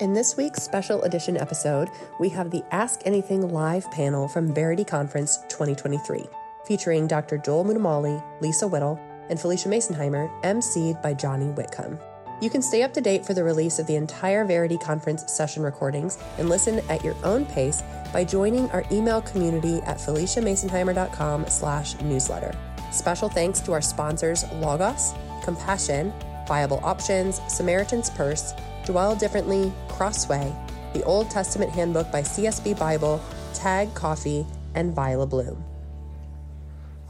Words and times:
In 0.00 0.12
this 0.12 0.36
week's 0.36 0.62
special 0.62 1.02
edition 1.02 1.36
episode, 1.36 1.90
we 2.20 2.28
have 2.28 2.52
the 2.52 2.62
Ask 2.70 3.00
Anything 3.04 3.50
live 3.50 3.90
panel 3.90 4.28
from 4.28 4.54
Verity 4.54 4.84
Conference 4.84 5.38
2023, 5.48 6.24
featuring 6.64 7.08
Dr. 7.08 7.36
Joel 7.36 7.64
Muddamalle, 7.64 8.22
Lisa 8.40 8.68
Whittle, 8.68 8.96
and 9.28 9.36
Phylicia 9.40 9.66
Masonheimer, 9.66 10.30
emceed 10.42 11.02
by 11.02 11.14
Johnny 11.14 11.46
Whitcomb. 11.46 11.98
You 12.40 12.48
can 12.48 12.62
stay 12.62 12.84
up 12.84 12.94
to 12.94 13.00
date 13.00 13.26
for 13.26 13.34
the 13.34 13.42
release 13.42 13.80
of 13.80 13.88
the 13.88 13.96
entire 13.96 14.44
Verity 14.44 14.78
Conference 14.78 15.24
session 15.32 15.64
recordings 15.64 16.16
and 16.38 16.48
listen 16.48 16.80
at 16.88 17.02
your 17.02 17.16
own 17.24 17.44
pace 17.46 17.82
by 18.12 18.22
joining 18.22 18.70
our 18.70 18.84
email 18.92 19.20
community 19.22 19.78
at 19.78 19.96
phyliciamasonheimer.com 19.96 21.48
slash 21.48 22.00
newsletter. 22.02 22.56
Special 22.92 23.28
thanks 23.28 23.58
to 23.62 23.72
our 23.72 23.82
sponsors 23.82 24.44
Logos, 24.52 25.12
Compassion, 25.42 26.12
Viable 26.46 26.78
Options, 26.84 27.40
Samaritan's 27.48 28.10
Purse, 28.10 28.54
Dwell 28.88 29.14
Differently, 29.14 29.70
Crossway, 29.88 30.50
the 30.94 31.04
Old 31.04 31.30
Testament 31.30 31.70
Handbook 31.70 32.10
by 32.10 32.22
CSB 32.22 32.78
Bible, 32.78 33.20
Tag 33.52 33.92
Coffee, 33.92 34.46
and 34.74 34.96
Vilah 34.96 35.28
Bloom. 35.28 35.62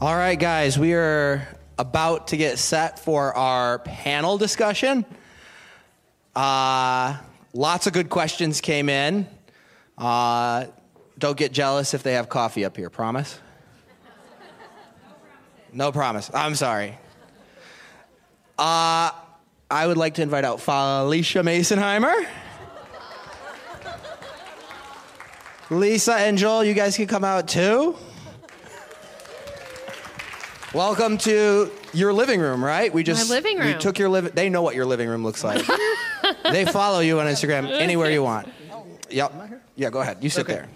All 0.01 0.13
right, 0.13 0.37
guys, 0.37 0.77
we 0.77 0.93
are 0.93 1.47
about 1.77 2.27
to 2.27 2.37
get 2.37 2.59
set 2.59 2.99
for 2.99 3.33
our 3.33 3.79
panel 3.79 4.37
discussion. 4.37 5.05
Uh, 6.35 7.15
lots 7.53 7.87
of 7.87 7.93
good 7.93 8.09
questions 8.09 8.59
came 8.59 8.89
in. 8.89 9.25
Uh, 9.97 10.65
don't 11.17 11.37
get 11.37 11.53
jealous 11.53 11.93
if 11.93 12.03
they 12.03 12.15
have 12.15 12.27
coffee 12.27 12.65
up 12.65 12.75
here, 12.75 12.89
promise? 12.89 13.39
No 15.71 15.93
promise. 15.93 16.29
I'm 16.33 16.55
sorry. 16.55 16.97
Uh, 18.57 19.11
I 19.71 19.85
would 19.85 19.97
like 19.97 20.15
to 20.15 20.21
invite 20.23 20.45
out 20.45 20.57
Phylicia 20.59 21.43
Masonheimer. 21.43 22.25
Lisa 25.69 26.15
and 26.15 26.37
Joel, 26.37 26.63
you 26.63 26.73
guys 26.73 26.95
can 26.97 27.05
come 27.05 27.23
out 27.23 27.47
too. 27.47 27.95
Welcome 30.73 31.17
to 31.19 31.71
your 31.93 32.13
living 32.13 32.39
room, 32.39 32.63
right? 32.63 32.91
We 32.91 33.03
just 33.03 33.29
My 33.29 33.35
living 33.35 33.59
We 33.59 33.71
room. 33.71 33.79
took 33.79 33.99
your 33.99 34.09
living. 34.09 34.31
They 34.33 34.49
know 34.49 34.63
what 34.63 34.73
your 34.75 34.85
living 34.85 35.07
room 35.07 35.23
looks 35.23 35.43
like. 35.43 35.63
they 36.43 36.65
follow 36.65 36.99
you 36.99 37.19
on 37.19 37.27
Instagram 37.27 37.69
anywhere 37.71 38.09
you 38.09 38.23
want. 38.23 38.51
Oh. 38.71 38.85
Yep. 39.11 39.61
Yeah, 39.75 39.89
go 39.91 39.99
ahead. 39.99 40.17
You 40.21 40.29
sit 40.31 40.41
Okay. 40.41 40.53
there. 40.53 40.69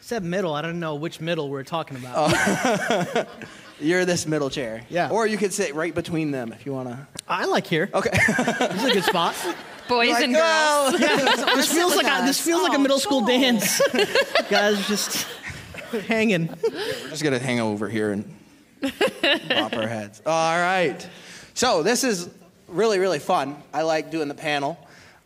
Said 0.00 0.22
middle. 0.24 0.54
I 0.54 0.62
don't 0.62 0.78
know 0.80 0.94
which 0.96 1.20
middle 1.20 1.48
we're 1.48 1.62
talking 1.64 1.96
about. 1.96 2.14
Oh. 2.16 3.24
You're 3.80 4.04
this 4.04 4.26
middle 4.26 4.50
chair. 4.50 4.82
Yeah. 4.90 5.10
Or 5.10 5.26
you 5.26 5.36
could 5.38 5.52
sit 5.52 5.74
right 5.74 5.94
between 5.94 6.30
them 6.30 6.52
if 6.52 6.66
you 6.66 6.72
want 6.72 6.88
to. 6.88 7.06
I 7.28 7.46
like 7.46 7.66
here. 7.66 7.88
Okay. 7.94 8.10
This 8.10 8.82
is 8.82 8.84
a 8.84 8.92
good 8.92 9.04
spot. 9.04 9.34
Boys 9.88 10.10
Like, 10.10 10.24
and 10.24 10.34
girls. 10.34 10.44
oh. 10.44 11.52
This 11.56 11.72
feels 11.72 11.96
like 11.96 12.06
a, 12.06 12.24
this 12.24 12.40
feels 12.40 12.62
like 12.62 12.76
a 12.76 12.78
middle 12.78 13.00
school 13.00 13.26
dance. 13.26 13.80
Guys, 14.50 14.86
just 14.86 15.26
hanging. 16.06 16.46
We're 16.62 17.08
just 17.10 17.24
gonna 17.24 17.40
hang 17.40 17.58
over 17.58 17.88
here 17.88 18.12
and 18.12 18.24
bop 19.48 19.72
our 19.74 19.88
heads. 19.88 20.22
All 20.24 20.58
right. 20.58 21.04
So 21.54 21.82
this 21.82 22.04
is 22.04 22.28
really 22.68 22.98
really 23.00 23.18
fun. 23.18 23.60
I 23.74 23.82
like 23.82 24.10
doing 24.12 24.28
the 24.28 24.34
panel. 24.34 24.78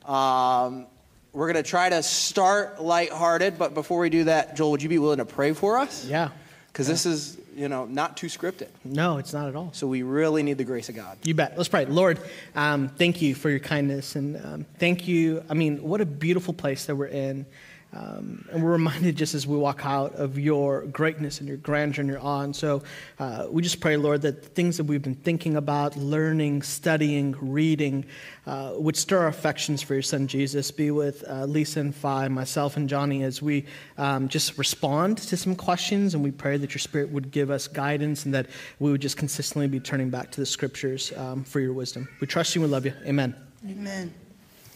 Um, 0.07 0.87
we're 1.35 1.49
gonna 1.49 1.63
try 1.63 1.89
to 1.91 2.03
start 2.03 2.81
lighthearted, 2.81 3.59
but 3.59 3.75
before 3.75 3.99
we 3.99 4.09
do 4.09 4.25
that, 4.25 4.57
Joel, 4.57 4.71
would 4.73 4.83
you 4.83 4.89
be 4.89 4.99
willing 4.99 5.19
to 5.19 5.25
pray 5.27 5.53
for 5.53 5.79
us? 5.79 6.07
Yeah. 6.07 6.31
Because 6.75 6.89
this 6.89 7.07
is 7.07 7.39
you 7.55 7.69
know 7.69 7.85
not 7.85 8.17
too 8.17 8.27
scripted. 8.27 8.67
No, 8.85 9.19
it's 9.19 9.33
not 9.33 9.49
at 9.49 9.55
all. 9.55 9.71
So 9.73 9.87
we 9.87 10.03
really 10.03 10.43
need 10.43 10.59
the 10.59 10.65
grace 10.65 10.89
of 10.89 10.97
God. 10.97 11.19
You 11.23 11.33
bet. 11.33 11.57
Let's 11.57 11.69
pray. 11.69 11.87
Lord, 11.87 12.19
um, 12.57 12.89
thank 12.89 13.23
you 13.23 13.37
for 13.37 13.49
your 13.49 13.61
kindness. 13.61 14.17
And 14.17 14.45
um, 14.45 14.67
thank 14.81 15.07
you. 15.07 15.45
I 15.49 15.55
mean, 15.55 15.85
what 15.85 16.01
a 16.01 16.07
beautiful 16.07 16.53
place 16.53 16.87
that 16.87 16.97
we're 16.97 17.07
in. 17.07 17.47
Um, 17.95 18.45
and 18.51 18.63
we're 18.63 18.73
reminded 18.73 19.17
just 19.17 19.35
as 19.35 19.47
we 19.47 19.57
walk 19.57 19.87
out 19.87 20.15
of 20.17 20.39
your 20.39 20.83
greatness 20.87 21.39
and 21.39 21.49
your 21.49 21.59
grandeur 21.59 22.01
and 22.01 22.11
your 22.11 22.21
awe. 22.21 22.41
And 22.41 22.55
so 22.55 22.83
uh, 23.21 23.47
we 23.49 23.63
just 23.63 23.81
pray, 23.81 23.97
Lord, 23.97 24.23
that 24.23 24.43
the 24.43 24.49
things 24.49 24.77
that 24.79 24.85
we've 24.85 25.03
been 25.03 25.15
thinking 25.15 25.57
about, 25.57 25.97
learning, 25.97 26.63
studying, 26.63 27.37
reading, 27.41 28.05
uh, 28.47 28.73
would 28.77 28.97
stir 28.97 29.21
our 29.21 29.29
affections 29.29 29.81
for 29.81 29.95
your 29.95 30.03
son 30.03 30.27
Jesus. 30.27 30.71
Be 30.71 30.91
with 30.91 31.25
uh, 31.29 31.45
Lisa 31.45 31.81
and 31.81 31.95
Phi, 31.95 32.29
myself 32.29 32.77
and 32.77 32.89
Johnny 32.89 33.23
as 33.23 33.41
we 33.41 33.65
um, 33.97 34.29
just 34.29 34.59
respond 34.59 35.19
to 35.19 35.37
some 35.37 35.55
questions. 35.55 36.15
And 36.15 36.25
we 36.25 36.33
pray 36.33 36.57
that 36.57 36.75
your 36.75 36.81
spirit 36.81 37.11
would 37.11 37.31
give 37.31 37.51
us 37.51 37.69
guidance 37.69 38.25
and 38.25 38.35
that 38.35 38.49
we 38.81 38.91
would 38.91 39.01
just 39.01 39.17
consistently 39.17 39.69
be 39.69 39.79
turning 39.79 40.11
back 40.11 40.33
to 40.33 40.41
the 40.41 40.47
scriptures 40.47 41.13
um, 41.17 41.45
for 41.45 41.61
your 41.61 41.73
wisdom. 41.73 42.09
We 42.21 42.27
trust 42.27 42.55
you 42.57 42.63
and 42.63 42.71
we 42.71 42.73
love 42.73 42.87
you. 42.87 42.95
Amen. 43.07 43.35
Amen. 43.69 44.13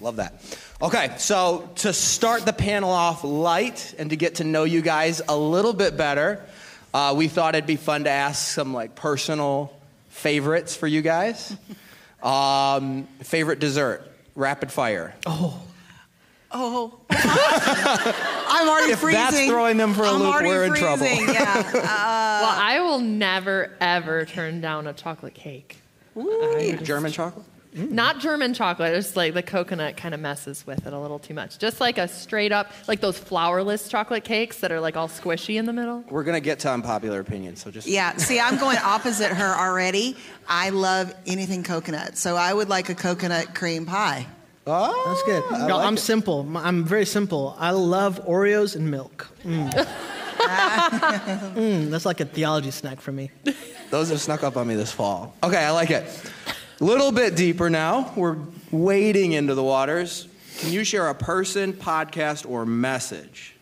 Love 0.01 0.17
that. 0.17 0.35
Okay, 0.81 1.13
so 1.19 1.69
to 1.77 1.93
start 1.93 2.45
the 2.47 2.53
panel 2.53 2.91
off 2.91 3.25
light 3.25 3.95
and 3.99 4.11
to 4.11 4.17
get 4.17 4.37
to 4.37 4.45
know 4.45 4.65
you 4.65 4.81
guys 4.81 5.21
a 5.29 5.37
little 5.37 5.73
bit 5.73 5.97
better, 5.97 6.41
uh, 6.95 7.15
we 7.17 7.27
thought 7.29 7.55
it'd 7.55 7.67
be 7.67 7.77
fun 7.77 8.05
to 8.05 8.11
ask 8.11 8.55
some 8.55 8.73
like 8.73 8.95
personal 8.95 9.73
favorites 10.09 10.77
for 10.77 10.87
you 10.87 11.03
guys. 11.03 11.57
Um, 12.21 13.05
favorite 13.23 13.61
dessert, 13.61 14.03
rapid 14.35 14.73
fire. 14.73 15.15
Oh, 15.25 15.63
Oh, 16.51 16.99
I'm 17.11 18.69
already 18.69 18.93
If 18.93 18.99
freezing. 18.99 19.21
that's 19.21 19.47
throwing 19.47 19.77
them 19.77 19.95
for 19.95 20.03
a 20.03 20.09
I'm 20.11 20.19
loop, 20.19 20.35
already 20.35 20.49
we're 20.49 20.65
in 20.65 20.75
trouble. 20.75 21.07
freezing, 21.07 21.29
Yeah. 21.29 21.73
well, 21.75 21.85
I 22.59 22.81
will 22.81 22.99
never 22.99 23.71
ever 23.81 24.25
turn 24.25 24.61
down 24.61 24.89
a 24.89 24.93
chocolate 24.95 25.35
cake. 25.35 25.77
I 26.17 26.71
just- 26.73 26.85
German 26.85 27.13
chocolate. 27.13 27.45
Not 27.79 28.19
German 28.21 28.55
chocolate. 28.55 28.95
It's 28.95 29.15
like 29.17 29.35
the 29.35 29.43
coconut 29.43 29.97
kind 29.97 30.15
of 30.15 30.21
messes 30.21 30.67
with 30.67 30.87
it 30.87 30.93
a 30.93 30.99
little 30.99 31.19
too 31.19 31.35
much. 31.35 31.59
Just 31.59 31.81
like 31.81 31.97
a 31.97 32.09
straight 32.09 32.51
up, 32.53 32.73
like 32.89 33.01
those 33.01 33.19
flourless 33.19 33.89
chocolate 33.89 34.25
cakes 34.25 34.59
that 34.61 34.73
are 34.73 34.81
like 34.81 34.97
all 34.97 35.09
squishy 35.09 35.57
in 35.57 35.65
the 35.67 35.73
middle. 35.73 36.05
We're 36.11 36.25
gonna 36.25 36.41
get 36.41 36.59
to 36.61 36.71
unpopular 36.73 37.21
opinion, 37.21 37.57
so 37.57 37.71
just 37.71 37.87
yeah. 37.87 38.17
See, 38.17 38.41
I'm 38.41 38.59
going 38.59 38.79
opposite 38.79 39.31
her 39.31 39.55
already. 39.57 40.17
I 40.49 40.71
love 40.71 41.15
anything 41.27 41.63
coconut, 41.63 42.17
so 42.17 42.37
I 42.37 42.53
would 42.53 42.69
like 42.69 42.89
a 42.89 42.95
coconut 42.95 43.55
cream 43.55 43.87
pie. 43.87 44.27
Oh, 44.67 45.05
That's 45.07 45.23
good. 45.23 45.43
I 45.63 45.67
No, 45.67 45.77
like 45.79 45.87
I'm 45.87 45.95
it. 45.95 46.01
simple. 46.01 46.47
I'm 46.57 46.85
very 46.85 47.07
simple. 47.07 47.57
I 47.59 47.71
love 47.71 48.21
Oreos 48.27 48.77
and 48.77 48.91
milk. 48.91 49.29
Mm. 49.45 49.73
Mm, 50.39 51.91
that's 51.91 52.07
like 52.07 52.21
a 52.21 52.25
theology 52.25 52.71
snack 52.71 53.01
for 53.01 53.13
me. 53.13 53.31
Those 53.91 54.11
have 54.11 54.21
snuck 54.21 54.43
up 54.43 54.57
on 54.57 54.67
me 54.69 54.75
this 54.77 54.93
fall. 54.93 55.35
Okay, 55.43 55.57
I 55.59 55.71
like 55.71 55.91
it. 55.91 56.05
A 56.81 56.85
little 56.85 57.11
bit 57.11 57.35
deeper 57.35 57.69
now. 57.69 58.13
We're 58.15 58.37
wading 58.71 59.33
into 59.33 59.55
the 59.55 59.65
waters. 59.65 60.29
Can 60.59 60.73
you 60.73 60.85
share 60.85 61.09
a 61.09 61.15
person, 61.15 61.73
podcast, 61.73 62.49
or 62.49 62.65
message 62.65 63.57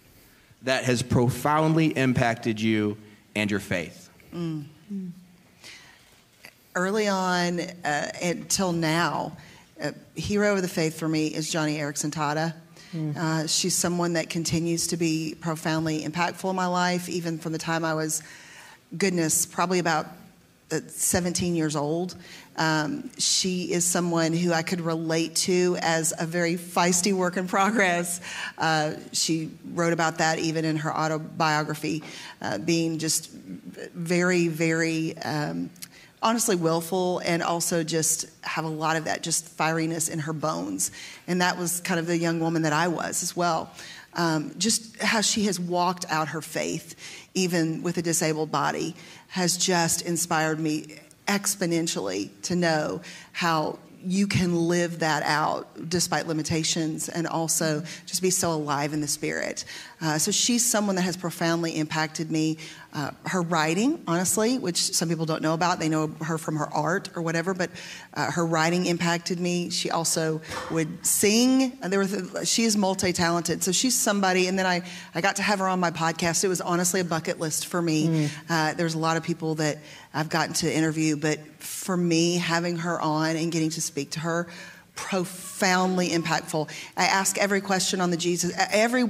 that 0.62 0.84
has 0.84 1.02
profoundly 1.02 1.96
impacted 1.96 2.60
you 2.60 2.98
and 3.34 3.50
your 3.50 3.60
faith? 3.60 4.10
Early 6.74 7.08
on 7.08 7.60
uh, 7.60 8.12
until 8.22 8.72
now, 8.72 9.36
uh, 9.82 9.92
hero 10.14 10.54
of 10.54 10.62
the 10.62 10.68
faith 10.68 10.98
for 10.98 11.08
me 11.08 11.28
is 11.28 11.50
Joni 11.50 11.78
Eareckson 11.78 12.10
Tada. 12.10 12.54
Uh, 13.18 13.46
she's 13.46 13.74
someone 13.74 14.14
that 14.14 14.30
continues 14.30 14.86
to 14.86 14.96
be 14.96 15.34
profoundly 15.40 16.02
impactful 16.02 16.48
in 16.48 16.56
my 16.56 16.66
life, 16.66 17.08
even 17.08 17.38
from 17.38 17.52
the 17.52 17.58
time 17.58 17.84
I 17.84 17.92
was, 17.92 18.22
goodness, 18.96 19.44
probably 19.44 19.78
about 19.78 20.06
17 20.70 21.54
years 21.54 21.76
old. 21.76 22.16
Um, 22.56 23.10
she 23.18 23.72
is 23.72 23.84
someone 23.84 24.32
who 24.32 24.52
I 24.52 24.62
could 24.62 24.80
relate 24.80 25.36
to 25.36 25.76
as 25.80 26.14
a 26.18 26.26
very 26.26 26.54
feisty 26.54 27.12
work 27.12 27.36
in 27.36 27.46
progress. 27.46 28.20
Uh, 28.58 28.94
she 29.12 29.50
wrote 29.74 29.92
about 29.92 30.18
that 30.18 30.38
even 30.38 30.64
in 30.64 30.76
her 30.78 30.94
autobiography, 30.94 32.02
uh, 32.40 32.58
being 32.58 32.98
just 32.98 33.30
very, 33.30 34.48
very. 34.48 35.16
Um, 35.18 35.70
honestly 36.22 36.56
willful 36.56 37.20
and 37.20 37.42
also 37.42 37.84
just 37.84 38.24
have 38.42 38.64
a 38.64 38.68
lot 38.68 38.96
of 38.96 39.04
that 39.04 39.22
just 39.22 39.54
fieriness 39.56 40.10
in 40.10 40.18
her 40.18 40.32
bones 40.32 40.90
and 41.28 41.42
that 41.42 41.58
was 41.58 41.80
kind 41.82 42.00
of 42.00 42.06
the 42.06 42.16
young 42.16 42.40
woman 42.40 42.62
that 42.62 42.72
i 42.72 42.88
was 42.88 43.22
as 43.22 43.36
well 43.36 43.70
um, 44.14 44.52
just 44.56 45.00
how 45.02 45.20
she 45.20 45.44
has 45.44 45.60
walked 45.60 46.06
out 46.08 46.28
her 46.28 46.40
faith 46.40 47.25
even 47.36 47.82
with 47.82 47.98
a 47.98 48.02
disabled 48.02 48.50
body 48.50 48.96
has 49.28 49.56
just 49.56 50.02
inspired 50.02 50.58
me 50.58 50.86
exponentially 51.28 52.30
to 52.42 52.56
know 52.56 53.00
how 53.32 53.78
you 54.04 54.26
can 54.28 54.68
live 54.68 55.00
that 55.00 55.22
out 55.24 55.88
despite 55.88 56.28
limitations 56.28 57.08
and 57.08 57.26
also 57.26 57.82
just 58.06 58.22
be 58.22 58.30
so 58.30 58.52
alive 58.52 58.92
in 58.92 59.00
the 59.00 59.08
spirit. 59.08 59.64
Uh, 60.00 60.16
so 60.16 60.30
she's 60.30 60.64
someone 60.64 60.94
that 60.94 61.02
has 61.02 61.16
profoundly 61.16 61.76
impacted 61.76 62.30
me. 62.30 62.56
Uh, 62.96 63.10
her 63.26 63.42
writing, 63.42 64.02
honestly, 64.06 64.58
which 64.58 64.78
some 64.78 65.06
people 65.06 65.26
don't 65.26 65.42
know 65.42 65.52
about, 65.52 65.78
they 65.78 65.88
know 65.90 66.06
her 66.22 66.38
from 66.38 66.56
her 66.56 66.66
art 66.72 67.10
or 67.14 67.20
whatever, 67.20 67.52
but 67.52 67.68
uh, 68.14 68.30
her 68.30 68.46
writing 68.46 68.86
impacted 68.86 69.38
me. 69.38 69.68
She 69.68 69.90
also 69.90 70.40
would 70.70 71.04
sing. 71.04 71.78
There 71.82 72.02
th- 72.06 72.48
she 72.48 72.64
is 72.64 72.74
multi 72.74 73.12
talented. 73.12 73.62
So 73.62 73.70
she's 73.70 73.94
somebody, 73.94 74.46
and 74.46 74.58
then 74.58 74.64
I, 74.64 74.80
I 75.14 75.20
got 75.20 75.36
to 75.36 75.42
have 75.42 75.58
her 75.58 75.68
on 75.68 75.78
my 75.78 75.90
podcast. 75.90 76.42
It 76.42 76.48
was 76.48 76.62
honestly 76.62 77.00
a 77.00 77.04
bucket 77.04 77.38
list 77.38 77.66
for 77.66 77.82
me. 77.82 78.30
Uh, 78.48 78.72
there's 78.72 78.94
a 78.94 78.98
lot 78.98 79.18
of 79.18 79.22
people 79.22 79.56
that 79.56 79.76
I've 80.14 80.30
gotten 80.30 80.54
to 80.54 80.74
interview, 80.74 81.16
but 81.16 81.38
for 81.58 81.98
me, 81.98 82.38
having 82.38 82.76
her 82.76 82.98
on 82.98 83.36
and 83.36 83.52
getting 83.52 83.68
to 83.70 83.82
speak 83.82 84.12
to 84.12 84.20
her 84.20 84.48
profoundly 84.94 86.08
impactful. 86.08 86.70
I 86.96 87.04
ask 87.04 87.36
every 87.36 87.60
question 87.60 88.00
on 88.00 88.10
the 88.10 88.16
Jesus, 88.16 88.52
every 88.72 89.04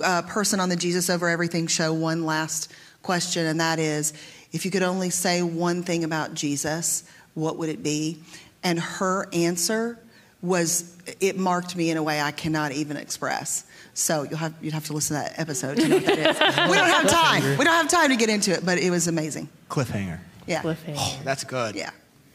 uh, 0.00 0.22
person 0.22 0.60
on 0.60 0.68
the 0.68 0.76
Jesus 0.76 1.10
Over 1.10 1.28
Everything 1.28 1.66
show 1.66 1.92
one 1.92 2.24
last 2.24 2.72
question, 3.02 3.46
and 3.46 3.60
that 3.60 3.78
is 3.78 4.12
if 4.52 4.64
you 4.64 4.70
could 4.70 4.82
only 4.82 5.10
say 5.10 5.42
one 5.42 5.82
thing 5.82 6.04
about 6.04 6.34
Jesus, 6.34 7.04
what 7.34 7.56
would 7.58 7.68
it 7.68 7.82
be? 7.82 8.22
And 8.62 8.78
her 8.78 9.28
answer 9.32 9.98
was, 10.42 10.96
it 11.20 11.38
marked 11.38 11.74
me 11.74 11.90
in 11.90 11.96
a 11.96 12.02
way 12.02 12.20
I 12.20 12.32
cannot 12.32 12.72
even 12.72 12.96
express. 12.96 13.64
So 13.94 14.22
you'll 14.24 14.38
have, 14.38 14.54
you'd 14.60 14.74
have 14.74 14.86
to 14.86 14.92
listen 14.92 15.16
to 15.16 15.22
that 15.22 15.38
episode 15.38 15.76
to 15.76 15.88
know 15.88 15.96
what 15.96 16.06
that 16.06 16.18
is. 16.18 16.70
we 16.70 16.76
don't 16.76 16.88
have 16.88 17.08
time. 17.08 17.58
We 17.58 17.64
don't 17.64 17.74
have 17.74 17.88
time 17.88 18.10
to 18.10 18.16
get 18.16 18.28
into 18.28 18.52
it, 18.52 18.64
but 18.64 18.78
it 18.78 18.90
was 18.90 19.08
amazing. 19.08 19.48
Cliffhanger. 19.68 20.18
Yeah. 20.46 20.62
Cliffhanger. 20.62 20.96
Oh, 20.96 21.20
that's 21.24 21.44
good. 21.44 21.74
Yeah. 21.74 21.90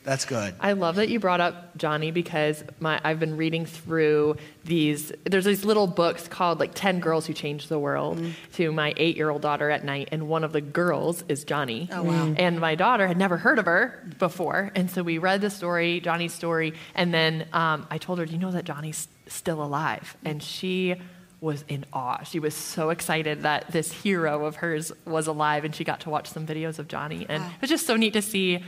That's 0.07 0.23
good. 0.23 0.55
I 0.61 0.71
love 0.71 0.95
that 0.95 1.09
you 1.09 1.19
brought 1.19 1.41
up 1.41 1.77
Joni 1.77 2.13
because 2.13 2.63
my, 2.79 2.97
I've 3.03 3.19
been 3.19 3.35
reading 3.35 3.65
through 3.65 4.37
these. 4.63 5.11
There's 5.25 5.43
these 5.43 5.65
little 5.65 5.85
books 5.85 6.29
called 6.29 6.61
like 6.61 6.73
10 6.73 7.01
Girls 7.01 7.27
Who 7.27 7.33
Changed 7.33 7.67
the 7.67 7.77
World 7.77 8.17
mm-hmm. 8.17 8.31
to 8.53 8.71
my 8.71 8.93
eight 8.95 9.17
year 9.17 9.29
old 9.29 9.41
daughter 9.41 9.69
at 9.69 9.83
night, 9.83 10.07
and 10.13 10.29
one 10.29 10.45
of 10.45 10.53
the 10.53 10.61
girls 10.61 11.25
is 11.27 11.43
Joni. 11.43 11.89
Oh, 11.91 12.03
wow. 12.03 12.27
Mm. 12.27 12.39
And 12.39 12.59
my 12.61 12.75
daughter 12.75 13.05
had 13.05 13.17
never 13.17 13.35
heard 13.35 13.59
of 13.59 13.65
her 13.65 14.01
before. 14.17 14.71
And 14.75 14.89
so 14.89 15.03
we 15.03 15.17
read 15.17 15.41
the 15.41 15.49
story, 15.49 15.99
Joni's 15.99 16.33
story, 16.33 16.73
and 16.95 17.13
then 17.13 17.45
um, 17.51 17.85
I 17.91 17.97
told 17.97 18.19
her, 18.19 18.25
Do 18.25 18.31
you 18.31 18.37
know 18.37 18.51
that 18.51 18.63
Joni's 18.63 19.09
still 19.27 19.61
alive? 19.61 20.15
Mm. 20.23 20.31
And 20.31 20.41
she 20.41 20.95
was 21.41 21.65
in 21.67 21.83
awe. 21.91 22.23
She 22.23 22.39
was 22.39 22.55
so 22.55 22.91
excited 22.91 23.41
that 23.41 23.71
this 23.73 23.91
hero 23.91 24.45
of 24.45 24.55
hers 24.55 24.93
was 25.05 25.27
alive, 25.27 25.65
and 25.65 25.75
she 25.75 25.83
got 25.83 25.99
to 26.01 26.09
watch 26.09 26.27
some 26.29 26.47
videos 26.47 26.79
of 26.79 26.87
Joni. 26.87 27.25
And 27.27 27.43
Wow. 27.43 27.49
it 27.49 27.61
was 27.61 27.69
just 27.69 27.85
so 27.85 27.97
neat 27.97 28.13
to 28.13 28.21
see. 28.21 28.63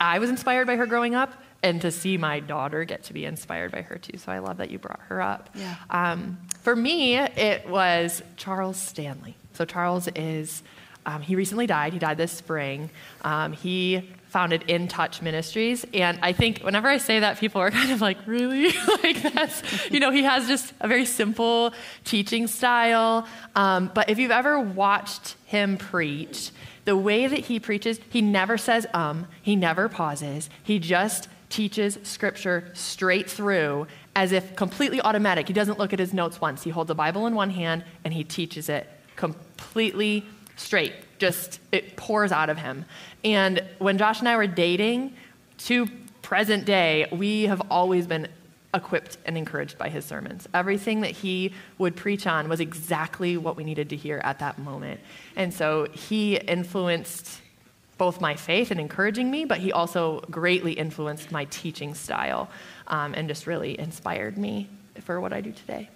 I 0.00 0.18
was 0.18 0.30
inspired 0.30 0.66
by 0.66 0.76
her 0.76 0.86
growing 0.86 1.14
up, 1.14 1.32
and 1.62 1.80
to 1.82 1.90
see 1.90 2.16
my 2.16 2.40
daughter 2.40 2.84
get 2.84 3.04
to 3.04 3.12
be 3.12 3.24
inspired 3.24 3.70
by 3.70 3.82
her 3.82 3.96
too. 3.96 4.18
So 4.18 4.32
I 4.32 4.38
love 4.40 4.56
that 4.58 4.70
you 4.70 4.78
brought 4.78 5.00
her 5.08 5.22
up. 5.22 5.50
Yeah. 5.54 5.76
Um, 5.90 6.38
for 6.62 6.74
me, 6.74 7.16
it 7.16 7.68
was 7.68 8.22
Charles 8.36 8.76
Stanley. 8.76 9.36
So 9.54 9.64
Charles 9.64 10.08
is, 10.16 10.62
um, 11.06 11.22
he 11.22 11.36
recently 11.36 11.66
died. 11.66 11.92
He 11.92 11.98
died 11.98 12.18
this 12.18 12.32
spring. 12.32 12.90
Um, 13.22 13.52
he 13.52 14.10
founded 14.28 14.64
In 14.66 14.88
Touch 14.88 15.20
Ministries, 15.20 15.84
and 15.92 16.18
I 16.22 16.32
think 16.32 16.60
whenever 16.60 16.88
I 16.88 16.96
say 16.96 17.20
that, 17.20 17.38
people 17.38 17.60
are 17.60 17.70
kind 17.80 17.92
of 17.92 18.00
like, 18.00 18.18
really? 18.26 18.72
like 19.02 19.22
that's, 19.34 19.90
you 19.90 20.00
know, 20.00 20.10
he 20.10 20.22
has 20.22 20.48
just 20.48 20.72
a 20.80 20.88
very 20.88 21.04
simple 21.04 21.74
teaching 22.04 22.46
style. 22.46 23.26
Um, 23.54 23.90
but 23.94 24.08
if 24.10 24.18
you've 24.18 24.30
ever 24.30 24.58
watched 24.58 25.36
him 25.44 25.76
preach, 25.76 26.50
the 26.84 26.96
way 26.96 27.26
that 27.26 27.40
he 27.40 27.60
preaches, 27.60 28.00
he 28.10 28.22
never 28.22 28.58
says 28.58 28.86
um, 28.92 29.26
he 29.42 29.56
never 29.56 29.88
pauses. 29.88 30.50
He 30.62 30.78
just 30.78 31.28
teaches 31.48 31.98
scripture 32.02 32.70
straight 32.74 33.30
through 33.30 33.86
as 34.16 34.32
if 34.32 34.56
completely 34.56 35.00
automatic. 35.00 35.46
He 35.46 35.52
doesn't 35.52 35.78
look 35.78 35.92
at 35.92 35.98
his 35.98 36.12
notes 36.12 36.40
once. 36.40 36.62
He 36.62 36.70
holds 36.70 36.90
a 36.90 36.94
Bible 36.94 37.26
in 37.26 37.34
one 37.34 37.50
hand 37.50 37.84
and 38.04 38.12
he 38.12 38.24
teaches 38.24 38.68
it 38.68 38.88
completely 39.16 40.24
straight. 40.56 40.94
Just 41.18 41.60
it 41.70 41.96
pours 41.96 42.32
out 42.32 42.50
of 42.50 42.58
him. 42.58 42.84
And 43.24 43.62
when 43.78 43.98
Josh 43.98 44.20
and 44.20 44.28
I 44.28 44.36
were 44.36 44.46
dating, 44.46 45.14
to 45.58 45.86
present 46.22 46.64
day, 46.64 47.06
we 47.12 47.44
have 47.44 47.62
always 47.70 48.06
been 48.06 48.28
equipped 48.74 49.18
and 49.26 49.36
encouraged 49.36 49.76
by 49.78 49.88
his 49.88 50.04
sermons. 50.04 50.48
Everything 50.54 51.02
that 51.02 51.10
he 51.10 51.52
would 51.78 51.94
preach 51.94 52.26
on 52.26 52.48
was 52.48 52.60
exactly 52.60 53.36
what 53.36 53.56
we 53.56 53.64
needed 53.64 53.90
to 53.90 53.96
hear 53.96 54.20
at 54.24 54.38
that 54.38 54.58
moment. 54.58 55.00
And 55.36 55.52
so 55.52 55.86
he 55.92 56.36
influenced 56.36 57.40
both 57.98 58.20
my 58.20 58.34
faith 58.34 58.72
in 58.72 58.80
encouraging 58.80 59.30
me, 59.30 59.44
but 59.44 59.58
he 59.58 59.72
also 59.72 60.20
greatly 60.30 60.72
influenced 60.72 61.30
my 61.30 61.44
teaching 61.46 61.94
style 61.94 62.48
um, 62.88 63.14
and 63.14 63.28
just 63.28 63.46
really 63.46 63.78
inspired 63.78 64.38
me 64.38 64.68
for 65.02 65.20
what 65.20 65.32
I 65.32 65.40
do 65.40 65.52
today. 65.52 65.88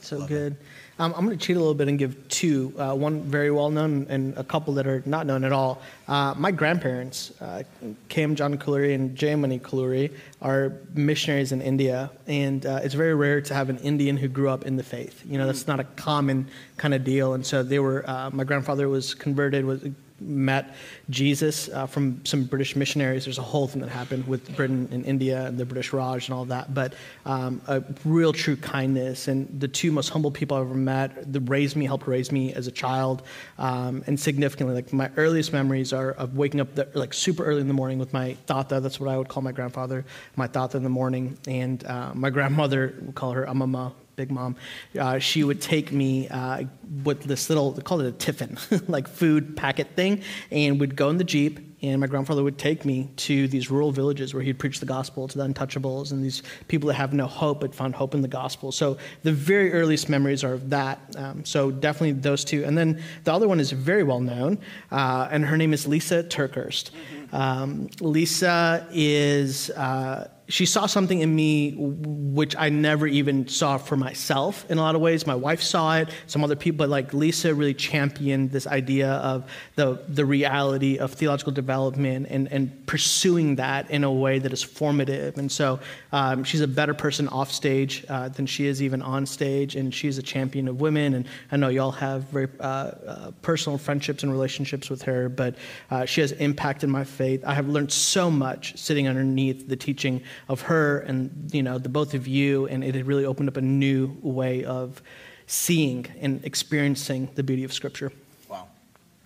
So 0.00 0.26
good. 0.26 0.56
Um, 0.98 1.12
I'm 1.14 1.26
going 1.26 1.38
to 1.38 1.44
cheat 1.44 1.56
a 1.56 1.58
little 1.58 1.74
bit 1.74 1.88
and 1.88 1.98
give 1.98 2.26
two. 2.28 2.72
Uh, 2.78 2.94
one 2.94 3.20
very 3.22 3.50
well 3.50 3.68
known 3.68 4.06
and 4.08 4.36
a 4.38 4.44
couple 4.44 4.72
that 4.74 4.86
are 4.86 5.02
not 5.04 5.26
known 5.26 5.44
at 5.44 5.52
all. 5.52 5.82
Uh, 6.08 6.32
my 6.38 6.50
grandparents, 6.50 7.32
uh, 7.42 7.64
K.M. 8.08 8.34
John 8.34 8.56
Kaluri 8.56 8.94
and 8.94 9.16
Jayamani 9.16 9.60
Kaluri, 9.60 10.10
are 10.40 10.72
missionaries 10.94 11.52
in 11.52 11.60
India, 11.60 12.10
and 12.26 12.64
uh, 12.64 12.80
it's 12.82 12.94
very 12.94 13.14
rare 13.14 13.42
to 13.42 13.52
have 13.52 13.68
an 13.68 13.76
Indian 13.78 14.16
who 14.16 14.26
grew 14.26 14.48
up 14.48 14.64
in 14.64 14.76
the 14.76 14.82
faith. 14.82 15.22
You 15.26 15.36
know, 15.36 15.46
that's 15.46 15.66
not 15.66 15.80
a 15.80 15.84
common 15.84 16.48
kind 16.78 16.94
of 16.94 17.04
deal. 17.04 17.34
And 17.34 17.44
so 17.44 17.62
they 17.62 17.78
were. 17.78 18.08
Uh, 18.08 18.30
my 18.32 18.44
grandfather 18.44 18.88
was 18.88 19.14
converted. 19.14 19.66
Was 19.66 19.84
met 20.20 20.74
Jesus 21.10 21.68
uh, 21.68 21.86
from 21.86 22.24
some 22.24 22.44
British 22.44 22.76
missionaries. 22.76 23.24
There's 23.24 23.38
a 23.38 23.42
whole 23.42 23.66
thing 23.66 23.82
that 23.82 23.90
happened 23.90 24.26
with 24.26 24.54
Britain 24.56 24.88
and 24.90 25.04
India 25.04 25.46
and 25.46 25.58
the 25.58 25.64
British 25.64 25.92
Raj 25.92 26.28
and 26.28 26.34
all 26.34 26.44
that. 26.46 26.72
But 26.72 26.94
um, 27.24 27.60
a 27.66 27.82
real 28.04 28.32
true 28.32 28.56
kindness 28.56 29.28
and 29.28 29.60
the 29.60 29.68
two 29.68 29.92
most 29.92 30.08
humble 30.08 30.30
people 30.30 30.56
I've 30.56 30.66
ever 30.66 30.74
met. 30.74 31.32
That 31.32 31.40
raised 31.40 31.76
me, 31.76 31.86
helped 31.86 32.06
raise 32.06 32.32
me 32.32 32.52
as 32.52 32.66
a 32.66 32.70
child, 32.70 33.22
um, 33.58 34.02
and 34.06 34.18
significantly, 34.18 34.74
like 34.74 34.92
my 34.92 35.10
earliest 35.16 35.52
memories 35.52 35.92
are 35.92 36.12
of 36.12 36.36
waking 36.36 36.60
up 36.60 36.74
the, 36.74 36.88
like 36.94 37.12
super 37.12 37.44
early 37.44 37.60
in 37.60 37.68
the 37.68 37.74
morning 37.74 37.98
with 37.98 38.12
my 38.12 38.36
tata. 38.46 38.80
That's 38.80 38.98
what 39.00 39.10
I 39.10 39.18
would 39.18 39.28
call 39.28 39.42
my 39.42 39.52
grandfather, 39.52 40.04
my 40.36 40.46
tata 40.46 40.76
in 40.76 40.82
the 40.82 40.88
morning, 40.88 41.36
and 41.46 41.84
uh, 41.84 42.12
my 42.14 42.30
grandmother. 42.30 42.94
We 43.04 43.12
call 43.12 43.32
her 43.32 43.46
Amama 43.46 43.92
big 44.16 44.30
mom, 44.30 44.56
uh, 44.98 45.18
she 45.18 45.44
would 45.44 45.60
take 45.60 45.92
me 45.92 46.26
uh, 46.28 46.64
with 47.04 47.24
this 47.24 47.50
little, 47.50 47.72
they 47.72 47.82
called 47.82 48.00
it 48.00 48.06
a 48.06 48.12
tiffin, 48.12 48.56
like 48.88 49.06
food 49.06 49.56
packet 49.56 49.88
thing, 49.94 50.22
and 50.50 50.80
would 50.80 50.96
go 50.96 51.10
in 51.10 51.18
the 51.18 51.24
Jeep. 51.24 51.60
And 51.82 52.00
my 52.00 52.06
grandfather 52.06 52.42
would 52.42 52.56
take 52.56 52.86
me 52.86 53.10
to 53.16 53.46
these 53.48 53.70
rural 53.70 53.92
villages 53.92 54.32
where 54.32 54.42
he'd 54.42 54.58
preach 54.58 54.80
the 54.80 54.86
gospel 54.86 55.28
to 55.28 55.36
the 55.38 55.44
untouchables 55.46 56.10
and 56.10 56.24
these 56.24 56.42
people 56.68 56.86
that 56.88 56.94
have 56.94 57.12
no 57.12 57.26
hope 57.26 57.60
but 57.60 57.74
found 57.74 57.94
hope 57.94 58.14
in 58.14 58.22
the 58.22 58.28
gospel. 58.28 58.72
So 58.72 58.96
the 59.22 59.32
very 59.32 59.72
earliest 59.74 60.08
memories 60.08 60.42
are 60.42 60.54
of 60.54 60.70
that. 60.70 60.98
Um, 61.16 61.44
so 61.44 61.70
definitely 61.70 62.12
those 62.12 62.44
two. 62.44 62.64
And 62.64 62.78
then 62.78 63.02
the 63.24 63.32
other 63.32 63.46
one 63.46 63.60
is 63.60 63.70
very 63.72 64.02
well 64.02 64.20
known, 64.20 64.58
uh, 64.90 65.28
and 65.30 65.44
her 65.44 65.58
name 65.58 65.74
is 65.74 65.86
Lisa 65.86 66.22
TerKeurst. 66.24 66.90
Um, 67.32 67.90
Lisa 68.00 68.88
is. 68.90 69.70
Uh, 69.70 70.30
she 70.48 70.64
saw 70.66 70.86
something 70.86 71.20
in 71.20 71.34
me 71.34 71.74
which 71.76 72.54
I 72.56 72.68
never 72.68 73.06
even 73.06 73.48
saw 73.48 73.78
for 73.78 73.96
myself 73.96 74.68
in 74.70 74.78
a 74.78 74.80
lot 74.80 74.94
of 74.94 75.00
ways. 75.00 75.26
My 75.26 75.34
wife 75.34 75.60
saw 75.60 75.96
it, 75.96 76.08
some 76.26 76.44
other 76.44 76.54
people, 76.54 76.78
but 76.78 76.88
like 76.88 77.12
Lisa 77.12 77.54
really 77.54 77.74
championed 77.74 78.52
this 78.52 78.66
idea 78.66 79.10
of 79.10 79.50
the, 79.74 80.02
the 80.08 80.24
reality 80.24 80.98
of 80.98 81.12
theological 81.12 81.52
development 81.52 82.28
and, 82.30 82.50
and 82.52 82.86
pursuing 82.86 83.56
that 83.56 83.90
in 83.90 84.04
a 84.04 84.12
way 84.12 84.38
that 84.38 84.52
is 84.52 84.62
formative. 84.62 85.36
And 85.36 85.50
so 85.50 85.80
um, 86.12 86.44
she's 86.44 86.60
a 86.60 86.68
better 86.68 86.94
person 86.94 87.26
off 87.28 87.50
stage 87.50 88.04
uh, 88.08 88.28
than 88.28 88.46
she 88.46 88.66
is 88.66 88.82
even 88.82 89.02
on 89.02 89.26
stage, 89.26 89.74
and 89.74 89.92
she's 89.92 90.18
a 90.18 90.22
champion 90.22 90.68
of 90.68 90.80
women. 90.80 91.14
And 91.14 91.26
I 91.50 91.56
know 91.56 91.68
y'all 91.68 91.90
have 91.92 92.24
very 92.24 92.48
uh, 92.60 92.62
uh, 92.62 93.30
personal 93.42 93.78
friendships 93.78 94.22
and 94.22 94.30
relationships 94.30 94.88
with 94.90 95.02
her, 95.02 95.28
but 95.28 95.56
uh, 95.90 96.04
she 96.04 96.20
has 96.20 96.32
impacted 96.32 96.88
my 96.88 97.02
faith. 97.02 97.42
I 97.44 97.54
have 97.54 97.68
learned 97.68 97.90
so 97.90 98.30
much 98.30 98.76
sitting 98.76 99.08
underneath 99.08 99.68
the 99.68 99.76
teaching 99.76 100.22
of 100.48 100.62
her 100.62 100.98
and 101.00 101.50
you 101.52 101.62
know 101.62 101.78
the 101.78 101.88
both 101.88 102.14
of 102.14 102.26
you 102.26 102.66
and 102.66 102.84
it 102.84 102.94
had 102.94 103.06
really 103.06 103.24
opened 103.24 103.48
up 103.48 103.56
a 103.56 103.62
new 103.62 104.16
way 104.22 104.64
of 104.64 105.02
seeing 105.46 106.06
and 106.20 106.44
experiencing 106.44 107.28
the 107.34 107.42
beauty 107.42 107.64
of 107.64 107.72
scripture 107.72 108.12
Wow. 108.48 108.68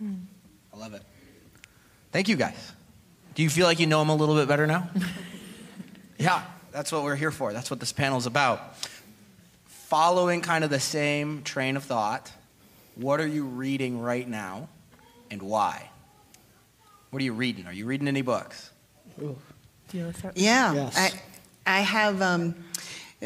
I 0.03 0.77
love 0.77 0.95
it. 0.95 1.03
Thank 2.13 2.29
you 2.29 2.37
guys. 2.37 2.73
Do 3.35 3.43
you 3.43 3.51
feel 3.51 3.67
like 3.67 3.79
you 3.79 3.87
know 3.87 4.03
him 4.03 4.09
a 4.09 4.15
little 4.15 4.35
bit 4.35 4.49
better 4.49 4.67
now? 4.67 4.91
yeah, 6.19 6.43
that's 6.73 6.91
what 6.91 7.05
we're 7.05 7.17
here 7.17 7.31
for. 7.31 7.53
That's 7.53 7.71
what 7.71 7.81
this 7.81 7.93
panel 7.93 8.19
is 8.19 8.27
about. 8.27 8.77
Following 9.67 10.41
kind 10.41 10.65
of 10.65 10.71
the 10.71 10.81
same 10.81 11.43
train 11.43 11.77
of 11.77 11.85
thought, 11.85 12.33
what 12.97 13.21
are 13.21 13.27
you 13.27 13.45
reading 13.45 14.01
right 14.01 14.29
now 14.29 14.69
and 15.31 15.43
why? 15.43 15.91
What 17.11 17.21
are 17.21 17.25
you 17.25 17.33
reading? 17.33 17.67
Are 17.67 17.73
you 17.73 17.87
reading 17.87 18.09
any 18.09 18.23
books? 18.23 18.71
Do 19.19 19.37
you 19.99 20.05
want 20.05 20.17
to? 20.17 20.33
Yeah, 20.35 20.73
Yes. 20.73 20.97
I, 20.97 21.79
I 21.79 21.81
have 21.81 22.23
um, 22.23 22.55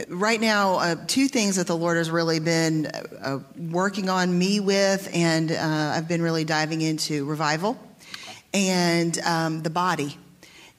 right 0.08 0.40
now 0.40 0.74
uh, 0.76 0.96
two 1.06 1.28
things 1.28 1.56
that 1.56 1.66
the 1.66 1.76
Lord 1.76 1.96
has 1.96 2.10
really 2.10 2.40
been 2.40 2.86
uh, 2.86 3.40
working 3.56 4.08
on 4.08 4.36
me 4.36 4.60
with, 4.60 5.08
and 5.12 5.52
uh, 5.52 5.92
I've 5.94 6.08
been 6.08 6.22
really 6.22 6.44
diving 6.44 6.80
into 6.80 7.24
revival 7.24 7.78
and 8.52 9.18
um, 9.20 9.62
the 9.62 9.70
body, 9.70 10.16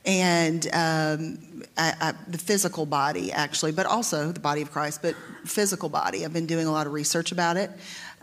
and 0.06 0.65
um, 0.68 1.63
I, 1.77 1.94
I, 2.00 2.13
the 2.27 2.38
physical 2.38 2.86
body 2.86 3.32
actually, 3.32 3.72
but 3.72 3.86
also 3.86 4.32
the 4.32 4.39
body 4.39 4.62
of 4.62 4.72
Christ, 4.72 5.01
but 5.01 5.15
physical 5.46 5.89
body. 5.89 6.25
I've 6.25 6.34
been 6.34 6.46
doing 6.46 6.68
a 6.68 6.72
lot 6.72 6.88
of 6.88 6.94
research 6.94 7.32
about 7.32 7.58
it, 7.58 7.72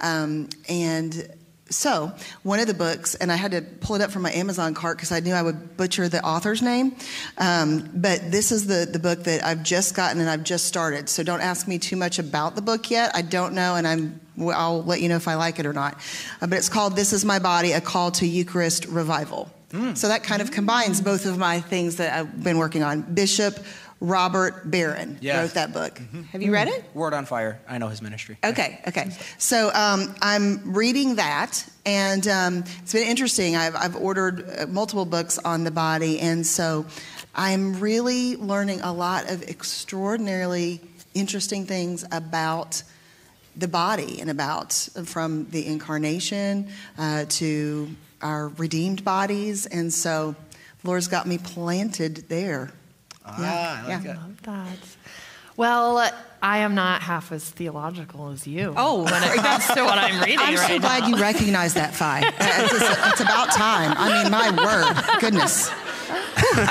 um, 0.01 0.49
and 0.69 1.29
so, 1.73 2.13
one 2.43 2.61
of 2.61 2.67
the 2.67 2.75
books, 2.75 3.15
and 3.15 3.33
I 3.33 3.37
had 3.37 3.53
to 3.53 3.63
pull 3.63 3.97
it 3.97 4.03
up 4.03 4.11
from 4.11 4.23
my 4.23 4.33
Amazon 4.33 4.75
cart 4.75 4.97
because 4.97 5.11
I 5.11 5.21
knew 5.21 5.35
I 5.35 5.43
would 5.43 5.77
butcher 5.77 6.09
the 6.09 6.25
author's 6.25 6.63
name. 6.63 6.95
Um, 7.39 7.91
but 7.95 8.31
this 8.31 8.53
is 8.53 8.67
the, 8.67 8.89
the 8.91 8.99
book 8.99 9.25
that 9.25 9.45
I've 9.45 9.63
just 9.63 9.95
gotten 9.95 10.21
and 10.21 10.29
I've 10.29 10.45
just 10.45 10.67
started. 10.67 11.09
So, 11.09 11.23
don't 11.23 11.41
ask 11.41 11.67
me 11.67 11.79
too 11.79 11.97
much 11.97 12.19
about 12.19 12.55
the 12.55 12.63
book 12.63 12.91
yet. 12.91 13.11
I 13.15 13.23
don't 13.23 13.55
know, 13.55 13.77
and 13.77 13.87
I'm, 13.87 14.21
I'll 14.41 14.83
let 14.85 15.01
you 15.01 15.09
know 15.09 15.17
if 15.17 15.29
I 15.29 15.35
like 15.35 15.59
it 15.59 15.67
or 15.67 15.73
not. 15.73 15.95
Uh, 16.41 16.47
but 16.47 16.59
it's 16.59 16.69
called 16.69 16.95
This 16.95 17.13
Is 17.13 17.25
My 17.25 17.39
Body 17.39 17.73
A 17.73 17.81
Call 17.81 18.11
to 18.13 18.27
Eucharist 18.27 18.87
Revival. 18.87 19.51
So, 19.95 20.09
that 20.09 20.23
kind 20.23 20.43
of 20.43 20.51
combines 20.51 21.01
both 21.01 21.25
of 21.25 21.39
my 21.39 21.61
things 21.61 21.97
that 21.97 22.13
I've 22.13 22.45
been 22.45 22.59
working 22.59 22.83
on 22.83 23.01
Bishop 23.15 23.59
Robert 24.03 24.69
Barron 24.69 25.17
Yes. 25.21 25.39
wrote 25.39 25.55
that 25.55 25.73
book. 25.73 26.01
Have 26.33 26.43
you 26.43 26.53
read 26.53 26.67
it? 26.67 26.85
Word 26.93 27.15
on 27.15 27.25
Fire. 27.25 27.61
I 27.69 27.79
know 27.79 27.87
his 27.87 28.03
ministry. 28.03 28.37
Okay, 28.43 28.81
okay. 28.89 29.11
So 29.39 29.71
um, 29.73 30.13
I'm 30.21 30.73
reading 30.75 31.15
that, 31.17 31.65
and 31.87 32.27
um, 32.27 32.65
it's 32.83 32.93
been 32.93 33.07
interesting. 33.07 33.55
I've, 33.55 33.77
I've 33.77 33.95
ordered 33.95 34.45
uh, 34.59 34.67
multiple 34.67 35.05
books 35.05 35.39
on 35.39 35.63
the 35.63 35.71
body, 35.71 36.19
and 36.19 36.45
so 36.45 36.85
I'm 37.33 37.79
really 37.79 38.35
learning 38.35 38.81
a 38.81 38.93
lot 38.93 39.31
of 39.31 39.45
extraordinarily 39.45 40.81
interesting 41.15 41.65
things 41.67 42.05
about 42.11 42.83
the 43.57 43.69
body 43.69 44.21
and 44.21 44.29
about 44.31 44.73
from 45.05 45.49
the 45.51 45.65
incarnation 45.65 46.69
uh, 46.99 47.27
to 47.29 47.89
our 48.21 48.49
redeemed 48.49 49.05
bodies. 49.05 49.67
And 49.67 49.93
so, 49.95 50.35
Lord's 50.83 51.07
got 51.07 51.29
me 51.29 51.39
planted 51.39 52.29
there. 52.29 52.73
Ah, 53.25 53.85
I 53.87 53.97
like 53.97 54.05
it. 54.05 54.09
Love 54.17 54.43
that. 54.43 54.79
Well, 55.57 56.11
I 56.43 56.59
am 56.59 56.75
not 56.75 57.03
half 57.03 57.31
as 57.31 57.49
theological 57.49 58.31
as 58.31 58.47
you. 58.47 58.73
Oh, 58.77 59.05
when 59.05 59.23
it 59.23 59.37
comes 59.43 59.67
to 59.67 59.85
what 59.85 59.99
I'm 59.99 60.21
reading 60.23 60.39
I'm 60.41 60.55
right 60.55 60.69
so 60.69 60.79
glad 60.79 61.03
now. 61.03 61.09
you 61.09 61.17
recognize 61.19 61.75
that, 61.75 61.95
Phi. 61.95 62.21
It's, 62.27 62.73
it's- 62.75 63.13
it's 63.13 63.21
about 63.21 63.51
time. 63.53 63.95
I 63.97 64.23
mean, 64.23 64.33
my 64.33 64.51
word, 64.51 65.21
goodness. 65.21 65.71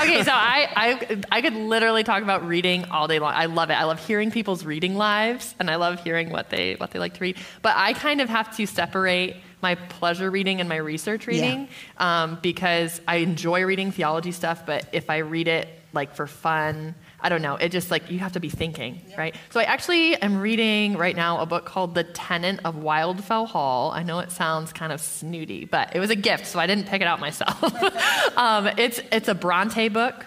okay, 0.00 0.22
so 0.24 0.32
I, 0.32 0.68
I 0.76 1.22
I 1.30 1.40
could 1.42 1.54
literally 1.54 2.02
talk 2.02 2.22
about 2.24 2.46
reading 2.46 2.84
all 2.86 3.06
day 3.08 3.18
long. 3.20 3.32
I 3.34 3.46
love 3.46 3.70
it. 3.70 3.74
I 3.74 3.84
love 3.84 4.04
hearing 4.04 4.30
people's 4.30 4.64
reading 4.64 4.96
lives, 4.96 5.54
and 5.60 5.70
I 5.70 5.76
love 5.76 6.02
hearing 6.02 6.30
what 6.30 6.50
they 6.50 6.74
what 6.74 6.90
they 6.90 6.98
like 6.98 7.14
to 7.14 7.20
read. 7.20 7.36
But 7.62 7.74
I 7.76 7.92
kind 7.92 8.20
of 8.20 8.28
have 8.28 8.54
to 8.56 8.66
separate 8.66 9.36
my 9.62 9.76
pleasure 9.76 10.28
reading 10.30 10.58
and 10.60 10.68
my 10.68 10.76
research 10.76 11.26
reading 11.28 11.68
um, 11.98 12.38
because 12.42 13.00
I 13.06 13.16
enjoy 13.16 13.64
reading 13.64 13.92
theology 13.92 14.32
stuff. 14.32 14.66
But 14.66 14.86
if 14.92 15.08
I 15.08 15.18
read 15.18 15.46
it 15.48 15.68
like 15.92 16.14
for 16.14 16.26
fun, 16.26 16.94
I 17.20 17.28
don't 17.28 17.42
know. 17.42 17.56
It 17.56 17.70
just 17.70 17.90
like 17.90 18.10
you 18.10 18.18
have 18.20 18.32
to 18.32 18.40
be 18.40 18.48
thinking, 18.48 19.00
right? 19.16 19.34
So 19.50 19.60
I 19.60 19.64
actually 19.64 20.16
am 20.16 20.38
reading 20.38 20.96
right 20.96 21.14
now 21.14 21.40
a 21.40 21.46
book 21.46 21.64
called 21.64 21.94
The 21.94 22.04
Tenant 22.04 22.60
of 22.64 22.76
Wildfell 22.76 23.46
Hall. 23.46 23.90
I 23.90 24.02
know 24.02 24.18
it 24.20 24.30
sounds 24.30 24.72
kind 24.72 24.92
of 24.92 25.00
snooty, 25.00 25.64
but 25.64 25.94
it 25.94 26.00
was 26.00 26.10
a 26.10 26.16
gift, 26.16 26.46
so 26.46 26.58
I 26.58 26.66
didn't 26.66 26.86
pick 26.86 27.00
it 27.00 27.06
out 27.06 27.20
myself. 27.20 27.62
um, 28.36 28.68
it's 28.78 29.00
it's 29.10 29.28
a 29.28 29.34
Bronte 29.34 29.88
book. 29.88 30.26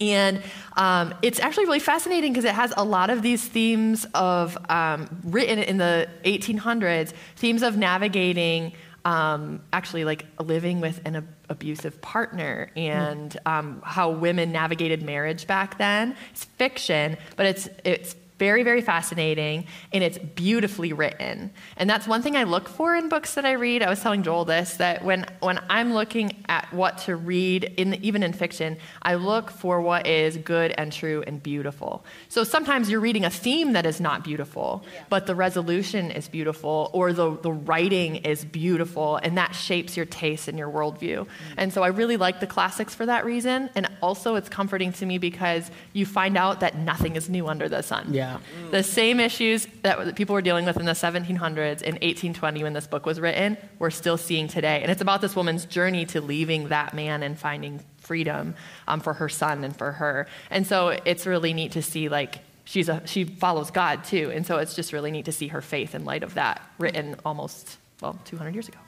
And 0.00 0.40
um, 0.76 1.12
it's 1.22 1.40
actually 1.40 1.64
really 1.64 1.80
fascinating 1.80 2.32
because 2.32 2.44
it 2.44 2.54
has 2.54 2.72
a 2.76 2.84
lot 2.84 3.10
of 3.10 3.20
these 3.20 3.44
themes 3.44 4.06
of 4.14 4.56
um, 4.70 5.08
written 5.24 5.58
in 5.58 5.76
the 5.76 6.08
1800s, 6.24 7.12
themes 7.34 7.64
of 7.64 7.76
navigating 7.76 8.74
um, 9.04 9.62
actually 9.72 10.04
like 10.04 10.26
living 10.40 10.80
with 10.80 11.00
an 11.04 11.28
abusive 11.52 12.00
partner 12.00 12.70
and 12.74 13.38
um, 13.46 13.80
how 13.84 14.10
women 14.10 14.50
navigated 14.50 15.02
marriage 15.02 15.46
back 15.46 15.78
then. 15.78 16.16
It's 16.32 16.44
fiction, 16.44 17.16
but 17.36 17.46
it's 17.46 17.68
it's 17.84 18.16
very 18.38 18.62
very 18.62 18.80
fascinating 18.80 19.64
and 19.92 20.02
it's 20.02 20.18
beautifully 20.18 20.92
written. 20.92 21.50
And 21.76 21.88
that's 21.88 22.06
one 22.06 22.22
thing 22.22 22.36
i 22.36 22.44
look 22.44 22.68
for 22.68 22.94
in 22.96 23.08
books 23.08 23.34
that 23.34 23.44
i 23.44 23.52
read. 23.52 23.82
I 23.82 23.90
was 23.90 24.00
telling 24.00 24.22
joel 24.22 24.44
this 24.44 24.74
that 24.78 25.04
when 25.04 25.26
when 25.40 25.60
i'm 25.70 25.92
looking 25.94 26.44
at 26.48 26.72
what 26.72 26.98
to 26.98 27.16
read 27.16 27.64
in 27.76 27.94
even 28.04 28.22
in 28.22 28.32
fiction 28.32 28.78
i 29.02 29.14
look 29.14 29.50
for 29.50 29.80
what 29.80 30.06
is 30.06 30.36
good 30.38 30.74
and 30.78 30.92
true 30.92 31.22
and 31.26 31.42
beautiful. 31.42 32.04
So 32.28 32.44
sometimes 32.44 32.90
you're 32.90 33.00
reading 33.00 33.24
a 33.24 33.30
theme 33.30 33.72
that 33.74 33.86
is 33.86 34.00
not 34.00 34.24
beautiful 34.24 34.84
but 35.08 35.26
the 35.26 35.34
resolution 35.34 36.10
is 36.10 36.28
beautiful 36.28 36.90
or 36.92 37.12
the, 37.12 37.36
the 37.38 37.52
writing 37.52 38.16
is 38.16 38.44
beautiful 38.44 39.16
and 39.22 39.36
that 39.38 39.54
shapes 39.54 39.96
your 39.96 40.06
taste 40.06 40.48
and 40.48 40.58
your 40.58 40.70
worldview. 40.70 41.18
Mm. 41.18 41.28
And 41.56 41.72
so 41.72 41.82
i 41.82 41.88
really 41.88 42.16
like 42.16 42.40
the 42.40 42.46
classics 42.46 42.94
for 42.94 43.06
that 43.06 43.24
reason 43.24 43.70
and 43.74 43.88
also 44.00 44.34
it's 44.34 44.48
comforting 44.48 44.92
to 44.94 45.06
me 45.06 45.18
because 45.18 45.70
you 45.92 46.06
find 46.06 46.36
out 46.36 46.60
that 46.60 46.76
nothing 46.76 47.16
is 47.16 47.28
new 47.28 47.46
under 47.46 47.68
the 47.68 47.82
sun. 47.82 48.12
Yeah. 48.12 48.21
The 48.70 48.82
same 48.82 49.20
issues 49.20 49.66
that 49.82 50.16
people 50.16 50.34
were 50.34 50.42
dealing 50.42 50.64
with 50.64 50.76
in 50.76 50.84
the 50.84 50.92
1700s 50.92 51.82
in 51.82 51.94
1820 51.94 52.62
when 52.62 52.72
this 52.72 52.86
book 52.86 53.06
was 53.06 53.20
written, 53.20 53.56
we're 53.78 53.90
still 53.90 54.16
seeing 54.16 54.48
today. 54.48 54.80
And 54.82 54.90
it's 54.90 55.00
about 55.00 55.20
this 55.20 55.36
woman's 55.36 55.64
journey 55.64 56.04
to 56.06 56.20
leaving 56.20 56.68
that 56.68 56.94
man 56.94 57.22
and 57.22 57.38
finding 57.38 57.80
freedom 57.98 58.54
um, 58.88 59.00
for 59.00 59.14
her 59.14 59.28
son 59.28 59.64
and 59.64 59.76
for 59.76 59.92
her. 59.92 60.26
And 60.50 60.66
so 60.66 60.88
it's 61.04 61.26
really 61.26 61.52
neat 61.52 61.72
to 61.72 61.82
see 61.82 62.08
like 62.08 62.38
she's 62.64 62.88
a 62.88 63.02
she 63.06 63.24
follows 63.24 63.70
God 63.70 64.04
too. 64.04 64.30
And 64.34 64.46
so 64.46 64.58
it's 64.58 64.74
just 64.74 64.92
really 64.92 65.10
neat 65.10 65.26
to 65.26 65.32
see 65.32 65.48
her 65.48 65.60
faith 65.60 65.94
in 65.94 66.04
light 66.04 66.22
of 66.22 66.34
that 66.34 66.62
written 66.78 67.16
almost 67.24 67.78
well 68.00 68.18
200 68.24 68.54
years 68.54 68.68
ago. 68.68 68.78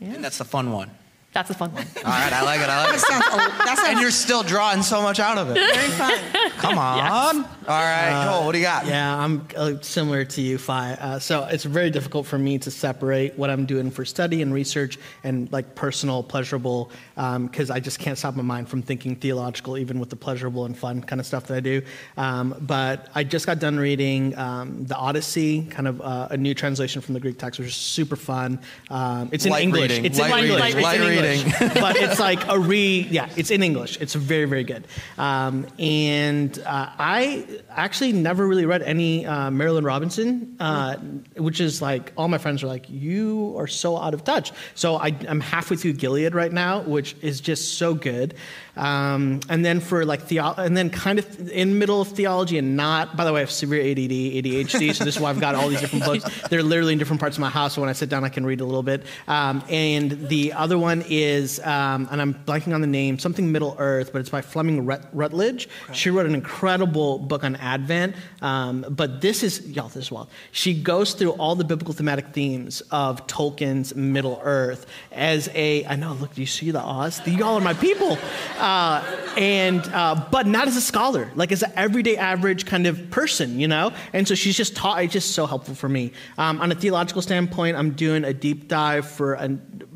And 0.00 0.22
that's 0.22 0.38
the 0.38 0.44
fun 0.44 0.72
one. 0.72 0.90
That's 1.32 1.50
a 1.50 1.54
fun 1.54 1.72
one. 1.72 1.84
All 1.96 2.02
right, 2.04 2.32
I 2.32 2.42
like 2.42 2.60
it. 2.60 2.68
I 2.68 2.84
like 2.84 2.94
it. 2.94 3.00
That 3.00 3.20
it. 3.20 3.22
sounds, 3.22 3.24
that 3.24 3.86
And 3.90 4.00
you're 4.00 4.12
still 4.12 4.42
drawing 4.44 4.82
so 4.82 5.02
much 5.02 5.18
out 5.18 5.36
of 5.36 5.50
it. 5.50 5.54
very 5.54 5.88
fun. 5.88 6.50
Come 6.58 6.78
on. 6.78 7.44
All 7.66 7.80
right, 7.80 8.24
Joel, 8.26 8.44
what 8.44 8.52
do 8.52 8.58
you 8.58 8.64
got? 8.64 8.86
Yeah, 8.86 9.16
I'm 9.18 9.48
uh, 9.56 9.74
similar 9.80 10.24
to 10.26 10.42
you, 10.42 10.58
Phi. 10.58 10.92
Uh, 10.92 11.18
so 11.18 11.44
it's 11.44 11.64
very 11.64 11.88
difficult 11.88 12.26
for 12.26 12.36
me 12.36 12.58
to 12.58 12.70
separate 12.70 13.38
what 13.38 13.48
I'm 13.48 13.64
doing 13.64 13.90
for 13.90 14.04
study 14.04 14.42
and 14.42 14.52
research 14.52 14.98
and 15.22 15.50
like 15.50 15.74
personal, 15.74 16.22
pleasurable, 16.22 16.90
because 17.14 17.70
I 17.70 17.80
just 17.80 17.98
can't 18.00 18.18
stop 18.18 18.36
my 18.36 18.42
mind 18.42 18.68
from 18.68 18.82
thinking 18.82 19.16
theological, 19.16 19.78
even 19.78 19.98
with 19.98 20.10
the 20.10 20.16
pleasurable 20.16 20.66
and 20.66 20.76
fun 20.76 21.00
kind 21.00 21.20
of 21.20 21.26
stuff 21.26 21.46
that 21.46 21.56
I 21.56 21.60
do. 21.60 21.80
Um, 22.18 22.54
but 22.60 23.08
I 23.14 23.24
just 23.24 23.46
got 23.46 23.60
done 23.60 23.78
reading 23.78 24.36
um, 24.36 24.84
the 24.84 24.96
Odyssey, 24.96 25.64
kind 25.70 25.88
of 25.88 26.02
uh, 26.02 26.28
a 26.32 26.36
new 26.36 26.52
translation 26.52 27.00
from 27.00 27.14
the 27.14 27.20
Greek 27.20 27.38
text, 27.38 27.58
which 27.58 27.68
is 27.68 27.74
super 27.76 28.16
fun. 28.16 28.58
Um, 28.90 29.30
it's 29.32 29.46
in 29.46 29.52
Light 29.52 29.62
English. 29.62 29.82
reading, 29.90 30.04
It's 30.04 30.18
light 30.18 30.44
in 30.44 30.50
English. 30.50 30.74
reading, 30.74 30.76
It's 30.76 30.84
light 30.84 31.00
in 31.00 31.12
English. 31.12 31.60
reading. 31.60 31.74
but 31.82 31.96
it's 31.96 32.20
like 32.20 32.46
a 32.48 32.58
re 32.58 33.06
yeah 33.10 33.28
it's 33.36 33.50
in 33.50 33.62
english 33.62 33.98
it's 34.00 34.14
very 34.14 34.44
very 34.44 34.64
good 34.64 34.86
um, 35.18 35.66
and 35.78 36.58
uh, 36.66 36.88
i 36.98 37.46
actually 37.70 38.12
never 38.12 38.46
really 38.46 38.66
read 38.66 38.82
any 38.82 39.26
uh, 39.26 39.50
marilynne 39.50 39.84
robinson 39.84 40.56
uh, 40.60 40.96
which 41.36 41.60
is 41.60 41.80
like 41.82 42.12
all 42.16 42.28
my 42.28 42.38
friends 42.38 42.62
are 42.62 42.66
like 42.66 42.86
you 42.88 43.54
are 43.58 43.66
so 43.66 43.96
out 43.96 44.14
of 44.14 44.24
touch. 44.24 44.52
So 44.74 44.96
I, 44.96 45.14
i'm 45.28 45.40
halfway 45.40 45.76
through 45.76 45.94
gilead 45.94 46.34
right 46.34 46.52
now 46.52 46.80
which 46.80 47.16
is 47.22 47.40
just 47.40 47.78
so 47.78 47.94
good. 47.94 48.34
Um, 48.76 49.38
and 49.48 49.64
then 49.64 49.78
for 49.78 50.04
like 50.04 50.22
theo- 50.22 50.54
and 50.58 50.76
then 50.76 50.90
kind 50.90 51.20
of 51.20 51.48
in 51.50 51.78
middle 51.78 52.00
of 52.00 52.08
theology 52.08 52.58
and 52.58 52.76
not 52.76 53.16
by 53.16 53.24
the 53.24 53.32
way 53.32 53.38
i 53.38 53.40
have 53.40 53.50
severe 53.50 53.80
add 53.80 53.98
adhd 53.98 54.94
so 54.94 55.04
this 55.04 55.14
is 55.14 55.20
why 55.20 55.30
i've 55.30 55.38
got 55.40 55.54
all 55.54 55.68
these 55.68 55.80
different 55.80 56.04
books. 56.04 56.24
They're 56.48 56.62
literally 56.62 56.92
in 56.92 56.98
different 56.98 57.20
parts 57.20 57.36
of 57.36 57.40
my 57.40 57.50
house 57.50 57.74
so 57.74 57.80
when 57.82 57.88
i 57.88 57.92
sit 57.92 58.08
down 58.08 58.24
i 58.24 58.28
can 58.28 58.44
read 58.44 58.60
a 58.60 58.64
little 58.64 58.82
bit. 58.82 59.04
Um, 59.28 59.62
and 59.68 60.28
the 60.28 60.54
other 60.54 60.76
one 60.76 61.04
is 61.08 61.60
um, 61.60 62.08
and 62.10 62.20
i'm 62.20 62.34
blanking 62.34 62.74
on 62.74 62.80
the 62.80 62.88
name 62.88 63.18
something 63.20 63.52
middle 63.52 63.76
earth 63.78 64.12
but 64.12 64.20
it's 64.20 64.30
by 64.30 64.40
fleming 64.42 64.84
Rut- 64.86 65.08
rutledge. 65.12 65.68
She 65.92 66.10
wrote 66.10 66.26
an 66.26 66.34
incredible 66.34 67.18
book 67.18 67.43
on 67.44 67.56
advent 67.56 68.16
um, 68.42 68.84
but 68.88 69.20
this 69.20 69.42
is 69.42 69.66
y'all 69.68 69.88
this 69.88 70.04
is 70.04 70.10
wild. 70.10 70.28
She 70.52 70.74
goes 70.74 71.14
through 71.14 71.32
all 71.32 71.54
the 71.54 71.64
biblical 71.64 71.94
thematic 71.94 72.28
themes 72.32 72.82
of 72.90 73.26
tolkien's 73.26 73.94
middle 73.94 74.40
earth 74.42 74.86
as 75.12 75.48
a 75.54 75.84
i 75.86 75.96
know 75.96 76.12
look 76.14 76.34
do 76.34 76.40
you 76.40 76.46
see 76.46 76.70
the 76.70 76.80
oz? 76.80 77.26
Y'all 77.26 77.56
are 77.56 77.60
my 77.60 77.74
people. 77.74 78.18
Uh, 78.58 79.02
and 79.36 79.80
uh, 79.92 80.14
but 80.30 80.46
not 80.46 80.68
as 80.68 80.76
a 80.76 80.80
scholar 80.80 81.30
like 81.34 81.52
as 81.52 81.62
an 81.62 81.72
everyday 81.76 82.16
average 82.16 82.66
kind 82.66 82.86
of 82.86 83.10
person 83.10 83.58
you 83.58 83.68
know? 83.68 83.92
And 84.12 84.26
so 84.26 84.34
she's 84.34 84.56
just 84.56 84.76
taught 84.76 85.02
it's 85.02 85.12
just 85.12 85.32
so 85.32 85.46
helpful 85.46 85.74
for 85.74 85.88
me. 85.88 86.12
Um, 86.38 86.60
on 86.60 86.72
a 86.72 86.74
theological 86.74 87.22
standpoint 87.22 87.76
i'm 87.76 87.92
doing 87.92 88.24
a 88.24 88.32
deep 88.32 88.68
dive 88.68 89.06
for 89.08 89.34
a 89.34 89.48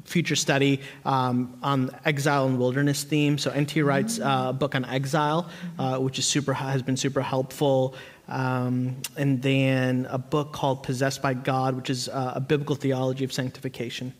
future 0.08 0.36
study 0.36 0.80
um, 1.04 1.56
on 1.62 1.90
exile 2.04 2.46
and 2.46 2.58
wilderness 2.58 3.04
theme 3.04 3.38
so 3.38 3.50
nt 3.50 3.76
writes 3.76 4.18
uh, 4.18 4.46
a 4.48 4.52
book 4.52 4.74
on 4.74 4.84
exile 4.84 5.48
uh, 5.78 5.98
which 5.98 6.18
is 6.18 6.26
super 6.26 6.52
has 6.52 6.82
been 6.82 6.96
super 6.96 7.22
helpful 7.22 7.94
um, 8.28 8.96
and 9.16 9.40
then 9.42 10.06
a 10.10 10.18
book 10.18 10.52
called 10.52 10.82
possessed 10.82 11.22
by 11.22 11.34
god 11.34 11.76
which 11.76 11.90
is 11.90 12.08
uh, 12.08 12.32
a 12.34 12.40
biblical 12.40 12.74
theology 12.74 13.24
of 13.24 13.32
sanctification 13.32 14.12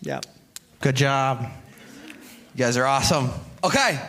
yeah 0.00 0.20
Good 0.80 0.94
job. 0.94 1.42
You 2.54 2.58
guys 2.58 2.76
are 2.76 2.86
awesome. 2.86 3.30
Okay. 3.64 4.00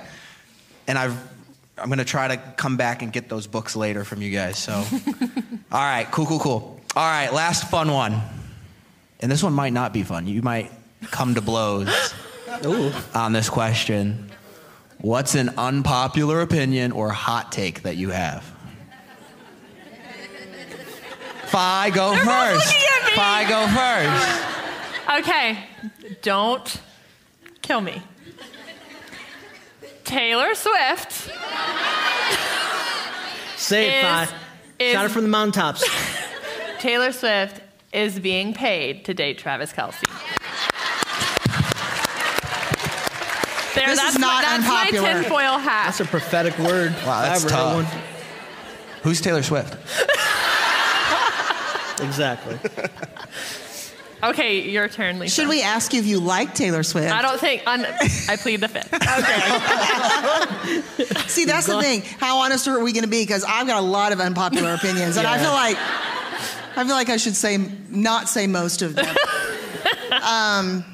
And 0.88 1.00
I've, 1.00 1.18
I'm 1.80 1.89
going 1.89 1.98
to 1.98 2.06
try 2.06 2.28
to 2.28 2.38
come 2.58 2.78
back 2.78 3.01
and 3.01 3.12
get 3.12 3.28
those 3.28 3.48
books 3.48 3.75
later 3.75 4.04
from 4.04 4.22
you 4.22 4.30
guys. 4.30 4.60
So, 4.60 4.74
all 5.72 5.82
right, 5.82 6.08
cool, 6.12 6.28
cool, 6.28 6.39
cool. 6.39 6.82
All 6.96 7.10
right, 7.10 7.34
last 7.34 7.70
fun 7.72 7.92
one. 7.92 8.22
And 9.19 9.31
this 9.31 9.43
one 9.43 9.53
might 9.53 9.73
not 9.73 9.93
be 9.93 10.03
fun. 10.03 10.27
You 10.27 10.41
might 10.41 10.71
come 11.11 11.35
to 11.35 11.41
blows 11.41 11.89
on 13.13 13.33
this 13.33 13.49
question. 13.49 14.29
What's 15.01 15.35
an 15.35 15.49
unpopular 15.57 16.41
opinion 16.41 16.91
or 16.91 17.09
hot 17.09 17.51
take 17.51 17.83
that 17.83 17.95
you 17.97 18.09
have? 18.09 18.43
Phi, 21.47 21.89
go 21.89 22.11
both 22.13 22.23
first. 22.23 22.67
looking 22.67 22.88
at 22.95 23.05
me. 23.05 23.11
Phi, 23.15 23.49
go 23.49 23.67
first. 25.17 25.27
Okay, 25.27 25.57
don't 26.21 26.81
kill 27.61 27.81
me. 27.81 28.01
Taylor 30.03 30.53
Swift 30.55 31.11
say 33.57 33.88
it 33.89 33.93
Is- 33.95 34.29
Phi. 34.29 34.91
shout 34.93 35.05
it 35.05 35.09
from 35.09 35.21
the 35.23 35.29
mountaintops 35.29 35.88
Taylor 36.79 37.11
Swift 37.11 37.61
is 37.93 38.19
being 38.19 38.53
paid 38.53 39.05
to 39.05 39.13
date 39.13 39.38
Travis 39.38 39.72
Kelce. 39.74 40.01
There, 43.75 43.88
This 43.88 44.00
that's 44.00 44.15
is 44.15 44.19
not 44.19 44.43
my, 44.43 44.50
that's 44.50 44.69
unpopular. 44.69 45.13
my 45.13 45.22
tinfoil 45.22 45.58
hat. 45.58 45.86
That's 45.86 46.00
a 46.00 46.05
prophetic 46.05 46.58
word. 46.60 46.91
Wow, 47.05 47.22
that's 47.22 47.46
If 47.46 47.53
I 47.53 47.69
ever 47.72 47.84
heard 47.84 47.91
tough. 47.91 48.03
Who's 49.03 49.22
Taylor 49.22 49.43
Swift? 49.43 49.77
Exactly. 52.01 52.58
Okay, 54.24 54.69
your 54.69 54.88
turn, 54.89 55.19
Lisa. 55.19 55.36
Should 55.36 55.48
we 55.50 55.62
ask 55.62 55.93
you 55.93 56.00
if 56.00 56.05
you 56.05 56.19
like 56.19 56.53
Taylor 56.53 56.84
Swift? 56.84 57.12
I 57.12 57.22
don't 57.22 57.39
think. 57.39 57.62
Un, 57.65 57.86
I 57.86 58.36
plead 58.38 58.60
the 58.62 58.67
fifth. 58.67 58.93
okay. 61.03 61.19
See, 61.27 61.46
that's 61.46 61.67
the 61.67 61.81
thing. 61.81 62.01
How 62.19 62.38
honest 62.39 62.67
are 62.67 62.84
we 62.84 62.91
going 62.91 63.03
to 63.03 63.10
be? 63.10 63.24
Because 63.24 63.43
I've 63.46 63.67
got 63.67 63.81
a 63.81 63.86
lot 63.86 64.12
of 64.12 64.19
unpopular 64.19 64.74
opinions, 64.74 65.17
and 65.17 65.25
I 65.27 65.38
feel 65.39 65.51
like 65.51 65.77
I 66.79 66.86
feel 66.86 66.95
like 66.95 67.09
I 67.09 67.17
should 67.17 67.36
say 67.36 67.57
not 67.89 68.29
say 68.29 68.48
most 68.48 68.81
of 68.81 68.95
them. 68.95 69.05
um, 70.24 70.86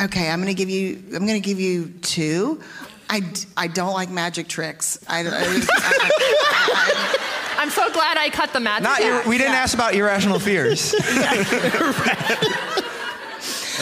okay, 0.00 0.28
I'm 0.28 0.42
going 0.42 0.52
to 0.52 0.58
give 0.58 0.68
you. 0.68 0.96
I'm 1.14 1.26
going 1.26 1.40
to 1.40 1.46
give 1.46 1.60
you 1.60 1.90
two. 2.02 2.60
I, 3.08 3.22
I 3.56 3.68
don't 3.68 3.92
like 3.92 4.10
magic 4.10 4.48
tricks. 4.48 4.98
I, 5.06 5.20
I, 5.20 5.44
I'm 7.58 7.70
so 7.70 7.92
glad 7.92 8.16
I 8.16 8.30
cut 8.30 8.52
the 8.52 8.58
magic. 8.58 8.82
Not 8.82 9.00
ir- 9.00 9.12
hat. 9.12 9.26
we 9.26 9.38
didn't 9.38 9.52
yeah. 9.52 9.58
ask 9.58 9.74
about 9.74 9.94
irrational 9.94 10.40
fears. 10.40 10.92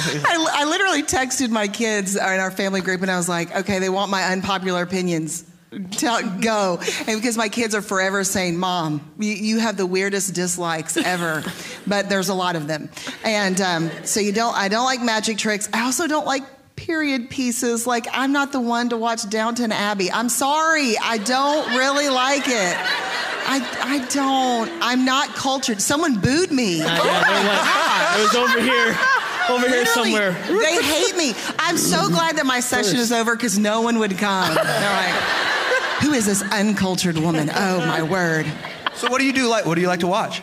I, 0.02 0.46
I 0.52 0.64
literally 0.64 1.02
texted 1.02 1.48
my 1.48 1.68
kids 1.68 2.16
in 2.16 2.22
our 2.22 2.50
family 2.50 2.82
group, 2.82 3.00
and 3.00 3.10
I 3.10 3.16
was 3.16 3.30
like, 3.30 3.54
okay, 3.56 3.78
they 3.78 3.88
want 3.88 4.10
my 4.10 4.24
unpopular 4.24 4.82
opinions. 4.82 5.44
Tell, 5.92 6.20
go. 6.40 6.80
And 7.06 7.20
because 7.20 7.36
my 7.36 7.48
kids 7.48 7.76
are 7.76 7.82
forever 7.82 8.24
saying, 8.24 8.58
Mom, 8.58 9.12
you, 9.18 9.32
you 9.32 9.58
have 9.60 9.76
the 9.76 9.86
weirdest 9.86 10.34
dislikes 10.34 10.96
ever, 10.96 11.44
but 11.86 12.08
there's 12.08 12.28
a 12.28 12.34
lot 12.34 12.56
of 12.56 12.66
them. 12.66 12.90
And 13.22 13.60
um, 13.60 13.90
so 14.04 14.18
you 14.18 14.32
don't, 14.32 14.56
I 14.56 14.68
don't 14.68 14.84
like 14.84 15.00
magic 15.00 15.38
tricks. 15.38 15.68
I 15.72 15.82
also 15.82 16.08
don't 16.08 16.26
like 16.26 16.42
period 16.74 17.30
pieces. 17.30 17.86
Like, 17.86 18.08
I'm 18.12 18.32
not 18.32 18.50
the 18.50 18.60
one 18.60 18.88
to 18.88 18.96
watch 18.96 19.28
Downton 19.30 19.70
Abbey. 19.70 20.10
I'm 20.10 20.28
sorry. 20.28 20.98
I 20.98 21.18
don't 21.18 21.68
really 21.76 22.08
like 22.08 22.48
it. 22.48 22.76
I, 23.46 23.60
I 23.82 23.98
don't. 24.12 24.70
I'm 24.82 25.04
not 25.04 25.28
cultured. 25.34 25.80
Someone 25.80 26.20
booed 26.20 26.50
me. 26.50 26.82
Uh, 26.82 26.86
yeah, 26.86 27.24
there 27.24 27.44
was. 27.48 28.18
It 28.18 28.22
was 28.22 28.50
over 28.50 28.60
here. 28.60 28.98
Over 29.48 29.68
here 29.68 29.86
somewhere. 29.86 30.32
They 30.32 30.82
hate 30.82 31.16
me. 31.16 31.34
I'm 31.58 31.76
so 31.76 32.08
glad 32.08 32.36
that 32.36 32.46
my 32.46 32.60
session 32.60 32.98
is 32.98 33.12
over 33.12 33.34
because 33.36 33.58
no 33.58 33.80
one 33.80 33.98
would 33.98 34.16
come. 34.18 34.54
They're 34.54 34.64
like, 34.64 35.59
who 36.02 36.12
is 36.12 36.26
this 36.26 36.42
uncultured 36.42 37.18
woman? 37.18 37.50
Oh 37.54 37.78
my 37.86 38.02
word. 38.02 38.46
so 38.94 39.10
what 39.10 39.18
do 39.18 39.26
you 39.26 39.32
do 39.32 39.48
like? 39.48 39.66
What 39.66 39.74
do 39.74 39.80
you 39.80 39.88
like 39.88 40.00
to 40.00 40.06
watch? 40.06 40.42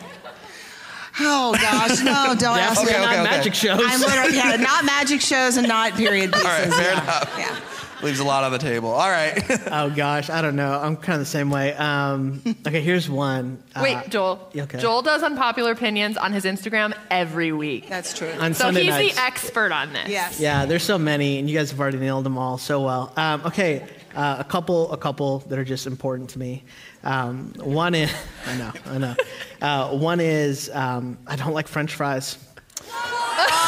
Oh 1.20 1.52
gosh, 1.60 2.00
no, 2.00 2.34
don't 2.38 2.42
ask 2.58 2.80
Definitely 2.80 2.92
me. 2.92 2.98
Okay, 2.98 3.00
not 3.00 3.12
okay, 3.12 3.20
okay. 3.20 3.30
magic 3.30 3.54
shows. 3.54 3.80
I'm 3.82 4.00
literally 4.00 4.36
yeah, 4.36 4.56
not 4.60 4.84
magic 4.84 5.20
shows 5.20 5.56
and 5.56 5.66
not 5.66 5.94
period 5.94 6.32
pieces. 6.32 6.46
All 6.46 6.52
right, 6.52 6.72
fair 6.72 6.92
yeah. 6.92 7.02
enough. 7.02 7.34
Yeah. 7.38 7.60
Leaves 8.00 8.20
a 8.20 8.24
lot 8.24 8.44
on 8.44 8.52
the 8.52 8.58
table. 8.58 8.90
All 8.90 9.10
right. 9.10 9.42
oh 9.72 9.90
gosh, 9.90 10.30
I 10.30 10.40
don't 10.40 10.54
know. 10.54 10.72
I'm 10.72 10.96
kind 10.96 11.14
of 11.14 11.20
the 11.20 11.30
same 11.30 11.50
way. 11.50 11.74
Um, 11.74 12.42
okay, 12.64 12.80
here's 12.80 13.10
one. 13.10 13.60
Uh, 13.74 13.80
Wait, 13.82 14.08
Joel. 14.08 14.48
okay. 14.56 14.78
Joel 14.78 15.02
does 15.02 15.24
unpopular 15.24 15.72
opinions 15.72 16.16
on 16.16 16.32
his 16.32 16.44
Instagram 16.44 16.94
every 17.10 17.50
week. 17.50 17.88
That's 17.88 18.16
true. 18.16 18.30
on 18.38 18.54
so 18.54 18.66
Sunday 18.66 18.84
he's 18.84 18.90
nights. 18.90 19.16
the 19.16 19.22
expert 19.22 19.72
on 19.72 19.92
this. 19.92 20.08
Yes. 20.08 20.38
Yeah, 20.38 20.64
there's 20.66 20.84
so 20.84 20.96
many, 20.96 21.40
and 21.40 21.50
you 21.50 21.58
guys 21.58 21.72
have 21.72 21.80
already 21.80 21.98
nailed 21.98 22.24
them 22.24 22.38
all 22.38 22.56
so 22.56 22.82
well. 22.82 23.12
Um, 23.16 23.42
okay, 23.46 23.84
uh, 24.18 24.36
a 24.40 24.44
couple, 24.44 24.90
a 24.92 24.96
couple 24.96 25.38
that 25.48 25.58
are 25.60 25.64
just 25.64 25.86
important 25.86 26.30
to 26.30 26.40
me. 26.40 26.64
Um, 27.04 27.52
one 27.56 27.94
is, 27.94 28.12
I 28.46 28.56
know, 28.56 28.72
I 28.86 28.98
know. 28.98 29.14
Uh, 29.62 29.96
one 29.96 30.18
is 30.20 30.68
um, 30.74 31.18
I 31.24 31.36
don't 31.36 31.54
like 31.54 31.68
French 31.68 31.94
fries. 31.94 32.36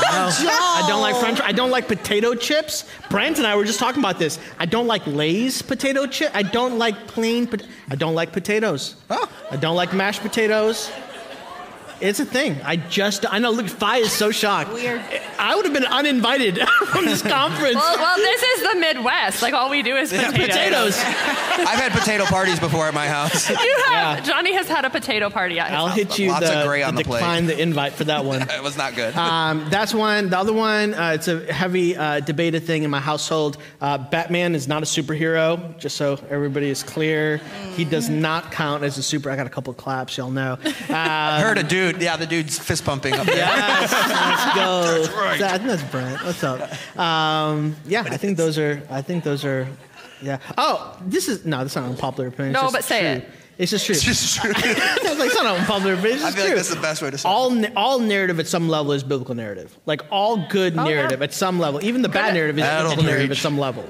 No, 0.02 0.28
I 0.28 0.84
don't 0.88 1.02
like 1.02 1.14
French. 1.16 1.40
I 1.42 1.52
don't 1.52 1.70
like 1.70 1.86
potato 1.86 2.34
chips. 2.34 2.84
Brent 3.10 3.38
and 3.38 3.46
I 3.46 3.54
were 3.54 3.64
just 3.64 3.78
talking 3.78 4.00
about 4.00 4.18
this. 4.18 4.40
I 4.58 4.66
don't 4.66 4.86
like 4.86 5.06
Lay's 5.06 5.62
potato 5.62 6.06
chip. 6.06 6.32
I 6.34 6.42
don't 6.42 6.78
like 6.78 7.06
plain. 7.06 7.46
Pot- 7.46 7.62
I 7.90 7.94
don't 7.96 8.14
like 8.14 8.32
potatoes. 8.32 8.96
Oh. 9.10 9.30
I 9.50 9.56
don't 9.56 9.76
like 9.76 9.92
mashed 9.92 10.22
potatoes. 10.22 10.90
It's 12.00 12.18
a 12.20 12.24
thing. 12.24 12.58
I 12.64 12.76
just. 12.76 13.26
I 13.30 13.38
know. 13.38 13.50
Look, 13.50 13.68
Phi 13.68 13.98
is 13.98 14.12
so 14.12 14.30
shocked. 14.30 14.72
Weird. 14.72 15.02
I 15.38 15.54
would 15.54 15.64
have 15.64 15.74
been 15.74 15.84
uninvited 15.84 16.58
from 16.86 17.04
this 17.04 17.22
conference. 17.22 17.74
Well, 17.74 17.96
well, 17.98 18.16
this 18.16 18.42
is 18.42 18.72
the 18.72 18.78
Midwest. 18.80 19.42
Like 19.42 19.54
all 19.54 19.68
we 19.70 19.82
do 19.82 19.96
is 19.96 20.10
potatoes. 20.10 20.32
potatoes. 20.38 20.98
I've 20.98 21.78
had 21.78 21.92
potato 21.92 22.24
parties 22.24 22.58
before 22.58 22.86
at 22.88 22.94
my 22.94 23.06
house. 23.08 23.50
You 23.60 23.76
have. 23.88 24.18
Yeah. 24.18 24.20
Johnny 24.24 24.54
has 24.54 24.68
had 24.68 24.84
a 24.84 24.90
potato 24.90 25.28
party 25.28 25.58
at 25.58 25.68
his 25.68 25.76
I'll 25.76 25.86
house 25.88 25.96
hit 25.96 26.18
you 26.18 26.30
Lots 26.30 26.48
of 26.48 26.66
gray 26.66 26.82
on 26.82 26.94
the 26.94 27.04
plate. 27.04 27.18
decline 27.18 27.46
the 27.46 27.60
invite 27.60 27.92
for 27.92 28.04
that 28.04 28.24
one. 28.24 28.42
It 28.50 28.62
was 28.62 28.76
not 28.76 28.94
good. 28.94 29.14
Um, 29.16 29.66
that's 29.70 29.92
one. 29.94 30.30
The 30.30 30.38
other 30.38 30.52
one, 30.52 30.94
uh, 30.94 31.12
it's 31.14 31.28
a 31.28 31.52
heavy 31.52 31.96
uh, 31.96 32.20
debated 32.20 32.64
thing 32.64 32.82
in 32.84 32.90
my 32.90 33.00
household. 33.00 33.58
Uh, 33.80 33.98
Batman 33.98 34.54
is 34.54 34.66
not 34.68 34.82
a 34.82 34.86
superhero, 34.86 35.76
just 35.78 35.96
so 35.96 36.18
everybody 36.30 36.68
is 36.70 36.82
clear. 36.82 37.38
He 37.74 37.84
does 37.84 38.08
not 38.08 38.50
count 38.52 38.82
as 38.82 38.96
a 38.98 39.02
super. 39.02 39.30
I 39.30 39.36
got 39.36 39.46
a 39.46 39.50
couple 39.50 39.70
of 39.70 39.76
claps, 39.76 40.16
y'all 40.16 40.30
know. 40.30 40.58
Uh, 40.88 41.40
Heard 41.40 41.58
a 41.58 41.62
dude. 41.62 41.89
Yeah, 41.98 42.16
the 42.16 42.26
dude's 42.26 42.58
fist 42.58 42.84
pumping 42.84 43.14
up 43.14 43.26
there. 43.26 43.36
Yes, 43.36 43.92
let's 43.92 44.54
go. 44.54 44.82
That's 45.02 45.08
right. 45.14 45.42
I 45.42 45.58
think 45.58 45.68
that's 45.70 45.82
Brent. 45.84 46.24
What's 46.24 46.42
up? 46.44 46.60
Um, 46.98 47.76
yeah, 47.86 48.02
I 48.08 48.16
think 48.16 48.36
those 48.36 48.58
are. 48.58 48.82
I 48.90 49.02
think 49.02 49.24
those 49.24 49.44
are. 49.44 49.66
Yeah. 50.22 50.38
Oh, 50.58 50.98
this 51.06 51.28
is 51.28 51.44
no. 51.44 51.58
That's 51.58 51.74
not 51.76 51.84
an 51.84 51.90
unpopular 51.92 52.28
opinion. 52.28 52.54
It's 52.54 52.60
No, 52.62 52.66
just 52.66 52.74
but 52.74 52.84
say 52.84 53.00
true. 53.00 53.08
it. 53.22 53.28
It's 53.58 53.70
just 53.70 53.84
true. 53.86 53.94
It's 53.94 54.04
just 54.04 54.40
true. 54.40 54.50
it's 54.56 55.18
like, 55.18 55.26
it's 55.26 55.34
not 55.34 55.46
an 55.46 55.60
unpopular 55.60 55.94
opinion. 55.94 56.16
It's 56.16 56.24
I 56.24 56.28
just 56.30 56.36
feel 56.38 56.46
like 56.46 56.54
that's 56.56 56.74
the 56.74 56.80
best 56.80 57.02
way 57.02 57.10
to 57.10 57.18
say 57.18 57.28
it. 57.28 57.32
all 57.32 57.50
na- 57.50 57.68
all 57.76 57.98
narrative 57.98 58.40
at 58.40 58.46
some 58.46 58.68
level 58.68 58.92
is 58.92 59.02
biblical 59.02 59.34
narrative. 59.34 59.76
Like 59.86 60.02
all 60.10 60.46
good 60.48 60.78
Oh, 60.78 60.84
yeah. 60.88 60.94
narrative 60.96 61.20
at 61.22 61.32
some 61.34 61.58
level, 61.58 61.82
even 61.84 62.00
the 62.02 62.08
bad 62.08 62.32
narrative 62.34 62.58
is 62.58 62.64
biblical 62.66 63.04
narrative 63.04 63.30
at 63.32 63.36
some 63.36 63.58
level. 63.58 63.84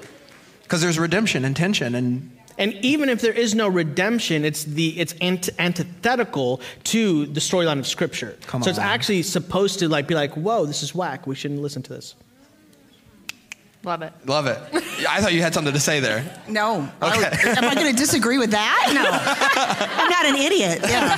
Because 0.62 0.80
there's 0.82 0.98
redemption 0.98 1.44
and 1.44 1.56
tension 1.56 1.94
and 1.94 2.30
And 2.60 2.74
even 2.84 3.08
if 3.08 3.22
there 3.22 3.32
is 3.32 3.54
no 3.54 3.66
redemption, 3.68 4.44
it's 4.44 4.64
the 4.64 4.88
it's 5.00 5.14
ant- 5.14 5.48
antithetical 5.58 6.60
to 6.84 7.24
the 7.26 7.40
storyline 7.40 7.78
of 7.78 7.86
Scripture. 7.86 8.36
Come 8.46 8.62
so 8.62 8.68
it's 8.68 8.78
on. 8.78 8.84
actually 8.84 9.22
supposed 9.22 9.78
to 9.78 9.88
like 9.88 10.06
be 10.06 10.14
like, 10.14 10.34
whoa, 10.36 10.66
this 10.66 10.82
is 10.82 10.94
whack. 10.94 11.26
We 11.26 11.34
shouldn't 11.34 11.62
listen 11.62 11.82
to 11.84 11.94
this. 11.94 12.14
Love 13.82 14.02
it. 14.02 14.12
love 14.26 14.46
it. 14.46 14.58
I 15.08 15.22
thought 15.22 15.32
you 15.32 15.40
had 15.40 15.54
something 15.54 15.72
to 15.72 15.80
say 15.80 16.00
there. 16.00 16.22
No. 16.46 16.86
I 17.00 17.16
would- 17.16 17.26
Okay. 17.28 17.50
am 17.52 17.64
I 17.64 17.74
going 17.74 17.90
to 17.90 17.96
disagree 17.96 18.36
with 18.36 18.50
that? 18.50 18.90
No. 18.92 19.08
I'm 20.04 20.10
not 20.10 20.26
an 20.26 20.36
idiot. 20.36 20.80
Yeah. 20.86 21.16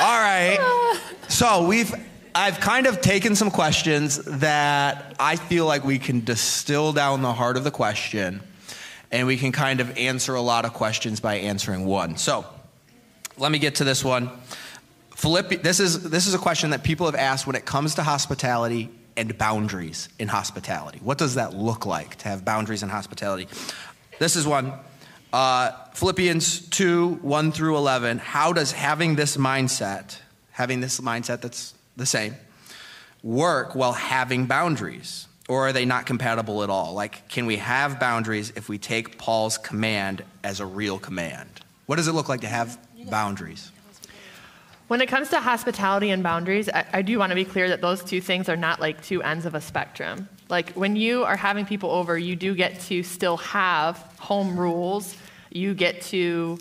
All 0.00 0.18
right. 0.20 0.98
So 1.28 1.66
we've 1.68 1.94
I've 2.34 2.60
kind 2.60 2.86
of 2.86 3.00
taken 3.00 3.34
some 3.34 3.50
questions 3.50 4.18
that 4.18 5.16
I 5.18 5.36
feel 5.36 5.66
like 5.66 5.84
we 5.84 5.98
can 5.98 6.24
distill 6.24 6.92
down 6.92 7.22
the 7.22 7.32
heart 7.32 7.56
of 7.56 7.64
the 7.64 7.70
question 7.70 8.40
and 9.10 9.26
we 9.26 9.36
can 9.36 9.50
kind 9.50 9.80
of 9.80 9.96
answer 9.96 10.34
a 10.34 10.40
lot 10.40 10.64
of 10.64 10.72
questions 10.72 11.18
by 11.18 11.36
answering 11.36 11.84
one. 11.86 12.16
So, 12.16 12.44
let 13.36 13.50
me 13.50 13.58
get 13.58 13.76
to 13.76 13.84
this 13.84 14.04
one. 14.04 14.30
Philippi, 15.16 15.56
this 15.56 15.80
is 15.80 16.08
this 16.08 16.26
is 16.26 16.34
a 16.34 16.38
question 16.38 16.70
that 16.70 16.84
people 16.84 17.06
have 17.06 17.14
asked 17.14 17.46
when 17.46 17.56
it 17.56 17.64
comes 17.64 17.96
to 17.96 18.02
hospitality 18.02 18.90
and 19.16 19.36
boundaries 19.36 20.08
in 20.18 20.28
hospitality. 20.28 21.00
What 21.02 21.18
does 21.18 21.34
that 21.34 21.54
look 21.54 21.84
like 21.84 22.16
to 22.16 22.28
have 22.28 22.44
boundaries 22.44 22.82
in 22.82 22.88
hospitality? 22.88 23.48
This 24.18 24.36
is 24.36 24.46
one. 24.46 24.72
Uh, 25.32 25.72
Philippians 25.94 26.68
2, 26.70 27.20
1 27.22 27.52
through 27.52 27.76
11. 27.76 28.18
How 28.18 28.52
does 28.52 28.72
having 28.72 29.14
this 29.14 29.36
mindset, 29.36 30.18
having 30.50 30.80
this 30.80 31.00
mindset 31.00 31.40
that's 31.40 31.74
the 32.00 32.06
same, 32.06 32.34
work 33.22 33.74
while 33.74 33.92
having 33.92 34.46
boundaries? 34.46 35.28
Or 35.48 35.68
are 35.68 35.72
they 35.72 35.84
not 35.84 36.06
compatible 36.06 36.62
at 36.62 36.70
all? 36.70 36.94
Like, 36.94 37.28
can 37.28 37.46
we 37.46 37.56
have 37.56 37.98
boundaries 37.98 38.52
if 38.54 38.68
we 38.68 38.78
take 38.78 39.18
Paul's 39.18 39.58
command 39.58 40.22
as 40.44 40.60
a 40.60 40.66
real 40.66 40.98
command? 40.98 41.48
What 41.86 41.96
does 41.96 42.06
it 42.06 42.12
look 42.12 42.28
like 42.28 42.42
to 42.42 42.46
have 42.46 42.78
boundaries? 43.08 43.72
When 44.86 45.00
it 45.00 45.06
comes 45.06 45.28
to 45.30 45.40
hospitality 45.40 46.10
and 46.10 46.22
boundaries, 46.22 46.68
I, 46.68 46.84
I 46.92 47.02
do 47.02 47.18
want 47.18 47.30
to 47.30 47.36
be 47.36 47.44
clear 47.44 47.68
that 47.68 47.80
those 47.80 48.02
two 48.02 48.20
things 48.20 48.48
are 48.48 48.56
not 48.56 48.80
like 48.80 49.02
two 49.04 49.22
ends 49.22 49.46
of 49.46 49.54
a 49.54 49.60
spectrum. 49.60 50.28
Like 50.48 50.72
when 50.72 50.96
you 50.96 51.24
are 51.24 51.36
having 51.36 51.66
people 51.66 51.90
over, 51.90 52.18
you 52.18 52.36
do 52.36 52.54
get 52.54 52.80
to 52.82 53.02
still 53.02 53.36
have 53.38 53.96
home 54.18 54.58
rules. 54.58 55.16
You 55.50 55.74
get 55.74 56.02
to, 56.02 56.58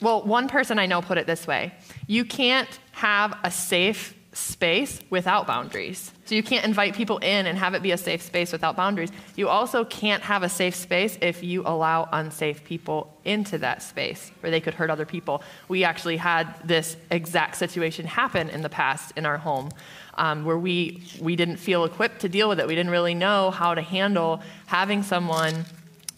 well, 0.00 0.22
one 0.22 0.48
person 0.48 0.78
I 0.78 0.86
know 0.86 1.02
put 1.02 1.18
it 1.18 1.26
this 1.26 1.46
way 1.46 1.72
you 2.06 2.24
can't 2.24 2.68
have 2.92 3.38
a 3.44 3.50
safe 3.50 4.14
space 4.32 5.00
without 5.10 5.46
boundaries. 5.46 6.10
So 6.24 6.34
you 6.34 6.42
can't 6.42 6.64
invite 6.64 6.94
people 6.94 7.18
in 7.18 7.46
and 7.46 7.58
have 7.58 7.74
it 7.74 7.82
be 7.82 7.92
a 7.92 7.98
safe 7.98 8.22
space 8.22 8.50
without 8.50 8.76
boundaries. 8.76 9.10
You 9.36 9.48
also 9.48 9.84
can't 9.84 10.22
have 10.22 10.42
a 10.42 10.48
safe 10.48 10.74
space 10.74 11.18
if 11.20 11.44
you 11.44 11.62
allow 11.66 12.08
unsafe 12.12 12.64
people 12.64 13.14
into 13.24 13.58
that 13.58 13.82
space 13.82 14.32
where 14.40 14.50
they 14.50 14.60
could 14.60 14.74
hurt 14.74 14.88
other 14.88 15.04
people. 15.04 15.42
We 15.68 15.84
actually 15.84 16.16
had 16.16 16.54
this 16.64 16.96
exact 17.10 17.56
situation 17.56 18.06
happen 18.06 18.48
in 18.48 18.62
the 18.62 18.70
past 18.70 19.12
in 19.16 19.26
our 19.26 19.38
home. 19.38 19.70
Um, 20.14 20.44
where 20.44 20.58
we, 20.58 21.02
we 21.22 21.36
didn't 21.36 21.56
feel 21.56 21.86
equipped 21.86 22.20
to 22.20 22.28
deal 22.28 22.46
with 22.46 22.60
it. 22.60 22.66
We 22.66 22.74
didn't 22.74 22.92
really 22.92 23.14
know 23.14 23.50
how 23.50 23.74
to 23.74 23.80
handle 23.80 24.42
having 24.66 25.02
someone 25.02 25.64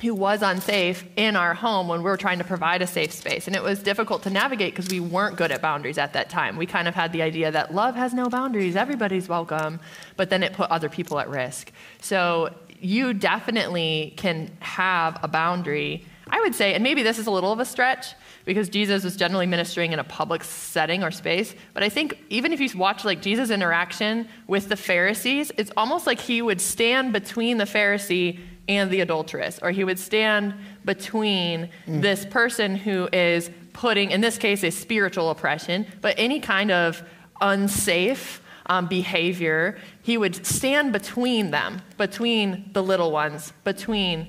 who 0.00 0.14
was 0.14 0.42
unsafe 0.42 1.04
in 1.16 1.36
our 1.36 1.54
home 1.54 1.88
when 1.88 2.00
we 2.00 2.04
were 2.04 2.16
trying 2.16 2.38
to 2.38 2.44
provide 2.44 2.82
a 2.82 2.86
safe 2.86 3.12
space. 3.12 3.46
And 3.46 3.54
it 3.54 3.62
was 3.62 3.82
difficult 3.82 4.22
to 4.24 4.30
navigate 4.30 4.74
because 4.74 4.90
we 4.90 5.00
weren't 5.00 5.36
good 5.36 5.52
at 5.52 5.62
boundaries 5.62 5.98
at 5.98 6.12
that 6.14 6.28
time. 6.28 6.56
We 6.56 6.66
kind 6.66 6.88
of 6.88 6.94
had 6.94 7.12
the 7.12 7.22
idea 7.22 7.50
that 7.50 7.74
love 7.74 7.94
has 7.94 8.12
no 8.12 8.28
boundaries, 8.28 8.76
everybody's 8.76 9.28
welcome, 9.28 9.80
but 10.16 10.30
then 10.30 10.42
it 10.42 10.52
put 10.52 10.70
other 10.70 10.88
people 10.88 11.18
at 11.18 11.28
risk. 11.28 11.72
So 12.00 12.54
you 12.80 13.14
definitely 13.14 14.14
can 14.16 14.50
have 14.60 15.18
a 15.22 15.28
boundary. 15.28 16.04
I 16.28 16.40
would 16.40 16.54
say, 16.54 16.74
and 16.74 16.82
maybe 16.82 17.02
this 17.02 17.18
is 17.18 17.26
a 17.26 17.30
little 17.30 17.52
of 17.52 17.60
a 17.60 17.64
stretch 17.64 18.14
because 18.44 18.68
Jesus 18.68 19.04
was 19.04 19.16
generally 19.16 19.46
ministering 19.46 19.92
in 19.92 19.98
a 19.98 20.04
public 20.04 20.44
setting 20.44 21.02
or 21.02 21.10
space, 21.10 21.54
but 21.72 21.82
I 21.82 21.88
think 21.88 22.18
even 22.28 22.52
if 22.52 22.60
you 22.60 22.68
watch 22.76 23.04
like 23.04 23.22
Jesus' 23.22 23.50
interaction 23.50 24.28
with 24.46 24.68
the 24.68 24.76
Pharisees, 24.76 25.52
it's 25.56 25.70
almost 25.76 26.06
like 26.06 26.20
he 26.20 26.42
would 26.42 26.60
stand 26.60 27.12
between 27.12 27.56
the 27.56 27.64
Pharisee 27.64 28.40
and 28.68 28.90
the 28.90 29.00
adulteress, 29.00 29.58
or 29.62 29.70
he 29.70 29.84
would 29.84 29.98
stand 29.98 30.54
between 30.84 31.68
mm. 31.86 32.00
this 32.00 32.24
person 32.24 32.76
who 32.76 33.08
is 33.12 33.50
putting, 33.72 34.10
in 34.10 34.20
this 34.20 34.38
case, 34.38 34.62
a 34.64 34.70
spiritual 34.70 35.30
oppression, 35.30 35.86
but 36.00 36.14
any 36.16 36.40
kind 36.40 36.70
of 36.70 37.02
unsafe 37.40 38.40
um, 38.66 38.86
behavior, 38.86 39.76
he 40.02 40.16
would 40.16 40.46
stand 40.46 40.92
between 40.92 41.50
them, 41.50 41.82
between 41.98 42.70
the 42.72 42.82
little 42.82 43.10
ones, 43.10 43.52
between 43.64 44.28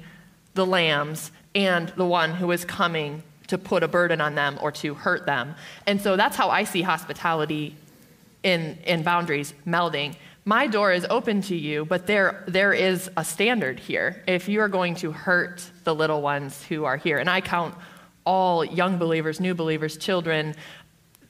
the 0.54 0.66
lambs, 0.66 1.32
and 1.54 1.90
the 1.90 2.06
one 2.06 2.32
who 2.32 2.52
is 2.52 2.66
coming 2.66 3.24
to 3.48 3.58
put 3.58 3.84
a 3.84 3.88
burden 3.88 4.20
on 4.20 4.36
them 4.36 4.58
or 4.62 4.72
to 4.72 4.94
hurt 4.94 5.26
them. 5.26 5.56
And 5.86 6.02
so 6.02 6.18
that's 6.18 6.36
how 6.36 6.50
I 6.50 6.64
see 6.64 6.82
hospitality 6.82 7.76
in, 8.44 8.78
in 8.86 9.04
boundaries 9.04 9.54
melding 9.66 10.16
my 10.46 10.68
door 10.68 10.94
is 10.94 11.06
open 11.10 11.42
to 11.42 11.56
you, 11.56 11.86
but 11.86 12.06
there, 12.06 12.44
there 12.48 12.72
is 12.72 13.10
a 13.18 13.26
standard 13.26 13.80
here. 13.80 14.24
If 14.28 14.48
you 14.48 14.62
are 14.62 14.70
going 14.70 14.94
to 14.96 15.12
hurt 15.12 15.68
the 15.84 15.96
little 15.96 16.22
ones 16.22 16.64
who 16.64 16.86
are 16.86 16.98
here, 16.98 17.18
and 17.18 17.28
I 17.28 17.42
count 17.42 17.76
all 18.26 18.64
young 18.64 19.00
believers, 19.00 19.40
new 19.40 19.56
believers, 19.56 19.98
children 19.98 20.56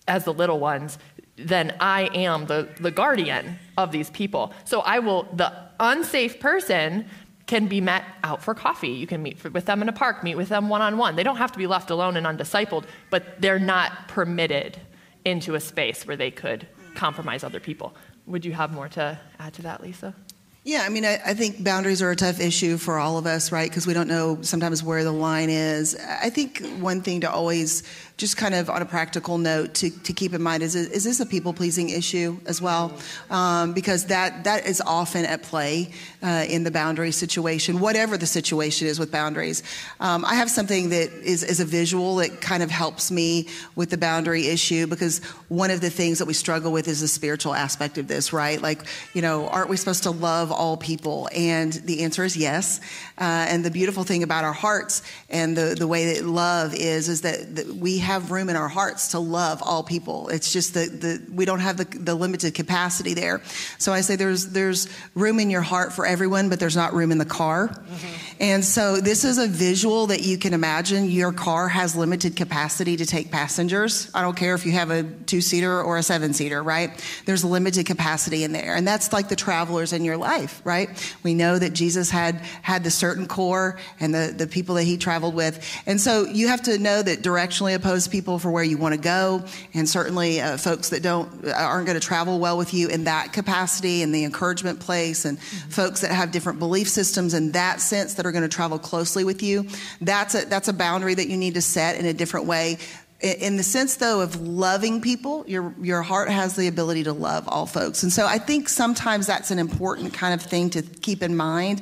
as 0.06 0.25
the 0.25 0.34
little 0.34 0.60
ones, 0.60 0.99
then 1.38 1.75
I 1.80 2.10
am 2.13 2.45
the, 2.47 2.67
the 2.80 2.91
guardian 2.91 3.58
of 3.78 3.91
these 3.93 4.10
people. 4.10 4.54
So 4.65 4.82
I 4.82 4.99
will, 4.99 5.23
the 5.34 5.51
unsafe 5.80 6.41
person 6.41 7.06
can 7.47 7.67
be 7.67 7.80
met 7.80 8.04
out 8.23 8.43
for 8.43 8.54
coffee. 8.54 8.89
You 8.89 9.08
can 9.08 9.23
meet 9.23 9.41
with 9.54 9.65
them 9.65 9.82
in 9.82 9.88
a 9.88 9.93
park, 9.93 10.23
meet 10.23 10.36
with 10.36 10.49
them 10.49 10.67
one 10.67 10.82
on 10.82 10.97
one. 10.97 11.15
They 11.15 11.23
don't 11.23 11.38
have 11.38 11.54
to 11.54 11.58
be 11.58 11.67
left 11.67 11.89
alone 11.89 12.17
and 12.17 12.25
undiscipled, 12.25 12.86
but 13.10 13.41
they're 13.41 13.60
not 13.60 14.10
permitted 14.10 14.78
into 15.23 15.56
a 15.56 15.60
space 15.60 16.06
where 16.06 16.17
they 16.17 16.32
could 16.32 16.67
compromise 16.95 17.43
other 17.43 17.60
people. 17.60 17.95
Would 18.27 18.45
you 18.45 18.53
have 18.53 18.71
more 18.71 18.89
to 18.89 19.19
add 19.39 19.53
to 19.53 19.61
that, 19.63 19.81
Lisa? 19.81 20.15
Yeah, 20.63 20.81
I 20.83 20.89
mean, 20.89 21.05
I, 21.05 21.21
I, 21.23 21.35
think 21.35 21.63
boundaries 21.63 22.01
are 22.01 22.09
a 22.09 22.15
tough 22.15 22.39
issue 22.39 22.77
for 22.77 22.97
all 22.97 23.19
of 23.19 23.27
us, 23.27 23.51
right? 23.51 23.69
Because 23.69 23.85
we 23.85 23.93
don't 23.93 24.07
know 24.07 24.41
sometimes 24.41 24.81
where 24.81 25.03
the 25.03 25.11
line 25.11 25.51
is. 25.51 25.95
I 25.95 26.31
think 26.31 26.65
one 26.79 27.01
thing 27.01 27.21
to 27.21 27.29
always 27.29 27.83
just 28.17 28.38
kind 28.38 28.56
of 28.56 28.69
on 28.69 28.82
a 28.82 28.86
practical 28.86 29.38
note 29.38 29.73
to, 29.75 29.89
to 29.89 30.13
keep 30.13 30.34
in 30.34 30.41
mind 30.41 30.63
is 30.63 30.75
is 30.75 31.04
this 31.04 31.19
a 31.19 31.25
people 31.25 31.54
pleasing 31.54 31.89
issue 31.89 32.38
as 32.45 32.62
well? 32.62 32.93
Um, 33.30 33.73
because 33.73 34.06
that 34.06 34.45
that 34.45 34.65
is 34.65 34.82
often 34.82 35.25
at 35.25 35.43
play 35.43 35.91
uh, 36.25 36.45
in 36.49 36.63
the 36.63 36.71
boundary 36.71 37.12
situation, 37.12 37.80
whatever 37.80 38.17
the 38.17 38.25
situation 38.25 38.88
is 38.88 38.99
with 38.99 39.12
boundaries. 39.12 39.63
Um, 39.99 40.25
I 40.25 40.36
have 40.36 40.49
something 40.49 40.89
that 40.89 41.12
is, 41.23 41.43
is 41.43 41.60
a 41.60 41.65
visual 41.65 42.15
that 42.17 42.41
kind 42.41 42.63
of 42.63 42.71
helps 42.71 43.12
me 43.12 43.47
with 43.75 43.89
the 43.91 43.97
boundary 43.97 44.47
issue 44.47 44.88
because 44.88 45.19
one 45.49 45.69
of 45.69 45.82
the 45.82 45.89
things 45.89 46.17
that 46.19 46.25
we 46.25 46.34
struggle 46.34 46.71
with 46.71 46.88
is 46.88 47.01
the 47.01 47.08
spiritual 47.08 47.54
aspect 47.54 47.97
of 47.97 48.08
this, 48.08 48.34
right? 48.34 48.62
Like, 48.62 48.82
you 49.13 49.21
know, 49.21 49.47
aren't 49.49 49.69
we 49.69 49.78
supposed 49.78 50.04
to 50.04 50.12
love 50.12 50.51
all 50.51 50.78
people? 50.78 51.30
And 51.36 51.73
the 51.73 52.04
answer 52.04 52.23
is 52.23 52.36
yes. 52.36 52.80
Uh, 53.17 53.45
and 53.49 53.63
the 53.63 53.71
beautiful 53.71 54.04
thing 54.04 54.23
about 54.23 54.43
our 54.43 54.54
hearts 54.54 55.04
and 55.30 55.56
the, 55.56 55.75
the 55.78 55.88
way 55.88 56.13
that 56.13 56.25
love 56.25 56.73
is, 56.73 57.08
is 57.08 57.21
that, 57.21 57.56
that 57.56 57.67
we 57.67 57.99
have 58.05 58.31
room 58.31 58.49
in 58.49 58.55
our 58.55 58.69
hearts 58.69 59.09
to 59.09 59.19
love 59.19 59.61
all 59.61 59.83
people. 59.83 60.29
It's 60.29 60.53
just 60.53 60.73
that 60.75 61.01
the, 61.01 61.21
we 61.31 61.45
don't 61.45 61.59
have 61.59 61.77
the, 61.77 61.83
the 61.83 62.15
limited 62.15 62.55
capacity 62.55 63.13
there. 63.13 63.41
So 63.77 63.91
I 63.91 64.01
say 64.01 64.15
there's, 64.15 64.47
there's 64.51 64.87
room 65.15 65.39
in 65.39 65.49
your 65.49 65.61
heart 65.61 65.91
for 65.91 66.05
everyone, 66.05 66.49
but 66.49 66.59
there's 66.59 66.75
not 66.75 66.93
room 66.93 67.11
in 67.11 67.17
the 67.17 67.25
car. 67.25 67.67
Mm-hmm. 67.67 68.35
And 68.39 68.63
so 68.63 69.01
this 69.01 69.25
is 69.25 69.37
a 69.37 69.47
visual 69.47 70.07
that 70.07 70.21
you 70.21 70.37
can 70.37 70.53
imagine. 70.53 71.09
Your 71.09 71.33
car 71.33 71.67
has 71.67 71.95
limited 71.95 72.35
capacity 72.35 72.97
to 72.97 73.05
take 73.05 73.31
passengers. 73.31 74.11
I 74.13 74.21
don't 74.21 74.37
care 74.37 74.55
if 74.55 74.65
you 74.65 74.73
have 74.73 74.91
a 74.91 75.03
two 75.03 75.41
seater 75.41 75.81
or 75.81 75.97
a 75.97 76.03
seven 76.03 76.33
seater, 76.33 76.61
right? 76.61 76.91
There's 77.25 77.43
limited 77.43 77.85
capacity 77.85 78.43
in 78.43 78.51
there. 78.51 78.75
And 78.75 78.87
that's 78.87 79.11
like 79.11 79.29
the 79.29 79.35
travelers 79.35 79.93
in 79.93 80.03
your 80.03 80.17
life, 80.17 80.61
right? 80.63 80.89
We 81.23 81.33
know 81.33 81.57
that 81.57 81.73
Jesus 81.73 82.09
had, 82.11 82.35
had 82.61 82.83
the 82.83 82.91
certain 82.91 83.27
core 83.27 83.79
and 83.99 84.13
the, 84.13 84.33
the 84.35 84.47
people 84.47 84.75
that 84.75 84.83
he 84.83 84.97
traveled 84.97 85.33
with. 85.33 85.65
And 85.85 85.99
so 85.99 86.25
you 86.25 86.49
have 86.49 86.61
to 86.63 86.77
know 86.77 87.01
that 87.01 87.21
directionally 87.21 87.73
opposed 87.73 87.94
people 88.08 88.39
for 88.39 88.51
where 88.51 88.63
you 88.63 88.77
want 88.77 88.93
to 88.93 88.99
go, 88.99 89.43
and 89.73 89.88
certainly 89.88 90.41
uh, 90.41 90.58
folks 90.58 90.89
that 90.89 91.01
don't 91.01 91.47
aren't 91.47 91.86
going 91.86 91.99
to 91.99 92.05
travel 92.05 92.39
well 92.39 92.58
with 92.58 92.73
you 92.73 92.88
in 92.89 93.05
that 93.05 93.34
capacity 93.34 94.01
and 94.01 94.13
the 94.13 94.23
encouragement 94.23 94.79
place, 94.79 95.25
and 95.25 95.38
mm-hmm. 95.38 95.69
folks 95.69 96.01
that 96.01 96.12
have 96.12 96.31
different 96.31 96.60
belief 96.60 96.89
systems 96.89 97.34
in 97.34 97.51
that 97.53 97.81
sense 97.81 98.15
that 98.15 98.25
are 98.25 98.31
going 98.31 98.43
to 98.43 98.49
travel 98.49 98.77
closely 98.77 99.23
with 99.23 99.41
you. 99.41 99.67
That's 100.01 100.36
a 100.36 100.45
that's 100.45 100.67
a 100.67 100.73
boundary 100.73 101.13
that 101.13 101.27
you 101.27 101.38
need 101.38 101.55
to 101.55 101.62
set 101.62 101.97
in 101.97 102.05
a 102.05 102.13
different 102.13 102.45
way 102.45 102.77
in 103.21 103.55
the 103.55 103.63
sense 103.63 103.95
though 103.95 104.19
of 104.19 104.39
loving 104.41 104.99
people 104.99 105.45
your 105.47 105.73
your 105.81 106.01
heart 106.01 106.29
has 106.29 106.55
the 106.58 106.67
ability 106.67 107.03
to 107.05 107.13
love 107.13 107.47
all 107.47 107.65
folks 107.65 108.03
and 108.03 108.12
so 108.12 108.25
i 108.25 108.38
think 108.38 108.67
sometimes 108.67 109.25
that's 109.25 109.51
an 109.51 109.58
important 109.58 110.13
kind 110.13 110.34
of 110.34 110.45
thing 110.45 110.69
to 110.69 110.81
keep 110.81 111.23
in 111.23 111.36
mind 111.36 111.81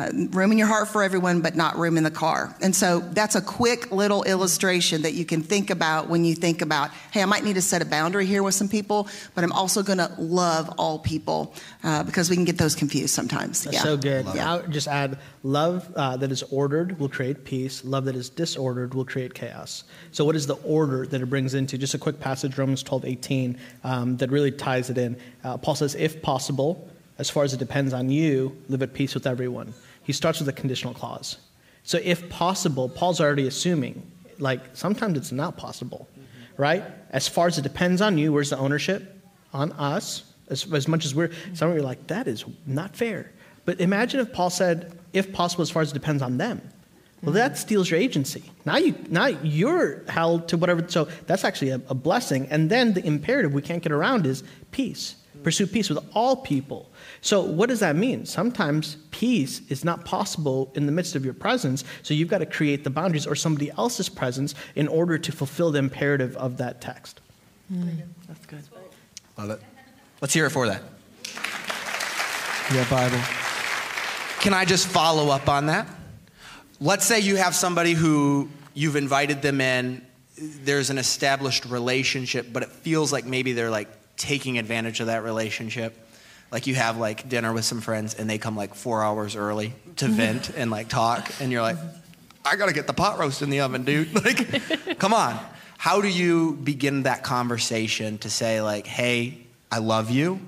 uh, 0.00 0.10
room 0.30 0.50
in 0.50 0.58
your 0.58 0.66
heart 0.66 0.88
for 0.88 1.02
everyone, 1.02 1.42
but 1.42 1.54
not 1.54 1.76
room 1.76 1.98
in 1.98 2.04
the 2.04 2.10
car. 2.10 2.54
And 2.62 2.74
so 2.74 3.00
that's 3.00 3.34
a 3.34 3.42
quick 3.42 3.92
little 3.92 4.22
illustration 4.22 5.02
that 5.02 5.12
you 5.12 5.24
can 5.24 5.42
think 5.42 5.68
about 5.68 6.08
when 6.08 6.24
you 6.24 6.34
think 6.34 6.62
about, 6.62 6.90
hey, 7.10 7.20
I 7.22 7.26
might 7.26 7.44
need 7.44 7.54
to 7.54 7.62
set 7.62 7.82
a 7.82 7.84
boundary 7.84 8.24
here 8.24 8.42
with 8.42 8.54
some 8.54 8.68
people, 8.68 9.08
but 9.34 9.44
I'm 9.44 9.52
also 9.52 9.82
going 9.82 9.98
to 9.98 10.10
love 10.18 10.72
all 10.78 10.98
people 10.98 11.54
uh, 11.84 12.02
because 12.04 12.30
we 12.30 12.36
can 12.36 12.46
get 12.46 12.56
those 12.56 12.74
confused 12.74 13.14
sometimes. 13.14 13.64
That's 13.64 13.76
yeah. 13.76 13.82
so 13.82 13.96
good. 13.96 14.26
yeah, 14.34 14.50
I'll 14.50 14.66
just 14.66 14.88
add 14.88 15.18
love 15.42 15.92
uh, 15.96 16.16
that 16.16 16.32
is 16.32 16.42
ordered 16.44 16.98
will 16.98 17.08
create 17.08 17.44
peace. 17.44 17.84
Love 17.84 18.06
that 18.06 18.16
is 18.16 18.30
disordered 18.30 18.94
will 18.94 19.04
create 19.04 19.34
chaos. 19.34 19.84
So, 20.12 20.24
what 20.24 20.36
is 20.36 20.46
the 20.46 20.56
order 20.56 21.06
that 21.06 21.20
it 21.20 21.26
brings 21.26 21.54
into? 21.54 21.76
Just 21.76 21.94
a 21.94 21.98
quick 21.98 22.20
passage, 22.20 22.56
Romans 22.56 22.82
12, 22.82 23.04
18, 23.04 23.58
um, 23.84 24.16
that 24.18 24.30
really 24.30 24.50
ties 24.50 24.90
it 24.90 24.98
in. 24.98 25.16
Uh, 25.44 25.58
Paul 25.58 25.74
says, 25.74 25.94
if 25.94 26.22
possible, 26.22 26.88
as 27.18 27.28
far 27.28 27.44
as 27.44 27.52
it 27.52 27.58
depends 27.58 27.92
on 27.92 28.08
you, 28.08 28.56
live 28.68 28.82
at 28.82 28.94
peace 28.94 29.14
with 29.14 29.26
everyone. 29.26 29.74
He 30.02 30.12
starts 30.12 30.38
with 30.38 30.48
a 30.48 30.52
conditional 30.52 30.94
clause. 30.94 31.38
So, 31.82 31.98
if 32.02 32.28
possible, 32.28 32.88
Paul's 32.88 33.20
already 33.20 33.46
assuming, 33.46 34.10
like, 34.38 34.60
sometimes 34.74 35.16
it's 35.16 35.32
not 35.32 35.56
possible, 35.56 36.08
mm-hmm. 36.12 36.62
right? 36.62 36.84
As 37.10 37.28
far 37.28 37.46
as 37.46 37.58
it 37.58 37.62
depends 37.62 38.00
on 38.00 38.18
you, 38.18 38.32
where's 38.32 38.50
the 38.50 38.58
ownership? 38.58 39.18
On 39.52 39.72
us. 39.72 40.24
As, 40.48 40.72
as 40.72 40.88
much 40.88 41.04
as 41.04 41.14
we're, 41.14 41.30
some 41.54 41.70
of 41.70 41.74
you 41.76 41.80
are 41.80 41.84
like, 41.84 42.06
that 42.08 42.26
is 42.26 42.44
not 42.66 42.96
fair. 42.96 43.30
But 43.64 43.80
imagine 43.80 44.20
if 44.20 44.32
Paul 44.32 44.50
said, 44.50 44.98
if 45.12 45.32
possible, 45.32 45.62
as 45.62 45.70
far 45.70 45.82
as 45.82 45.90
it 45.90 45.94
depends 45.94 46.22
on 46.22 46.38
them. 46.38 46.60
Well, 47.22 47.34
that 47.34 47.58
steals 47.58 47.90
your 47.90 48.00
agency. 48.00 48.42
Now, 48.64 48.78
you, 48.78 48.94
now 49.10 49.26
you're 49.26 50.02
held 50.08 50.48
to 50.48 50.56
whatever. 50.56 50.88
So 50.88 51.04
that's 51.26 51.44
actually 51.44 51.70
a, 51.70 51.80
a 51.88 51.94
blessing. 51.94 52.46
And 52.50 52.70
then 52.70 52.94
the 52.94 53.04
imperative 53.04 53.52
we 53.52 53.60
can't 53.60 53.82
get 53.82 53.92
around 53.92 54.26
is 54.26 54.42
peace. 54.70 55.16
Pursue 55.42 55.66
peace 55.66 55.90
with 55.90 55.98
all 56.14 56.36
people. 56.36 56.89
So, 57.22 57.42
what 57.42 57.68
does 57.68 57.80
that 57.80 57.96
mean? 57.96 58.24
Sometimes 58.24 58.96
peace 59.10 59.60
is 59.68 59.84
not 59.84 60.04
possible 60.04 60.72
in 60.74 60.86
the 60.86 60.92
midst 60.92 61.14
of 61.14 61.24
your 61.24 61.34
presence, 61.34 61.84
so 62.02 62.14
you've 62.14 62.28
got 62.28 62.38
to 62.38 62.46
create 62.46 62.82
the 62.82 62.90
boundaries 62.90 63.26
or 63.26 63.34
somebody 63.34 63.70
else's 63.72 64.08
presence 64.08 64.54
in 64.74 64.88
order 64.88 65.18
to 65.18 65.32
fulfill 65.32 65.70
the 65.70 65.78
imperative 65.78 66.34
of 66.36 66.56
that 66.56 66.80
text. 66.80 67.20
Mm, 67.70 68.00
that's 68.26 68.46
good. 68.46 68.62
Love 69.36 69.50
it. 69.50 69.60
Let's 70.22 70.32
hear 70.32 70.46
it 70.46 70.50
for 70.50 70.66
that. 70.66 70.82
Yeah, 72.72 72.88
Bible. 72.88 73.18
Can 74.40 74.54
I 74.54 74.64
just 74.64 74.86
follow 74.86 75.30
up 75.30 75.48
on 75.48 75.66
that? 75.66 75.86
Let's 76.80 77.04
say 77.04 77.20
you 77.20 77.36
have 77.36 77.54
somebody 77.54 77.92
who 77.92 78.48
you've 78.72 78.96
invited 78.96 79.42
them 79.42 79.60
in, 79.60 80.06
there's 80.38 80.88
an 80.88 80.96
established 80.96 81.66
relationship, 81.66 82.46
but 82.50 82.62
it 82.62 82.70
feels 82.70 83.12
like 83.12 83.26
maybe 83.26 83.52
they're 83.52 83.70
like 83.70 83.88
taking 84.16 84.58
advantage 84.58 85.00
of 85.00 85.08
that 85.08 85.22
relationship 85.22 86.06
like 86.50 86.66
you 86.66 86.74
have 86.74 86.96
like 86.96 87.28
dinner 87.28 87.52
with 87.52 87.64
some 87.64 87.80
friends 87.80 88.14
and 88.14 88.28
they 88.28 88.38
come 88.38 88.56
like 88.56 88.74
four 88.74 89.02
hours 89.02 89.36
early 89.36 89.72
to 89.96 90.06
mm-hmm. 90.06 90.14
vent 90.14 90.50
and 90.50 90.70
like 90.70 90.88
talk 90.88 91.30
and 91.40 91.52
you're 91.52 91.62
like 91.62 91.76
i 92.44 92.56
gotta 92.56 92.72
get 92.72 92.86
the 92.86 92.92
pot 92.92 93.18
roast 93.18 93.42
in 93.42 93.50
the 93.50 93.60
oven 93.60 93.84
dude. 93.84 94.08
Like 94.24 94.98
come 94.98 95.14
on. 95.14 95.38
How 95.78 96.02
do 96.02 96.08
you 96.08 96.56
begin 96.56 97.04
that 97.04 97.22
conversation 97.22 98.18
to 98.18 98.30
say 98.30 98.60
like 98.60 98.86
hey 98.86 99.38
i 99.70 99.78
love 99.78 100.10
you 100.10 100.40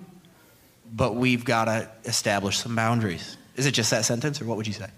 but 0.95 1.15
we've 1.15 1.45
got 1.45 1.65
to 1.65 1.89
establish 2.05 2.59
some 2.59 2.77
boundaries? 2.77 3.39
Is 3.57 3.65
it 3.65 3.73
just 3.73 3.91
that 3.93 4.05
sentence 4.05 4.43
or 4.43 4.45
what 4.45 4.59
would 4.59 4.67
you 4.67 4.75
say 4.75 4.89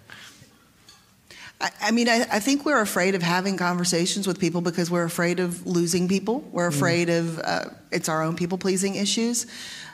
I, 1.65 1.71
I 1.81 1.91
mean, 1.93 2.11
I, 2.11 2.27
I, 2.31 2.41
think 2.41 2.67
we're 2.67 2.81
afraid 2.81 3.15
of 3.15 3.23
having 3.23 3.57
conversations 3.57 4.27
with 4.27 4.39
people 4.39 4.61
because 4.61 4.91
we're 4.91 5.05
afraid 5.05 5.41
of 5.41 5.67
losing 5.67 6.09
people. 6.09 6.41
We're 6.53 6.71
mm. 6.71 6.75
afraid 6.75 7.09
mm. 7.09 7.19
of 7.19 7.39
uh, 7.39 7.65
it's 7.91 8.11
our 8.11 8.23
own 8.23 8.37
people 8.37 8.59
pleasing 8.59 8.97
issues. 8.97 9.47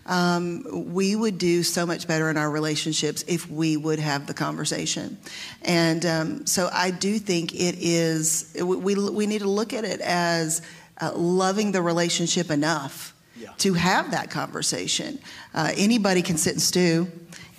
Um, 0.07 0.93
we 0.93 1.15
would 1.15 1.39
do 1.39 1.63
so 1.63 1.87
much 1.87 2.09
better 2.09 2.29
in 2.29 2.37
our 2.37 2.51
relationships 2.51 3.25
if 3.29 3.49
we 3.49 3.77
would 3.77 4.01
have 4.01 4.27
the 4.27 4.35
conversation. 4.35 5.17
And 5.63 6.05
um, 6.05 6.47
so 6.47 6.69
I 6.73 6.91
do 6.91 7.21
think 7.21 7.55
it 7.55 7.77
is, 7.79 8.53
we, 8.61 8.97
we 8.97 9.27
need 9.29 9.43
to 9.43 9.49
look 9.49 9.73
at 9.73 9.85
it 9.85 10.01
as 10.01 10.63
uh, 11.01 11.13
loving 11.15 11.71
the 11.71 11.83
relationship 11.83 12.51
enough 12.51 13.15
yeah. 13.37 13.51
to 13.59 13.75
have 13.75 14.11
that 14.11 14.29
conversation. 14.31 15.21
Uh, 15.55 15.71
anybody 15.77 16.23
can 16.23 16.37
sit 16.37 16.55
and 16.55 16.63
stew. 16.63 17.07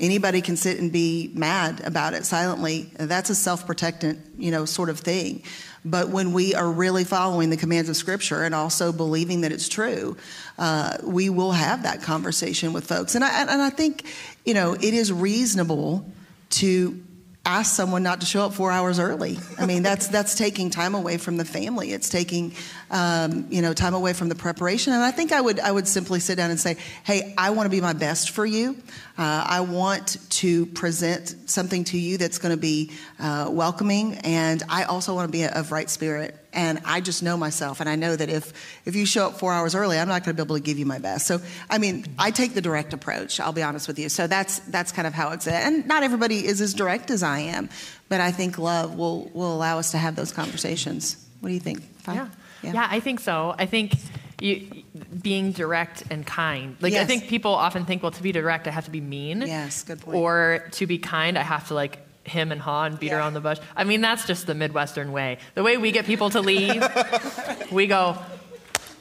Anybody 0.01 0.41
can 0.41 0.57
sit 0.57 0.79
and 0.79 0.91
be 0.91 1.31
mad 1.33 1.81
about 1.85 2.13
it 2.13 2.25
silently. 2.25 2.91
That's 2.97 3.29
a 3.29 3.35
self-protectant, 3.35 4.19
you 4.37 4.51
know, 4.51 4.65
sort 4.65 4.89
of 4.89 4.99
thing. 4.99 5.43
But 5.85 6.09
when 6.09 6.33
we 6.33 6.53
are 6.53 6.69
really 6.69 7.03
following 7.03 7.49
the 7.51 7.57
commands 7.57 7.89
of 7.89 7.95
Scripture 7.95 8.43
and 8.43 8.53
also 8.53 8.91
believing 8.91 9.41
that 9.41 9.51
it's 9.51 9.69
true, 9.69 10.17
uh, 10.57 10.97
we 11.03 11.29
will 11.29 11.53
have 11.53 11.83
that 11.83 12.01
conversation 12.01 12.73
with 12.73 12.85
folks. 12.85 13.15
And 13.15 13.23
I, 13.23 13.41
and 13.41 13.61
I 13.61 13.69
think, 13.69 14.05
you 14.43 14.53
know, 14.53 14.73
it 14.73 14.93
is 14.93 15.13
reasonable 15.13 16.11
to 16.51 17.01
ask 17.45 17.75
someone 17.75 18.03
not 18.03 18.19
to 18.21 18.25
show 18.27 18.45
up 18.45 18.53
four 18.53 18.71
hours 18.71 18.99
early. 18.99 19.39
I 19.57 19.65
mean, 19.65 19.81
that's 19.81 20.07
that's 20.07 20.35
taking 20.35 20.69
time 20.69 20.93
away 20.93 21.17
from 21.17 21.37
the 21.37 21.45
family. 21.45 21.91
It's 21.91 22.09
taking, 22.09 22.53
um, 22.91 23.47
you 23.49 23.61
know, 23.61 23.73
time 23.73 23.95
away 23.95 24.13
from 24.13 24.29
the 24.29 24.35
preparation. 24.35 24.93
And 24.93 25.01
I 25.01 25.11
think 25.11 25.31
I 25.31 25.41
would 25.41 25.59
I 25.59 25.71
would 25.71 25.87
simply 25.87 26.19
sit 26.19 26.35
down 26.35 26.51
and 26.51 26.59
say, 26.59 26.77
hey, 27.03 27.33
I 27.37 27.49
want 27.51 27.65
to 27.65 27.71
be 27.71 27.81
my 27.81 27.93
best 27.93 28.29
for 28.29 28.45
you. 28.45 28.77
Uh, 29.17 29.45
I 29.47 29.61
want 29.61 30.17
to 30.31 30.67
present 30.67 31.35
something 31.47 31.83
to 31.85 31.97
you 31.97 32.17
that's 32.17 32.37
going 32.37 32.55
to 32.55 32.61
be 32.61 32.91
uh, 33.19 33.47
welcoming, 33.49 34.15
and 34.19 34.61
I 34.69 34.83
also 34.83 35.15
want 35.15 35.27
to 35.27 35.31
be 35.31 35.45
of 35.45 35.71
right 35.71 35.89
spirit. 35.89 36.40
And 36.53 36.79
I 36.83 36.99
just 36.99 37.23
know 37.23 37.37
myself, 37.37 37.79
and 37.79 37.87
I 37.87 37.95
know 37.95 38.15
that 38.15 38.29
if 38.29 38.51
if 38.85 38.95
you 38.95 39.05
show 39.05 39.27
up 39.27 39.39
four 39.39 39.53
hours 39.53 39.73
early, 39.73 39.97
I'm 39.97 40.09
not 40.09 40.25
going 40.25 40.35
to 40.35 40.43
be 40.43 40.45
able 40.45 40.57
to 40.57 40.61
give 40.61 40.77
you 40.77 40.85
my 40.85 40.99
best. 40.99 41.25
So, 41.25 41.39
I 41.69 41.77
mean, 41.77 42.05
I 42.19 42.31
take 42.31 42.53
the 42.53 42.61
direct 42.61 42.91
approach. 42.93 43.39
I'll 43.39 43.53
be 43.53 43.63
honest 43.63 43.87
with 43.87 43.97
you. 43.97 44.09
So 44.09 44.27
that's 44.27 44.59
that's 44.59 44.91
kind 44.91 45.07
of 45.07 45.13
how 45.13 45.31
it's. 45.31 45.47
And 45.47 45.87
not 45.87 46.03
everybody 46.03 46.45
is 46.45 46.59
as 46.59 46.73
direct 46.73 47.09
as 47.09 47.23
I 47.23 47.39
am, 47.39 47.69
but 48.09 48.19
I 48.19 48.31
think 48.31 48.57
love 48.57 48.95
will 48.95 49.29
will 49.33 49.55
allow 49.55 49.79
us 49.79 49.91
to 49.91 49.97
have 49.97 50.17
those 50.17 50.33
conversations. 50.33 51.15
What 51.39 51.49
do 51.49 51.53
you 51.53 51.61
think? 51.61 51.83
Yeah. 52.05 52.27
yeah, 52.63 52.73
yeah, 52.73 52.87
I 52.89 52.99
think 52.99 53.21
so. 53.21 53.55
I 53.57 53.65
think 53.65 53.93
you, 54.41 54.83
being 55.21 55.53
direct 55.53 56.03
and 56.09 56.25
kind. 56.25 56.75
Like 56.81 56.93
yes. 56.93 57.03
I 57.03 57.05
think 57.05 57.27
people 57.27 57.53
often 57.53 57.85
think, 57.85 58.03
well, 58.03 58.11
to 58.11 58.23
be 58.23 58.31
direct, 58.31 58.67
I 58.67 58.71
have 58.71 58.85
to 58.85 58.91
be 58.91 59.01
mean. 59.01 59.41
Yes, 59.41 59.83
good 59.83 60.01
point. 60.01 60.17
Or 60.17 60.67
to 60.71 60.85
be 60.85 60.97
kind, 60.97 61.37
I 61.37 61.43
have 61.43 61.67
to 61.69 61.75
like 61.75 61.99
him 62.31 62.51
and 62.51 62.59
haw 62.59 62.85
and 62.85 62.99
beat 62.99 63.07
yeah. 63.07 63.17
around 63.17 63.33
the 63.33 63.41
bush. 63.41 63.59
I 63.75 63.83
mean, 63.83 64.01
that's 64.01 64.25
just 64.25 64.47
the 64.47 64.55
Midwestern 64.55 65.11
way. 65.11 65.37
The 65.55 65.63
way 65.63 65.77
we 65.77 65.91
get 65.91 66.05
people 66.05 66.29
to 66.31 66.41
leave, 66.41 66.83
we 67.71 67.87
go, 67.87 68.17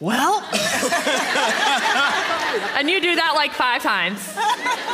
well, 0.00 0.40
and 2.76 2.88
you 2.88 3.00
do 3.00 3.14
that 3.16 3.32
like 3.36 3.52
five 3.52 3.82
times, 3.82 4.18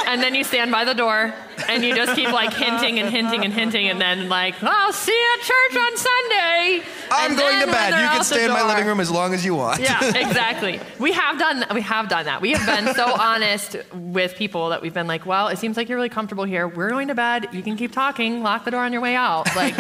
and 0.07 0.21
then 0.21 0.35
you 0.35 0.43
stand 0.45 0.73
by 0.73 0.85
the 0.85 0.95
door 0.95 1.33
and 1.69 1.85
you 1.85 1.95
just 1.95 2.15
keep 2.15 2.31
like 2.33 2.53
hinting 2.53 2.99
and 2.99 3.09
hinting 3.11 3.45
and 3.45 3.53
hinting, 3.53 3.89
and 3.89 4.01
then 4.01 4.29
like, 4.29 4.55
I'll 4.63 4.93
see 4.93 5.13
you 5.13 5.29
at 5.35 5.41
church 5.43 5.77
on 5.77 5.97
Sunday. 5.97 6.83
I'm 7.11 7.31
and 7.31 7.39
going 7.39 7.61
to 7.61 7.67
bed. 7.67 7.91
You 7.91 8.09
can 8.09 8.25
stay 8.25 8.45
in 8.45 8.51
my 8.51 8.67
living 8.67 8.87
room 8.87 9.01
as 9.01 9.11
long 9.11 9.33
as 9.33 9.45
you 9.45 9.55
want. 9.55 9.81
yeah, 9.81 10.05
exactly. 10.29 10.81
We 10.99 11.13
have 11.13 11.39
done 11.39 11.65
we 11.75 11.83
have 11.83 12.09
done 12.09 12.27
that. 12.27 12.41
We 12.41 12.53
have 12.53 12.67
been 12.67 12.95
so 12.95 13.15
honest 13.21 13.77
with 13.95 14.35
people 14.35 14.71
that 14.71 14.83
we've 14.83 14.95
been 14.95 15.07
like, 15.07 15.25
well, 15.27 15.49
it 15.49 15.59
seems 15.59 15.77
like 15.77 15.89
you're 15.89 15.99
really 15.99 16.09
comfortable 16.09 16.45
here. 16.45 16.67
We're 16.69 16.91
going 16.91 17.09
to 17.09 17.15
bed. 17.15 17.49
You 17.53 17.63
can 17.63 17.77
keep 17.77 17.93
talking. 17.93 18.43
Lock 18.43 18.65
the 18.65 18.71
door 18.71 18.85
on 18.85 18.93
your 18.93 19.03
way 19.03 19.15
out. 19.15 19.55
Like 19.55 19.77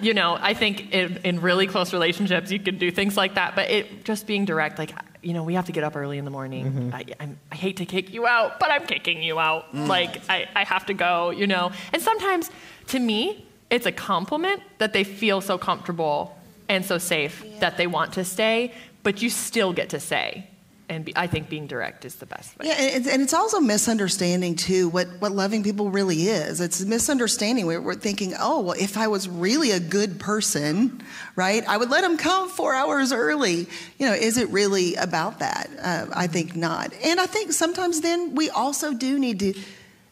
you 0.00 0.14
know, 0.14 0.38
I 0.40 0.54
think 0.54 0.92
in, 0.92 1.18
in, 1.24 1.40
really 1.40 1.66
close 1.66 1.92
relationships, 1.92 2.50
you 2.50 2.58
can 2.58 2.78
do 2.78 2.90
things 2.90 3.16
like 3.16 3.34
that. 3.34 3.54
But 3.54 3.70
it 3.70 4.04
just 4.04 4.26
being 4.26 4.44
direct, 4.44 4.78
like, 4.78 4.92
you 5.22 5.32
know, 5.32 5.42
we 5.42 5.54
have 5.54 5.66
to 5.66 5.72
get 5.72 5.84
up 5.84 5.96
early 5.96 6.18
in 6.18 6.24
the 6.24 6.30
morning. 6.30 6.66
Mm-hmm. 6.66 6.94
I, 6.94 7.28
I, 7.50 7.54
hate 7.54 7.78
to 7.78 7.86
kick 7.86 8.12
you 8.12 8.26
out, 8.26 8.60
but 8.60 8.70
I'm 8.70 8.86
kicking 8.86 9.22
you 9.22 9.38
out. 9.38 9.72
Mm. 9.74 9.88
Like, 9.88 10.20
I, 10.30 10.48
I 10.54 10.64
have 10.64 10.86
to 10.86 10.94
go, 10.94 11.30
you 11.30 11.46
know. 11.46 11.72
And 11.92 12.00
sometimes, 12.00 12.50
to 12.88 12.98
me, 12.98 13.46
it's 13.70 13.86
a 13.86 13.92
compliment 13.92 14.62
that 14.78 14.92
they 14.92 15.04
feel 15.04 15.40
so 15.40 15.58
comfortable 15.58 16.38
and 16.68 16.84
so 16.84 16.98
safe 16.98 17.44
yeah. 17.44 17.58
that 17.60 17.76
they 17.76 17.86
want 17.86 18.12
to 18.14 18.24
stay, 18.24 18.72
but 19.02 19.22
you 19.22 19.30
still 19.30 19.72
get 19.72 19.90
to 19.90 20.00
say, 20.00 20.48
and 20.88 21.04
be, 21.04 21.12
I 21.14 21.26
think 21.26 21.48
being 21.48 21.66
direct 21.66 22.04
is 22.04 22.16
the 22.16 22.26
best 22.26 22.58
way. 22.58 22.66
Yeah, 22.66 22.74
and 22.78 22.96
it's, 22.96 23.08
and 23.08 23.22
it's, 23.22 23.34
also 23.34 23.60
misunderstanding 23.60 24.56
too 24.56 24.88
what, 24.88 25.06
what 25.18 25.32
loving 25.32 25.62
people 25.62 25.90
really 25.90 26.22
is. 26.22 26.60
It's 26.60 26.80
misunderstanding. 26.80 27.66
We're, 27.66 27.80
we're, 27.80 27.94
thinking, 27.94 28.34
oh, 28.38 28.60
well, 28.60 28.76
if 28.78 28.96
I 28.96 29.08
was 29.08 29.28
really 29.28 29.70
a 29.72 29.80
good 29.80 30.18
person, 30.18 31.02
right, 31.36 31.66
I 31.68 31.76
would 31.76 31.90
let 31.90 32.02
them 32.02 32.16
come 32.16 32.48
four 32.48 32.74
hours 32.74 33.12
early. 33.12 33.68
You 33.98 34.06
know, 34.06 34.12
is 34.12 34.38
it 34.38 34.48
really 34.50 34.94
about 34.94 35.40
that? 35.40 35.70
Uh, 35.80 36.06
I 36.14 36.26
think 36.26 36.56
not. 36.56 36.92
And 37.04 37.20
I 37.20 37.26
think 37.26 37.52
sometimes 37.52 38.00
then 38.00 38.34
we 38.34 38.50
also 38.50 38.94
do 38.94 39.18
need 39.18 39.40
to 39.40 39.54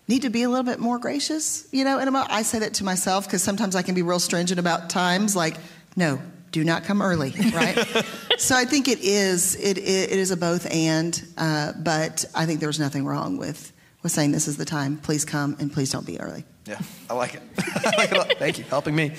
need 0.09 0.23
to 0.23 0.31
be 0.31 0.43
a 0.45 0.49
little 0.49 0.65
bit 0.65 0.79
more 0.79 0.99
gracious. 0.99 1.67
You 1.73 1.85
know, 1.85 1.99
and 1.99 2.17
I 2.17 2.43
say 2.43 2.61
that 2.61 2.75
to 2.75 2.85
myself 2.85 3.27
because 3.27 3.43
sometimes 3.43 3.75
I 3.75 3.83
can 3.83 3.95
be 3.95 4.03
real 4.03 4.19
stringent 4.19 4.61
about 4.61 4.91
times. 4.91 5.35
Like, 5.35 5.57
no, 5.97 6.21
do 6.57 6.65
not 6.65 6.85
come 6.85 7.03
early, 7.03 7.35
right? 7.53 7.77
so 8.39 8.57
I 8.57 8.65
think 8.65 8.89
it 8.89 9.01
is 9.01 9.57
it, 9.57 9.77
it 9.77 10.11
is 10.11 10.31
a 10.31 10.39
both 10.39 10.67
and, 10.73 11.23
uh, 11.37 11.75
but 11.77 12.25
I 12.35 12.47
think 12.47 12.61
there's 12.61 12.81
nothing 12.81 13.05
wrong 13.05 13.37
with 13.37 13.75
with 14.03 14.11
saying 14.11 14.33
this 14.33 14.49
is 14.49 14.57
the 14.57 14.65
time. 14.65 14.97
Please 14.97 15.27
come 15.27 15.55
and 15.61 15.71
please 15.71 15.93
don't 15.93 16.07
be 16.07 16.19
early. 16.19 16.47
Yeah, 16.65 16.79
I 17.11 17.15
like 17.15 17.35
it. 17.35 17.43
I 17.85 18.17
like 18.17 18.31
it 18.31 18.39
Thank 18.39 18.57
you, 18.57 18.65
helping 18.65 18.97
me. 18.97 19.13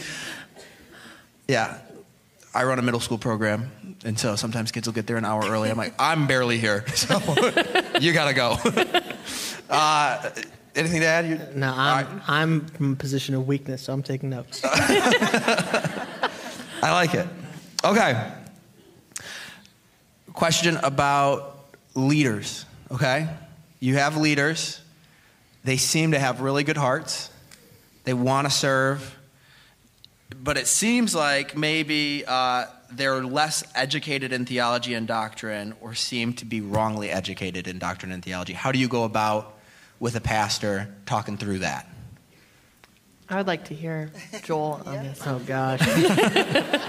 Yeah, 1.47 1.77
I 2.55 2.63
run 2.63 2.79
a 2.79 2.81
middle 2.81 2.99
school 2.99 3.19
program, 3.19 3.69
and 4.03 4.17
so 4.17 4.35
sometimes 4.35 4.71
kids 4.71 4.87
will 4.87 4.95
get 4.95 5.05
there 5.05 5.17
an 5.17 5.25
hour 5.25 5.43
early. 5.47 5.69
I'm 5.69 5.77
like, 5.77 5.93
I'm 5.99 6.25
barely 6.25 6.57
here, 6.57 6.87
so 6.95 7.19
you 7.99 8.13
gotta 8.13 8.33
go. 8.33 8.57
Uh, 9.69 10.31
anything 10.73 11.01
to 11.01 11.05
add? 11.05 11.27
You, 11.27 11.39
no, 11.53 11.71
I'm, 11.71 12.05
right. 12.07 12.23
I'm 12.27 12.65
from 12.65 12.93
a 12.93 12.95
position 12.95 13.35
of 13.35 13.45
weakness, 13.45 13.83
so 13.83 13.93
I'm 13.93 14.01
taking 14.01 14.31
notes. 14.31 14.63
I 16.81 16.91
like 16.91 17.13
it. 17.13 17.27
Okay. 17.83 18.31
Question 20.33 20.77
about 20.77 21.57
leaders, 21.95 22.65
okay? 22.91 23.27
You 23.79 23.95
have 23.95 24.17
leaders. 24.17 24.79
They 25.63 25.77
seem 25.77 26.11
to 26.11 26.19
have 26.19 26.41
really 26.41 26.63
good 26.63 26.77
hearts. 26.77 27.31
They 28.03 28.13
want 28.13 28.47
to 28.47 28.51
serve. 28.51 29.15
But 30.43 30.57
it 30.57 30.67
seems 30.67 31.15
like 31.15 31.57
maybe 31.57 32.23
uh, 32.27 32.65
they're 32.91 33.23
less 33.23 33.63
educated 33.73 34.31
in 34.31 34.45
theology 34.45 34.93
and 34.93 35.07
doctrine 35.07 35.73
or 35.81 35.95
seem 35.95 36.33
to 36.33 36.45
be 36.45 36.61
wrongly 36.61 37.09
educated 37.09 37.67
in 37.67 37.79
doctrine 37.79 38.11
and 38.11 38.23
theology. 38.23 38.53
How 38.53 38.71
do 38.71 38.79
you 38.79 38.87
go 38.87 39.03
about 39.03 39.57
with 39.99 40.15
a 40.15 40.21
pastor 40.21 40.93
talking 41.05 41.37
through 41.37 41.59
that? 41.59 41.87
I 43.29 43.35
would 43.35 43.47
like 43.47 43.65
to 43.65 43.75
hear 43.75 44.09
Joel 44.43 44.81
on 44.85 45.03
this. 45.03 45.21
Oh 45.25 45.39
gosh. 45.39 45.81
uh, 45.87 46.79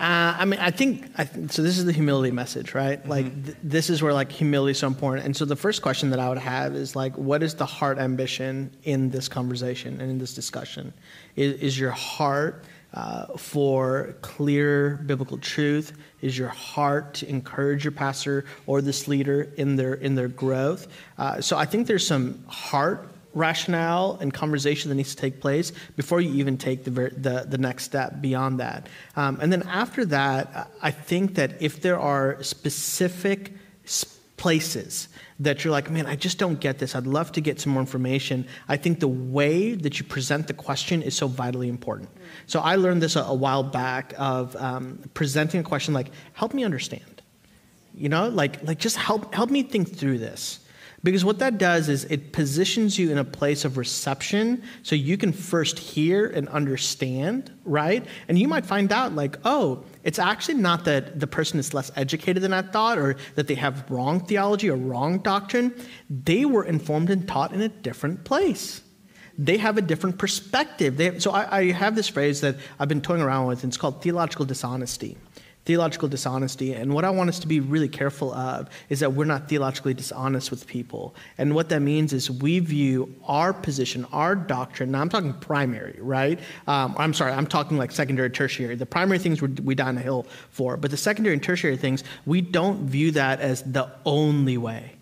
I 0.00 0.44
mean, 0.44 0.60
I 0.60 0.70
think 0.70 1.10
I 1.16 1.24
th- 1.24 1.50
so. 1.50 1.62
This 1.62 1.78
is 1.78 1.86
the 1.86 1.92
humility 1.92 2.30
message, 2.30 2.74
right? 2.74 3.00
Mm-hmm. 3.00 3.10
Like, 3.10 3.44
th- 3.44 3.56
this 3.62 3.88
is 3.88 4.02
where 4.02 4.12
like 4.12 4.30
humility 4.30 4.72
is 4.72 4.78
so 4.78 4.86
important. 4.86 5.24
And 5.24 5.34
so, 5.34 5.46
the 5.46 5.56
first 5.56 5.80
question 5.80 6.10
that 6.10 6.20
I 6.20 6.28
would 6.28 6.38
have 6.38 6.74
is 6.74 6.94
like, 6.94 7.16
what 7.16 7.42
is 7.42 7.54
the 7.54 7.64
heart 7.64 7.98
ambition 7.98 8.70
in 8.84 9.08
this 9.08 9.28
conversation 9.28 9.98
and 10.00 10.10
in 10.10 10.18
this 10.18 10.34
discussion? 10.34 10.92
Is, 11.36 11.54
is 11.60 11.80
your 11.80 11.92
heart 11.92 12.64
uh, 12.92 13.38
for 13.38 14.14
clear 14.20 14.96
biblical 15.06 15.38
truth? 15.38 15.96
Is 16.20 16.36
your 16.36 16.48
heart 16.48 17.14
to 17.14 17.28
encourage 17.30 17.82
your 17.82 17.92
pastor 17.92 18.44
or 18.66 18.82
this 18.82 19.08
leader 19.08 19.50
in 19.56 19.76
their 19.76 19.94
in 19.94 20.16
their 20.16 20.28
growth? 20.28 20.88
Uh, 21.16 21.40
so, 21.40 21.56
I 21.56 21.64
think 21.64 21.86
there's 21.86 22.06
some 22.06 22.44
heart 22.46 23.08
rationale 23.36 24.18
and 24.20 24.32
conversation 24.32 24.88
that 24.88 24.94
needs 24.96 25.14
to 25.14 25.20
take 25.20 25.40
place 25.40 25.72
before 25.94 26.20
you 26.20 26.34
even 26.34 26.56
take 26.56 26.84
the, 26.84 26.90
the, 26.90 27.46
the 27.48 27.58
next 27.58 27.84
step 27.84 28.20
beyond 28.20 28.58
that. 28.58 28.88
Um, 29.14 29.38
and 29.40 29.52
then 29.52 29.62
after 29.64 30.04
that, 30.06 30.70
I 30.82 30.90
think 30.90 31.34
that 31.34 31.60
if 31.60 31.82
there 31.82 32.00
are 32.00 32.42
specific 32.42 33.52
places 34.36 35.08
that 35.40 35.64
you're 35.64 35.72
like, 35.72 35.90
man, 35.90 36.06
I 36.06 36.16
just 36.16 36.38
don't 36.38 36.60
get 36.60 36.78
this. 36.78 36.94
I'd 36.94 37.06
love 37.06 37.30
to 37.32 37.40
get 37.40 37.60
some 37.60 37.72
more 37.72 37.80
information. 37.80 38.46
I 38.68 38.76
think 38.76 39.00
the 39.00 39.08
way 39.08 39.74
that 39.74 39.98
you 39.98 40.06
present 40.06 40.46
the 40.46 40.54
question 40.54 41.02
is 41.02 41.14
so 41.14 41.28
vitally 41.28 41.68
important. 41.68 42.08
So 42.46 42.60
I 42.60 42.76
learned 42.76 43.02
this 43.02 43.16
a, 43.16 43.20
a 43.20 43.34
while 43.34 43.62
back 43.62 44.14
of 44.16 44.56
um, 44.56 44.98
presenting 45.14 45.60
a 45.60 45.62
question 45.62 45.92
like, 45.92 46.10
help 46.32 46.54
me 46.54 46.64
understand. 46.64 47.22
You 47.94 48.08
know, 48.08 48.28
like, 48.28 48.62
like 48.62 48.78
just 48.78 48.96
help, 48.96 49.34
help 49.34 49.50
me 49.50 49.62
think 49.62 49.94
through 49.94 50.18
this. 50.18 50.60
Because 51.06 51.24
what 51.24 51.38
that 51.38 51.56
does 51.56 51.88
is 51.88 52.02
it 52.06 52.32
positions 52.32 52.98
you 52.98 53.12
in 53.12 53.18
a 53.18 53.24
place 53.24 53.64
of 53.64 53.76
reception 53.76 54.64
so 54.82 54.96
you 54.96 55.16
can 55.16 55.32
first 55.32 55.78
hear 55.78 56.26
and 56.26 56.48
understand, 56.48 57.52
right? 57.64 58.04
And 58.26 58.36
you 58.36 58.48
might 58.48 58.66
find 58.66 58.90
out, 58.90 59.14
like, 59.14 59.36
oh, 59.44 59.84
it's 60.02 60.18
actually 60.18 60.54
not 60.54 60.84
that 60.86 61.20
the 61.20 61.28
person 61.28 61.60
is 61.60 61.72
less 61.72 61.92
educated 61.94 62.42
than 62.42 62.52
I 62.52 62.62
thought 62.62 62.98
or 62.98 63.14
that 63.36 63.46
they 63.46 63.54
have 63.54 63.88
wrong 63.88 64.18
theology 64.18 64.68
or 64.68 64.74
wrong 64.74 65.20
doctrine. 65.20 65.72
They 66.10 66.44
were 66.44 66.64
informed 66.64 67.08
and 67.10 67.28
taught 67.28 67.52
in 67.52 67.60
a 67.60 67.68
different 67.68 68.24
place. 68.24 68.82
they 69.38 69.58
have 69.58 69.76
a 69.76 69.82
different 69.82 70.18
perspective. 70.18 70.96
They, 70.96 71.18
so 71.18 71.30
I, 71.30 71.58
I 71.58 71.72
have 71.72 71.94
this 71.94 72.08
phrase 72.08 72.40
that 72.40 72.56
I've 72.78 72.88
been 72.88 73.02
toying 73.02 73.22
around 73.22 73.46
with, 73.46 73.62
and 73.62 73.70
it's 73.70 73.76
called 73.76 74.02
theological 74.02 74.44
dishonesty 74.44 75.16
theological 75.66 76.08
dishonesty. 76.08 76.72
And 76.72 76.94
what 76.94 77.04
I 77.04 77.10
want 77.10 77.28
us 77.28 77.38
to 77.40 77.46
be 77.46 77.60
really 77.60 77.88
careful 77.88 78.32
of 78.32 78.68
is 78.88 79.00
that 79.00 79.12
we're 79.12 79.24
not 79.24 79.48
theologically 79.48 79.94
dishonest 79.94 80.50
with 80.50 80.66
people. 80.66 81.14
And 81.38 81.54
what 81.54 81.68
that 81.68 81.80
means 81.80 82.12
is 82.12 82.30
we 82.30 82.60
view 82.60 83.14
our 83.24 83.52
position, 83.52 84.06
our 84.12 84.34
doctrine, 84.34 84.92
now 84.92 85.00
I'm 85.00 85.08
talking 85.08 85.34
primary, 85.34 85.98
right? 86.00 86.38
Um, 86.66 86.94
I'm 86.96 87.12
sorry, 87.12 87.32
I'm 87.32 87.46
talking 87.46 87.76
like 87.76 87.90
secondary, 87.92 88.30
tertiary. 88.30 88.76
The 88.76 88.86
primary 88.86 89.18
things 89.18 89.42
we 89.42 89.74
die 89.74 89.88
on 89.88 89.96
the 89.96 90.00
hill 90.00 90.26
for, 90.50 90.76
but 90.76 90.90
the 90.90 90.96
secondary 90.96 91.34
and 91.34 91.42
tertiary 91.42 91.76
things, 91.76 92.04
we 92.24 92.40
don't 92.40 92.86
view 92.86 93.10
that 93.10 93.40
as 93.40 93.62
the 93.62 93.90
only 94.04 94.56
way. 94.56 94.92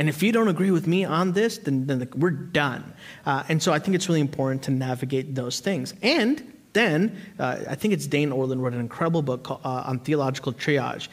And 0.00 0.08
if 0.08 0.22
you 0.22 0.32
don't 0.32 0.48
agree 0.48 0.70
with 0.70 0.86
me 0.86 1.04
on 1.04 1.32
this, 1.32 1.58
then, 1.58 1.86
then 1.86 2.08
we're 2.16 2.30
done. 2.30 2.94
Uh, 3.26 3.42
and 3.50 3.62
so 3.62 3.70
I 3.70 3.78
think 3.78 3.94
it's 3.94 4.08
really 4.08 4.22
important 4.22 4.62
to 4.62 4.70
navigate 4.70 5.34
those 5.34 5.60
things. 5.60 5.92
And 6.00 6.42
then, 6.72 7.16
uh, 7.38 7.58
I 7.68 7.74
think 7.74 7.94
it's 7.94 8.06
Dane 8.06 8.30
Ortlund 8.30 8.60
wrote 8.60 8.72
an 8.72 8.80
incredible 8.80 9.22
book 9.22 9.42
called, 9.42 9.60
uh, 9.64 9.84
on 9.86 9.98
theological 10.00 10.52
triage. 10.52 11.08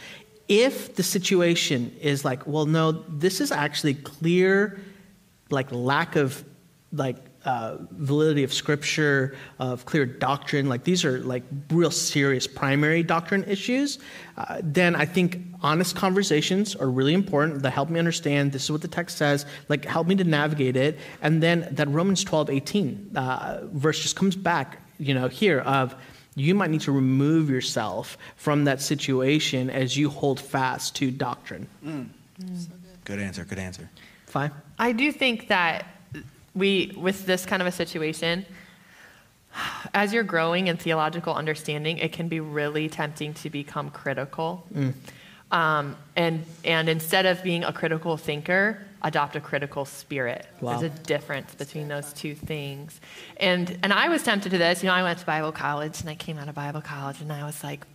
If 0.48 0.96
the 0.96 1.04
situation 1.04 1.96
is 2.02 2.24
like, 2.24 2.46
well, 2.48 2.66
no, 2.66 2.92
this 2.92 3.42
is 3.42 3.52
actually 3.52 3.96
clear, 3.96 4.80
like 5.50 5.72
lack 5.72 6.16
of 6.16 6.44
like 6.94 7.18
uh, 7.44 7.78
validity 7.92 8.44
of 8.44 8.54
scripture, 8.54 9.36
of 9.60 9.86
clear 9.86 10.06
doctrine, 10.06 10.70
like 10.70 10.84
these 10.84 11.04
are 11.04 11.20
like 11.20 11.44
real 11.70 11.92
serious 11.92 12.46
primary 12.48 13.04
doctrine 13.04 13.44
issues, 13.46 14.00
uh, 14.38 14.60
then 14.62 14.96
I 14.96 15.06
think 15.06 15.40
honest 15.62 15.96
conversations 15.96 16.76
are 16.76 16.90
really 16.90 17.14
important 17.14 17.62
that 17.64 17.72
help 17.72 17.90
me 17.90 18.00
understand 18.00 18.52
this 18.52 18.66
is 18.66 18.72
what 18.72 18.82
the 18.82 18.88
text 18.88 19.18
says, 19.18 19.46
like 19.70 19.86
help 19.86 20.08
me 20.08 20.16
to 20.16 20.24
navigate 20.24 20.76
it. 20.76 21.00
And 21.22 21.42
then 21.42 21.68
that 21.72 21.88
Romans 21.90 22.24
12, 22.24 22.50
18 22.50 23.12
uh, 23.16 23.60
verse 23.72 24.00
just 24.00 24.16
comes 24.16 24.36
back 24.36 24.82
you 25.00 25.14
know, 25.14 25.28
here 25.28 25.60
of 25.60 25.96
you 26.36 26.54
might 26.54 26.70
need 26.70 26.82
to 26.82 26.92
remove 26.92 27.50
yourself 27.50 28.18
from 28.36 28.66
that 28.66 28.82
situation 28.82 29.70
as 29.70 29.98
you 29.98 30.10
hold 30.10 30.40
fast 30.40 30.96
to 30.98 31.10
doctrine. 31.10 31.68
Mm. 31.84 32.10
Mm. 32.40 32.68
Good 33.06 33.20
answer. 33.20 33.44
Good 33.44 33.58
answer. 33.60 33.90
Fine. 34.28 34.52
I 34.78 34.92
do 34.92 35.12
think 35.12 35.48
that 35.48 35.86
we, 36.54 36.94
with 36.96 37.26
this 37.26 37.46
kind 37.46 37.62
of 37.62 37.68
a 37.68 37.72
situation, 37.72 38.46
as 39.94 40.14
you're 40.14 40.24
growing 40.24 40.68
in 40.68 40.78
theological 40.78 41.34
understanding, 41.34 41.98
it 41.98 42.12
can 42.12 42.28
be 42.28 42.40
really 42.40 42.90
tempting 42.90 43.34
to 43.36 43.50
become 43.50 43.90
critical. 43.90 44.66
Mm. 44.74 44.94
Um, 45.52 45.96
and, 46.16 46.46
and 46.66 46.90
instead 46.90 47.26
of 47.26 47.42
being 47.44 47.64
a 47.64 47.72
critical 47.72 48.18
thinker, 48.18 48.86
adopt 49.02 49.36
a 49.36 49.40
critical 49.40 49.86
spirit. 49.86 50.46
Wow. 50.60 50.78
There's 50.78 50.92
a 50.92 50.96
difference 51.04 51.56
between 51.56 51.88
those 51.88 52.12
two 52.14 52.36
things. 52.36 53.00
And, 53.38 53.78
and 53.84 53.94
I 53.94 54.10
was 54.10 54.24
tempted 54.24 54.50
to 54.52 54.58
this. 54.58 54.84
You 54.84 54.88
know, 54.88 54.96
I 54.96 55.04
went 55.04 55.20
to 55.20 55.26
Bible 55.26 55.52
college 55.52 56.02
and 56.02 56.10
I 56.10 56.16
came 56.16 56.38
out 56.38 56.50
of 56.50 56.56
Bible 56.56 56.82
college 56.82 57.22
and 57.22 57.32
I 57.32 57.46
was 57.46 57.64
like, 57.64 57.86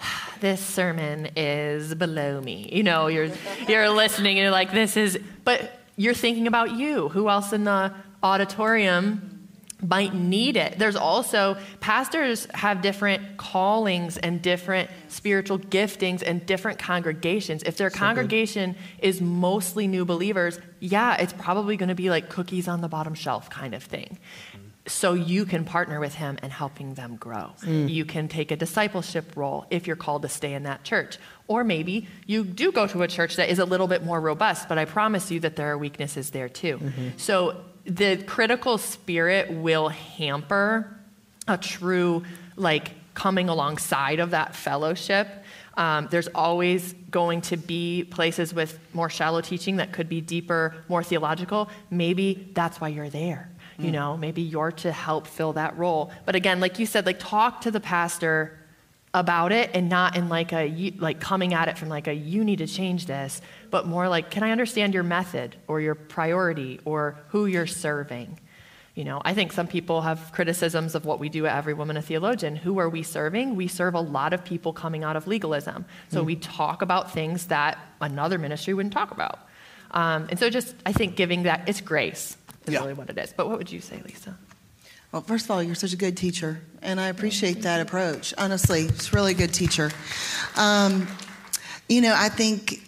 this 0.40 0.64
sermon 0.64 1.30
is 1.36 1.94
below 1.94 2.40
me. 2.40 2.68
You 2.72 2.82
know, 2.82 3.08
you're, 3.08 3.30
you're 3.66 3.88
listening 3.90 4.38
and 4.38 4.42
you're 4.42 4.50
like, 4.50 4.72
this 4.72 4.96
is, 4.96 5.18
but 5.44 5.80
you're 5.96 6.14
thinking 6.14 6.46
about 6.46 6.72
you. 6.72 7.08
Who 7.08 7.28
else 7.28 7.52
in 7.52 7.64
the 7.64 7.92
auditorium 8.22 9.37
might 9.80 10.12
need 10.12 10.56
it. 10.56 10.78
There's 10.78 10.96
also, 10.96 11.56
pastors 11.80 12.48
have 12.52 12.82
different 12.82 13.36
callings 13.36 14.18
and 14.18 14.42
different 14.42 14.90
spiritual 15.08 15.58
giftings 15.58 16.22
and 16.26 16.44
different 16.44 16.78
congregations. 16.78 17.62
If 17.62 17.76
their 17.76 17.90
so 17.90 17.98
congregation 17.98 18.72
good. 18.72 19.06
is 19.06 19.20
mostly 19.20 19.86
new 19.86 20.04
believers, 20.04 20.58
yeah, 20.80 21.16
it's 21.16 21.32
probably 21.32 21.76
going 21.76 21.90
to 21.90 21.94
be 21.94 22.10
like 22.10 22.28
cookies 22.28 22.66
on 22.66 22.80
the 22.80 22.88
bottom 22.88 23.14
shelf 23.14 23.50
kind 23.50 23.74
of 23.74 23.84
thing. 23.84 24.18
So 24.86 25.12
you 25.12 25.44
can 25.44 25.64
partner 25.64 26.00
with 26.00 26.14
him 26.14 26.38
and 26.42 26.50
helping 26.50 26.94
them 26.94 27.16
grow. 27.16 27.52
Mm. 27.62 27.90
You 27.90 28.04
can 28.06 28.26
take 28.26 28.50
a 28.50 28.56
discipleship 28.56 29.36
role 29.36 29.66
if 29.70 29.86
you're 29.86 29.96
called 29.96 30.22
to 30.22 30.28
stay 30.28 30.54
in 30.54 30.62
that 30.62 30.82
church. 30.82 31.18
Or 31.46 31.62
maybe 31.62 32.08
you 32.26 32.42
do 32.42 32.72
go 32.72 32.86
to 32.86 33.02
a 33.02 33.08
church 33.08 33.36
that 33.36 33.50
is 33.50 33.58
a 33.58 33.66
little 33.66 33.86
bit 33.86 34.02
more 34.02 34.20
robust, 34.20 34.68
but 34.68 34.78
I 34.78 34.86
promise 34.86 35.30
you 35.30 35.40
that 35.40 35.56
there 35.56 35.70
are 35.70 35.78
weaknesses 35.78 36.30
there 36.30 36.48
too. 36.48 36.78
Mm-hmm. 36.78 37.08
So 37.18 37.60
the 37.88 38.22
critical 38.26 38.78
spirit 38.78 39.50
will 39.50 39.88
hamper 39.88 40.94
a 41.46 41.56
true 41.56 42.22
like 42.56 42.92
coming 43.14 43.48
alongside 43.48 44.20
of 44.20 44.30
that 44.30 44.54
fellowship. 44.54 45.28
Um, 45.76 46.08
there's 46.10 46.28
always 46.28 46.92
going 47.10 47.40
to 47.42 47.56
be 47.56 48.04
places 48.04 48.52
with 48.52 48.78
more 48.92 49.08
shallow 49.08 49.40
teaching 49.40 49.76
that 49.76 49.92
could 49.92 50.08
be 50.08 50.20
deeper 50.20 50.74
more 50.88 51.02
theological. 51.02 51.70
Maybe 51.90 52.50
that's 52.54 52.80
why 52.80 52.88
you're 52.88 53.10
there 53.10 53.50
you 53.78 53.86
hmm. 53.86 53.92
know? 53.92 54.16
Maybe 54.16 54.42
you're 54.42 54.72
to 54.72 54.92
help 54.92 55.26
fill 55.26 55.52
that 55.54 55.78
role. 55.78 56.10
But 56.26 56.34
again 56.34 56.60
like 56.60 56.78
you 56.78 56.86
said 56.86 57.06
like 57.06 57.18
talk 57.18 57.62
to 57.62 57.70
the 57.70 57.80
pastor 57.80 58.57
about 59.14 59.52
it 59.52 59.70
and 59.72 59.88
not 59.88 60.16
in 60.16 60.28
like 60.28 60.52
a 60.52 60.92
like 60.98 61.20
coming 61.20 61.54
at 61.54 61.68
it 61.68 61.78
from 61.78 61.88
like 61.88 62.06
a 62.06 62.12
you 62.14 62.44
need 62.44 62.58
to 62.58 62.66
change 62.66 63.06
this 63.06 63.40
but 63.70 63.86
more 63.86 64.08
like 64.08 64.30
can 64.30 64.42
i 64.42 64.50
understand 64.50 64.92
your 64.92 65.02
method 65.02 65.56
or 65.66 65.80
your 65.80 65.94
priority 65.94 66.80
or 66.84 67.18
who 67.28 67.46
you're 67.46 67.66
serving? 67.66 68.38
You 68.94 69.04
know 69.04 69.22
i 69.24 69.32
think 69.32 69.52
some 69.52 69.66
people 69.66 70.02
have 70.02 70.32
criticisms 70.32 70.94
of 70.94 71.04
what 71.04 71.20
we 71.20 71.28
do 71.28 71.46
at 71.46 71.56
every 71.56 71.72
woman 71.72 71.96
a 71.96 72.02
theologian. 72.02 72.56
Who 72.56 72.78
are 72.80 72.88
we 72.88 73.02
serving? 73.02 73.54
We 73.54 73.68
serve 73.68 73.94
a 73.94 74.00
lot 74.00 74.32
of 74.32 74.44
people 74.44 74.72
coming 74.72 75.04
out 75.04 75.16
of 75.16 75.26
legalism. 75.26 75.86
So 76.10 76.22
mm. 76.22 76.26
we 76.26 76.36
talk 76.36 76.82
about 76.82 77.12
things 77.12 77.46
that 77.46 77.78
another 78.00 78.38
ministry 78.38 78.74
wouldn't 78.74 78.92
talk 78.92 79.12
about. 79.12 79.38
Um, 79.92 80.26
and 80.30 80.38
so 80.38 80.50
just 80.50 80.74
i 80.84 80.92
think 80.92 81.16
giving 81.16 81.44
that 81.44 81.68
it's 81.68 81.80
grace 81.80 82.36
is 82.66 82.74
yeah. 82.74 82.80
really 82.80 82.94
what 82.94 83.08
it 83.08 83.16
is. 83.16 83.32
But 83.32 83.48
what 83.48 83.56
would 83.56 83.72
you 83.72 83.80
say 83.80 84.02
lisa 84.04 84.36
well, 85.12 85.22
first 85.22 85.46
of 85.46 85.50
all, 85.50 85.62
you're 85.62 85.74
such 85.74 85.94
a 85.94 85.96
good 85.96 86.16
teacher, 86.16 86.60
and 86.82 87.00
I 87.00 87.08
appreciate 87.08 87.62
that 87.62 87.80
approach. 87.80 88.34
Honestly, 88.36 88.82
it's 88.82 89.14
really 89.14 89.32
good 89.32 89.54
teacher. 89.54 89.90
Um, 90.54 91.08
you 91.88 92.02
know, 92.02 92.14
I 92.14 92.28
think 92.28 92.82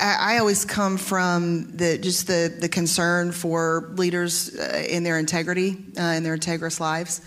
I, 0.00 0.38
always 0.38 0.66
come 0.66 0.98
from 0.98 1.74
the 1.76 1.96
just 1.96 2.26
the 2.26 2.54
the 2.60 2.68
concern 2.68 3.32
for 3.32 3.92
leaders 3.96 4.54
uh, 4.54 4.84
in 4.88 5.04
their 5.04 5.18
integrity, 5.18 5.78
uh, 5.98 6.02
in 6.02 6.22
their 6.22 6.36
integrous 6.36 6.80
lives. 6.80 7.22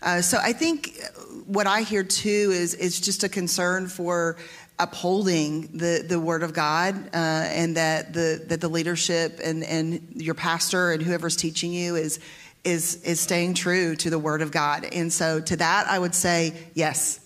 Uh, 0.00 0.22
so 0.22 0.38
I 0.40 0.52
think 0.52 0.98
what 1.46 1.66
I 1.66 1.82
hear 1.82 2.02
too 2.02 2.50
is 2.52 2.74
is 2.74 2.98
just 2.98 3.24
a 3.24 3.28
concern 3.28 3.88
for 3.88 4.36
upholding 4.78 5.68
the, 5.76 6.04
the 6.06 6.18
word 6.18 6.42
of 6.42 6.54
God 6.54 6.96
uh, 7.14 7.16
and 7.16 7.76
that 7.76 8.14
the 8.14 8.42
that 8.48 8.60
the 8.60 8.68
leadership 8.68 9.38
and, 9.44 9.62
and 9.62 10.14
your 10.16 10.34
pastor 10.34 10.92
and 10.92 11.02
whoever's 11.02 11.36
teaching 11.36 11.72
you 11.72 11.96
is 11.96 12.20
is, 12.64 13.02
is 13.02 13.20
staying 13.20 13.54
true 13.54 13.96
to 13.96 14.10
the 14.10 14.18
Word 14.18 14.42
of 14.42 14.50
God. 14.50 14.84
And 14.84 15.12
so, 15.12 15.40
to 15.40 15.56
that, 15.56 15.86
I 15.88 15.98
would 15.98 16.14
say 16.14 16.54
yes. 16.74 17.20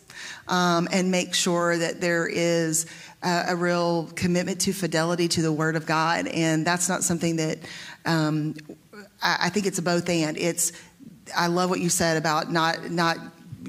Um, 0.48 0.88
and 0.92 1.10
make 1.10 1.34
sure 1.34 1.76
that 1.76 2.00
there 2.00 2.26
is 2.26 2.86
a, 3.22 3.46
a, 3.48 3.56
real 3.56 4.08
commitment 4.14 4.60
to 4.62 4.72
fidelity 4.72 5.26
to 5.28 5.42
the 5.42 5.52
Word 5.52 5.74
of 5.74 5.86
God. 5.86 6.28
And 6.28 6.64
that's 6.64 6.88
not 6.88 7.02
something 7.02 7.36
that 7.36 7.58
um, 8.04 8.54
I, 9.20 9.38
I 9.42 9.48
think 9.48 9.66
it's 9.66 9.78
a 9.78 9.82
both 9.82 10.08
and. 10.08 10.36
It's 10.36 10.72
I 11.36 11.48
love 11.48 11.70
what 11.70 11.80
you 11.80 11.88
said 11.88 12.16
about 12.16 12.52
not 12.52 12.90
not 12.90 13.18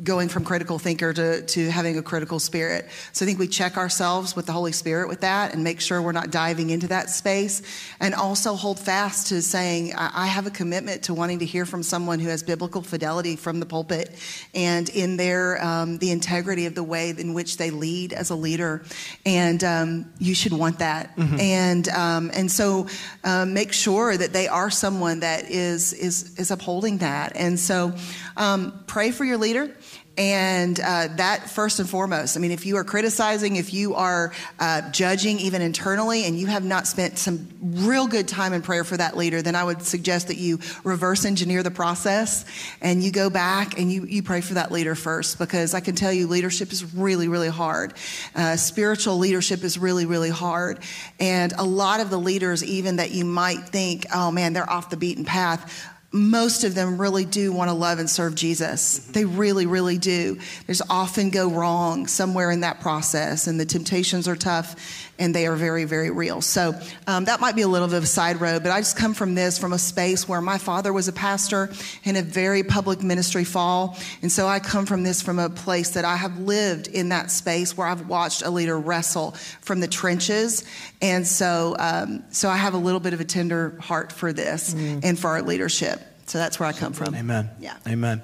going 0.03 0.29
from 0.29 0.43
critical 0.43 0.79
thinker 0.79 1.13
to, 1.13 1.45
to 1.45 1.69
having 1.69 1.97
a 1.97 2.01
critical 2.01 2.39
spirit. 2.39 2.87
So 3.13 3.25
I 3.25 3.27
think 3.27 3.39
we 3.39 3.47
check 3.47 3.77
ourselves 3.77 4.35
with 4.35 4.45
the 4.45 4.51
Holy 4.51 4.71
Spirit 4.71 5.07
with 5.07 5.21
that 5.21 5.53
and 5.53 5.63
make 5.63 5.81
sure 5.81 6.01
we're 6.01 6.11
not 6.11 6.31
diving 6.31 6.69
into 6.69 6.87
that 6.87 7.09
space. 7.09 7.61
And 7.99 8.13
also 8.13 8.55
hold 8.55 8.79
fast 8.79 9.27
to 9.27 9.41
saying, 9.41 9.93
I 9.95 10.27
have 10.27 10.47
a 10.47 10.51
commitment 10.51 11.03
to 11.03 11.13
wanting 11.13 11.39
to 11.39 11.45
hear 11.45 11.65
from 11.65 11.83
someone 11.83 12.19
who 12.19 12.29
has 12.29 12.43
biblical 12.43 12.81
fidelity 12.81 13.35
from 13.35 13.59
the 13.59 13.65
pulpit 13.65 14.11
and 14.53 14.89
in 14.89 15.17
their, 15.17 15.63
um, 15.63 15.97
the 15.97 16.11
integrity 16.11 16.65
of 16.65 16.75
the 16.75 16.83
way 16.83 17.09
in 17.09 17.33
which 17.33 17.57
they 17.57 17.69
lead 17.69 18.13
as 18.13 18.29
a 18.29 18.35
leader. 18.35 18.83
And 19.25 19.63
um, 19.63 20.13
you 20.19 20.35
should 20.35 20.53
want 20.53 20.79
that. 20.79 21.15
Mm-hmm. 21.15 21.39
And, 21.39 21.89
um, 21.89 22.31
and 22.33 22.51
so 22.51 22.87
um, 23.23 23.53
make 23.53 23.73
sure 23.73 24.15
that 24.15 24.33
they 24.33 24.47
are 24.47 24.69
someone 24.69 25.21
that 25.21 25.49
is, 25.49 25.93
is, 25.93 26.37
is 26.37 26.51
upholding 26.51 26.99
that. 26.99 27.35
And 27.35 27.59
so 27.59 27.93
um, 28.35 28.83
pray 28.87 29.11
for 29.11 29.25
your 29.25 29.37
leader. 29.37 29.73
And 30.17 30.79
uh, 30.79 31.09
that 31.17 31.47
first 31.47 31.79
and 31.79 31.87
foremost, 31.87 32.37
I 32.37 32.39
mean, 32.39 32.49
if 32.49 32.65
you 32.65 32.77
are 32.77 32.83
criticizing, 32.83 33.55
if 33.55 33.71
you 33.71 33.93
are 33.93 34.33
uh, 34.59 34.89
judging 34.89 35.37
even 35.39 35.61
internally, 35.61 36.25
and 36.25 36.39
you 36.39 36.47
have 36.47 36.65
not 36.65 36.87
spent 36.87 37.19
some 37.19 37.47
real 37.61 38.07
good 38.07 38.27
time 38.27 38.53
in 38.53 38.63
prayer 38.63 38.83
for 38.83 38.97
that 38.97 39.15
leader, 39.15 39.43
then 39.43 39.55
I 39.55 39.63
would 39.63 39.83
suggest 39.83 40.29
that 40.29 40.37
you 40.37 40.59
reverse 40.83 41.23
engineer 41.23 41.61
the 41.61 41.69
process 41.69 42.45
and 42.81 43.03
you 43.03 43.11
go 43.11 43.29
back 43.29 43.79
and 43.79 43.91
you, 43.91 44.05
you 44.05 44.23
pray 44.23 44.41
for 44.41 44.55
that 44.55 44.71
leader 44.71 44.95
first. 44.95 45.37
Because 45.37 45.75
I 45.75 45.81
can 45.81 45.93
tell 45.93 46.11
you, 46.11 46.25
leadership 46.25 46.71
is 46.71 46.95
really, 46.95 47.27
really 47.27 47.49
hard. 47.49 47.93
Uh, 48.35 48.55
spiritual 48.55 49.19
leadership 49.19 49.63
is 49.63 49.77
really, 49.77 50.07
really 50.07 50.31
hard. 50.31 50.79
And 51.19 51.53
a 51.53 51.63
lot 51.63 51.99
of 51.99 52.09
the 52.09 52.17
leaders, 52.17 52.63
even 52.63 52.95
that 52.95 53.11
you 53.11 53.23
might 53.23 53.69
think, 53.69 54.07
oh 54.11 54.31
man, 54.31 54.53
they're 54.53 54.69
off 54.69 54.89
the 54.89 54.97
beaten 54.97 55.25
path 55.25 55.93
most 56.11 56.63
of 56.63 56.73
them 56.73 56.99
really 56.99 57.25
do 57.25 57.51
want 57.51 57.69
to 57.69 57.73
love 57.73 57.99
and 57.99 58.09
serve 58.09 58.33
Jesus. 58.35 58.99
Mm-hmm. 58.99 59.11
They 59.11 59.25
really, 59.25 59.65
really 59.65 59.97
do. 59.97 60.39
There's 60.65 60.81
often 60.89 61.29
go 61.29 61.49
wrong 61.49 62.07
somewhere 62.07 62.49
in 62.51 62.61
that 62.61 62.79
process, 62.79 63.47
and 63.47 63.59
the 63.59 63.65
temptations 63.65 64.27
are 64.27 64.35
tough 64.35 65.06
and 65.19 65.33
they 65.33 65.47
are 65.47 65.55
very, 65.55 65.85
very 65.85 66.09
real. 66.11 66.41
So 66.41 66.73
um, 67.07 67.25
that 67.25 67.39
might 67.39 67.55
be 67.55 67.61
a 67.61 67.67
little 67.67 67.87
bit 67.87 67.97
of 67.97 68.03
a 68.03 68.07
side 68.07 68.39
road, 68.39 68.63
but 68.63 68.71
I 68.71 68.79
just 68.79 68.97
come 68.97 69.13
from 69.13 69.35
this 69.35 69.57
from 69.57 69.73
a 69.73 69.79
space 69.79 70.27
where 70.27 70.41
my 70.41 70.57
father 70.57 70.93
was 70.93 71.07
a 71.07 71.13
pastor 71.13 71.69
in 72.03 72.15
a 72.15 72.21
very 72.21 72.63
public 72.63 73.01
ministry 73.01 73.43
fall. 73.43 73.97
And 74.21 74.31
so 74.31 74.47
I 74.47 74.59
come 74.59 74.85
from 74.85 75.03
this 75.03 75.21
from 75.21 75.39
a 75.39 75.49
place 75.49 75.91
that 75.91 76.05
I 76.05 76.15
have 76.15 76.39
lived 76.39 76.87
in 76.87 77.09
that 77.09 77.31
space 77.31 77.75
where 77.75 77.87
I've 77.87 78.07
watched 78.07 78.41
a 78.41 78.49
leader 78.49 78.79
wrestle 78.79 79.31
from 79.61 79.79
the 79.79 79.87
trenches. 79.87 80.63
And 81.01 81.25
so, 81.25 81.75
um, 81.79 82.23
so 82.31 82.49
I 82.49 82.57
have 82.57 82.73
a 82.73 82.77
little 82.77 82.99
bit 82.99 83.13
of 83.13 83.21
a 83.21 83.25
tender 83.25 83.77
heart 83.79 84.11
for 84.11 84.33
this 84.33 84.73
mm. 84.73 85.03
and 85.03 85.17
for 85.17 85.31
our 85.31 85.41
leadership. 85.41 86.01
So 86.27 86.37
that's 86.37 86.59
where 86.59 86.67
I 86.67 86.73
come 86.73 86.91
from. 86.91 87.15
Amen. 87.15 87.49
Yeah. 87.59 87.77
Amen. 87.87 88.21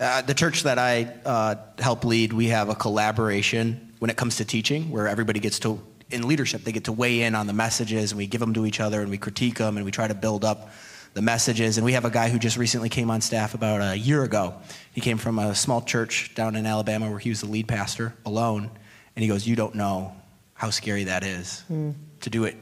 Uh, 0.00 0.22
the 0.22 0.32
church 0.32 0.62
that 0.62 0.78
I 0.78 1.12
uh, 1.24 1.56
help 1.78 2.04
lead, 2.04 2.32
we 2.32 2.48
have 2.48 2.70
a 2.70 2.74
collaboration 2.74 3.92
when 3.98 4.10
it 4.10 4.16
comes 4.16 4.36
to 4.36 4.44
teaching, 4.44 4.90
where 4.90 5.06
everybody 5.06 5.38
gets 5.38 5.60
to, 5.60 5.80
in 6.12 6.26
leadership, 6.28 6.62
they 6.64 6.72
get 6.72 6.84
to 6.84 6.92
weigh 6.92 7.22
in 7.22 7.34
on 7.34 7.46
the 7.46 7.52
messages, 7.52 8.12
and 8.12 8.18
we 8.18 8.26
give 8.26 8.40
them 8.40 8.54
to 8.54 8.66
each 8.66 8.80
other, 8.80 9.00
and 9.00 9.10
we 9.10 9.18
critique 9.18 9.58
them, 9.58 9.76
and 9.76 9.84
we 9.84 9.92
try 9.92 10.08
to 10.08 10.14
build 10.14 10.44
up 10.44 10.70
the 11.14 11.22
messages. 11.22 11.78
And 11.78 11.84
we 11.84 11.92
have 11.92 12.04
a 12.04 12.10
guy 12.10 12.28
who 12.28 12.38
just 12.38 12.56
recently 12.56 12.88
came 12.88 13.10
on 13.10 13.20
staff 13.20 13.54
about 13.54 13.80
a 13.80 13.96
year 13.96 14.22
ago. 14.22 14.54
He 14.92 15.00
came 15.00 15.18
from 15.18 15.38
a 15.38 15.54
small 15.54 15.82
church 15.82 16.34
down 16.34 16.56
in 16.56 16.66
Alabama 16.66 17.10
where 17.10 17.18
he 17.18 17.28
was 17.28 17.40
the 17.40 17.48
lead 17.48 17.68
pastor 17.68 18.14
alone, 18.24 18.70
and 19.14 19.22
he 19.22 19.28
goes, 19.28 19.46
"You 19.46 19.56
don't 19.56 19.74
know 19.74 20.14
how 20.54 20.70
scary 20.70 21.04
that 21.04 21.24
is 21.24 21.64
mm. 21.70 21.94
to 22.20 22.30
do 22.30 22.44
it 22.44 22.56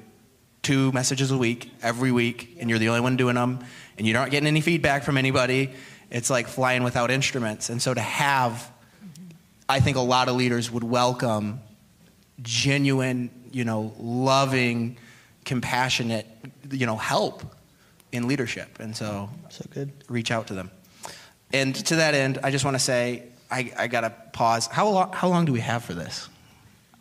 two 0.62 0.92
messages 0.92 1.30
a 1.30 1.38
week, 1.38 1.70
every 1.82 2.12
week, 2.12 2.57
and 2.61 2.68
you're 2.68 2.78
the 2.78 2.88
only 2.88 3.01
one 3.01 3.16
doing 3.16 3.34
them, 3.34 3.61
and 3.96 4.07
you're 4.07 4.18
not 4.18 4.30
getting 4.30 4.46
any 4.46 4.61
feedback 4.61 5.05
from 5.05 5.16
anybody. 5.16 5.70
It's 6.11 6.30
like 6.30 6.48
flying 6.48 6.82
without 6.82 7.11
instruments. 7.11 7.70
And 7.70 7.80
so 7.80 7.94
to 7.94 8.01
have, 8.01 8.70
I 9.68 9.80
think 9.80 9.96
a 9.96 10.01
lot 10.01 10.28
of 10.28 10.36
leaders 10.36 10.70
would 10.70 10.84
welcome 10.84 11.61
genuine, 12.42 13.30
you 13.51 13.64
know, 13.64 13.92
loving, 13.98 14.96
compassionate, 15.44 16.26
you 16.70 16.86
know, 16.86 16.96
help 16.96 17.42
in 18.12 18.28
leadership. 18.28 18.80
And 18.80 18.96
so, 18.96 19.30
so 19.48 19.64
good. 19.70 19.90
Reach 20.09 20.30
out 20.30 20.46
to 20.48 20.55
them. 20.55 20.70
And 21.53 21.74
to 21.86 21.96
that 21.96 22.14
end, 22.14 22.38
I 22.42 22.51
just 22.51 22.64
want 22.64 22.76
to 22.76 22.82
say, 22.82 23.24
I, 23.51 23.72
I 23.76 23.86
got 23.88 24.03
to 24.03 24.11
pause. 24.32 24.66
How 24.66 24.88
long, 24.88 25.12
how 25.12 25.28
long 25.28 25.44
do 25.44 25.53
we 25.53 25.61
have 25.61 25.84
for 25.84 25.94
this? 25.94 26.28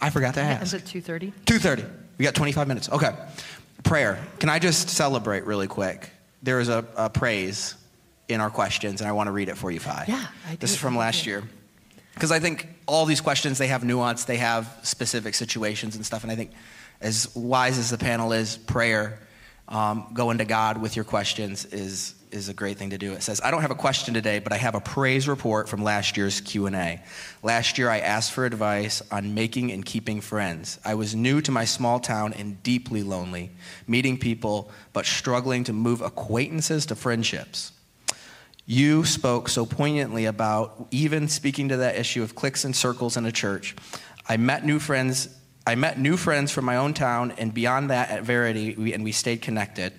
I 0.02 0.10
forgot 0.10 0.34
to 0.36 0.42
ask. 0.42 0.64
Is 0.64 0.74
it 0.74 0.86
2.30? 0.86 1.34
2.30. 1.46 1.90
We 2.18 2.26
got 2.26 2.36
25 2.36 2.68
minutes. 2.68 2.90
Okay. 2.90 3.14
Prayer. 3.84 4.24
Can 4.40 4.50
I 4.50 4.60
just 4.60 4.90
celebrate 4.90 5.46
really 5.46 5.68
quick? 5.68 6.10
There 6.42 6.60
is 6.60 6.70
a, 6.70 6.86
a 6.96 7.10
praise 7.10 7.76
in 8.28 8.42
our 8.42 8.50
questions, 8.50 9.02
and 9.02 9.08
I 9.08 9.12
want 9.12 9.28
to 9.28 9.32
read 9.32 9.50
it 9.50 9.58
for 9.58 9.72
you, 9.72 9.80
Phi. 9.80 10.06
Yeah, 10.08 10.26
I 10.48 10.56
This 10.56 10.72
is 10.72 10.78
from 10.78 10.96
last 10.96 11.26
year. 11.26 11.44
Because 12.20 12.34
I 12.34 12.40
think 12.42 12.68
all 12.86 13.06
these 13.06 13.22
questions, 13.22 13.60
they 13.60 13.68
have 13.68 13.86
nuance, 13.86 14.26
they 14.26 14.36
have 14.36 14.78
specific 14.84 15.34
situations 15.34 15.96
and 15.96 16.06
stuff, 16.06 16.24
and 16.24 16.32
I 16.34 16.36
think 16.36 16.52
as 17.00 17.34
wise 17.34 17.78
as 17.78 17.92
the 17.92 17.98
panel 17.98 18.34
is, 18.34 18.58
prayer, 18.58 19.20
um, 19.70 20.06
going 20.14 20.40
to 20.40 20.44
God 20.44 20.82
with 20.82 20.98
your 20.98 21.06
questions 21.06 21.64
is 21.64 22.16
is 22.30 22.50
a 22.50 22.54
great 22.54 22.78
thing 22.78 22.90
to 22.90 22.98
do. 22.98 23.14
It 23.14 23.24
says, 23.24 23.40
"I 23.42 23.52
don't 23.52 23.62
have 23.62 23.72
a 23.72 23.76
question 23.76 24.14
today, 24.14 24.40
but 24.40 24.52
I 24.52 24.58
have 24.58 24.76
a 24.76 24.82
praise 24.82 25.30
report 25.30 25.70
from 25.70 25.82
last 25.82 26.18
year's 26.18 26.42
Q&A. 26.42 27.02
Last 27.42 27.78
year 27.78 27.90
I 27.90 28.00
asked 28.00 28.34
for 28.34 28.46
advice 28.46 29.02
on 29.10 29.34
making 29.34 29.72
and 29.72 29.86
keeping 29.86 30.20
friends. 30.20 30.78
I 30.84 30.96
was 30.96 31.16
new 31.16 31.40
to 31.40 31.52
my 31.52 31.64
small 31.64 32.02
town 32.02 32.34
and 32.34 32.62
deeply 32.64 33.02
lonely, 33.02 33.52
meeting 33.88 34.18
people 34.18 34.70
but 34.92 35.06
struggling 35.06 35.64
to 35.64 35.74
move 35.74 36.02
acquaintances 36.02 36.86
to 36.88 36.96
friendships." 36.96 37.72
You 38.72 39.04
spoke 39.04 39.50
so 39.50 39.66
poignantly 39.66 40.26
about 40.26 40.86
even 40.92 41.28
speaking 41.28 41.70
to 41.70 41.78
that 41.78 41.96
issue 41.96 42.22
of 42.22 42.36
cliques 42.36 42.66
and 42.66 42.76
circles 42.76 43.18
in 43.18 43.26
a 43.26 43.32
church. 43.32 43.76
I 44.28 44.38
met 44.38 44.64
new 44.64 44.78
friends 44.78 45.28
I 45.66 45.74
met 45.74 46.00
new 46.00 46.18
friends 46.18 46.52
from 46.52 46.66
my 46.66 46.78
own 46.78 46.94
town 46.94 47.34
and 47.40 47.52
beyond 47.52 47.90
that 47.90 48.12
at 48.12 48.24
Verity, 48.24 48.76
we, 48.76 48.94
and 48.94 49.04
we 49.04 49.12
stayed 49.12 49.42
connected. 49.42 49.92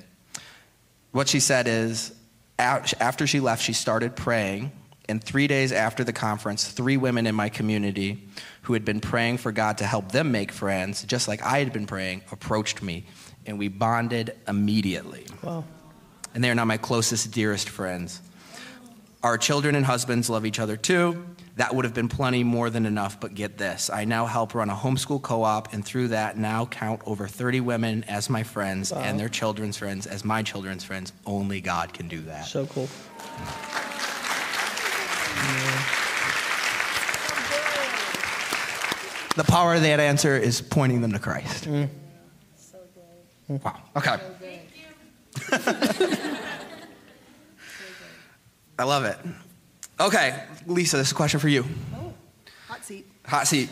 What 1.11 1.29
she 1.29 1.41
said 1.41 1.67
is, 1.69 2.13
after 2.59 3.27
she 3.27 3.41
left, 3.41 3.63
she 3.63 3.73
started 3.73 4.15
praying. 4.15 4.71
And 5.09 5.23
three 5.23 5.49
days 5.49 5.73
after 5.73 6.05
the 6.05 6.13
conference, 6.13 6.69
three 6.69 6.97
women 6.97 7.27
in 7.27 7.35
my 7.35 7.49
community 7.49 8.29
who 8.63 8.73
had 8.73 8.85
been 8.85 9.01
praying 9.01 9.39
for 9.39 9.51
God 9.51 9.79
to 9.79 9.85
help 9.85 10.13
them 10.13 10.31
make 10.31 10.53
friends, 10.53 11.03
just 11.05 11.27
like 11.27 11.43
I 11.43 11.59
had 11.59 11.73
been 11.73 11.87
praying, 11.87 12.23
approached 12.31 12.83
me. 12.83 13.05
And 13.47 13.59
we 13.59 13.67
bonded 13.67 14.37
immediately. 14.47 15.27
Wow. 15.43 15.65
And 16.35 16.43
they 16.45 16.51
are 16.51 16.55
now 16.55 16.65
my 16.65 16.79
closest, 16.79 17.33
dearest 17.33 17.69
friends. 17.69 18.21
Our 19.23 19.37
children 19.37 19.75
and 19.75 19.85
husbands 19.85 20.31
love 20.31 20.47
each 20.47 20.59
other 20.59 20.79
too. 20.79 21.27
That 21.57 21.75
would 21.75 21.85
have 21.85 21.93
been 21.93 22.09
plenty 22.09 22.43
more 22.43 22.71
than 22.71 22.87
enough, 22.87 23.21
but 23.21 23.35
get 23.35 23.59
this. 23.59 23.91
I 23.91 24.07
now 24.07 24.25
help 24.25 24.55
run 24.55 24.71
a 24.71 24.75
homeschool 24.75 25.21
co 25.21 25.43
op, 25.43 25.75
and 25.75 25.85
through 25.85 26.09
that, 26.09 26.39
now 26.39 26.65
count 26.65 27.03
over 27.05 27.29
30 27.29 27.61
women 27.61 28.05
as 28.05 28.31
my 28.31 28.43
friends 28.43 28.93
wow. 28.93 29.01
and 29.01 29.21
their 29.21 29.29
children's 29.29 29.77
friends 29.77 30.07
as 30.07 30.25
my 30.25 30.43
children's 30.43 30.85
friends. 30.85 31.13
Only 31.27 31.61
God 31.61 31.93
can 31.93 32.09
do 32.09 32.21
that. 32.23 32.47
So 32.47 32.65
cool. 32.67 32.89
The 39.37 39.45
power 39.45 39.75
of 39.75 39.83
that 39.83 40.01
answer 40.01 40.37
is 40.37 40.63
pointing 40.63 41.03
them 41.03 41.13
to 41.13 41.19
Christ. 41.19 41.65
Mm. 41.65 41.89
So 42.57 42.79
good. 43.49 43.63
Wow. 43.63 43.77
Okay. 43.97 44.17
So 45.51 46.27
I 48.81 48.85
love 48.85 49.05
it. 49.05 49.19
Okay, 50.01 50.43
Lisa, 50.67 50.97
this 50.97 51.09
is 51.09 51.13
a 51.13 51.15
question 51.15 51.39
for 51.39 51.49
you. 51.49 51.67
Oh, 51.95 52.15
hot 52.67 52.83
seat. 52.83 53.07
Hot 53.27 53.47
seat. 53.47 53.69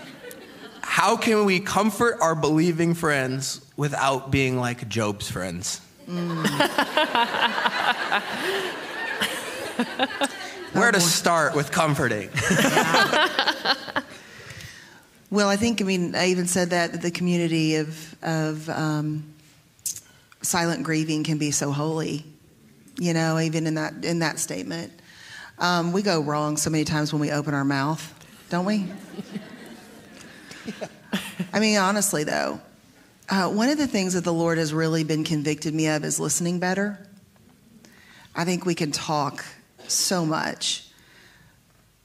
How 0.83 1.17
can 1.17 1.47
we 1.47 1.61
comfort 1.61 2.19
our 2.21 2.35
believing 2.35 2.93
friends 2.93 3.63
without 3.79 4.31
being 4.31 4.59
like 4.59 4.87
Job's 4.87 5.31
friends? 5.31 5.81
Mm. 6.07 6.45
Where 10.75 10.93
to 10.93 11.01
start 11.01 11.55
with 11.55 11.73
comforting? 11.73 12.29
well, 15.31 15.49
I 15.49 15.57
think, 15.57 15.81
I 15.81 15.85
mean, 15.85 16.15
I 16.15 16.27
even 16.27 16.47
said 16.47 16.69
that 16.71 17.01
the 17.01 17.11
community 17.11 17.77
of, 17.77 18.15
of 18.23 18.69
um, 18.69 19.25
silent 20.43 20.83
grieving 20.83 21.25
can 21.25 21.39
be 21.39 21.51
so 21.51 21.73
holy, 21.73 22.27
you 22.99 23.15
know, 23.15 23.39
even 23.39 23.67
in 23.67 23.75
that, 23.75 24.05
in 24.05 24.19
that 24.21 24.39
statement. 24.39 24.93
Um, 25.59 25.93
we 25.93 26.03
go 26.03 26.21
wrong 26.21 26.57
so 26.57 26.71
many 26.71 26.85
times 26.85 27.13
when 27.13 27.21
we 27.21 27.31
open 27.31 27.55
our 27.55 27.65
mouth, 27.65 28.15
don't 28.51 28.65
we? 28.65 28.87
I 31.53 31.61
mean, 31.61 31.79
honestly, 31.79 32.25
though, 32.25 32.61
uh, 33.29 33.49
one 33.49 33.69
of 33.69 33.79
the 33.79 33.87
things 33.87 34.15
that 34.15 34.25
the 34.25 34.33
Lord 34.33 34.59
has 34.59 34.73
really 34.73 35.05
been 35.05 35.25
convicted 35.25 35.75
me 35.75 35.89
of 35.89 36.05
is 36.05 36.19
listening 36.21 36.59
better. 36.59 36.99
I 38.35 38.45
think 38.45 38.65
we 38.67 38.75
can 38.75 38.93
talk 38.93 39.45
so 39.87 40.25
much, 40.25 40.88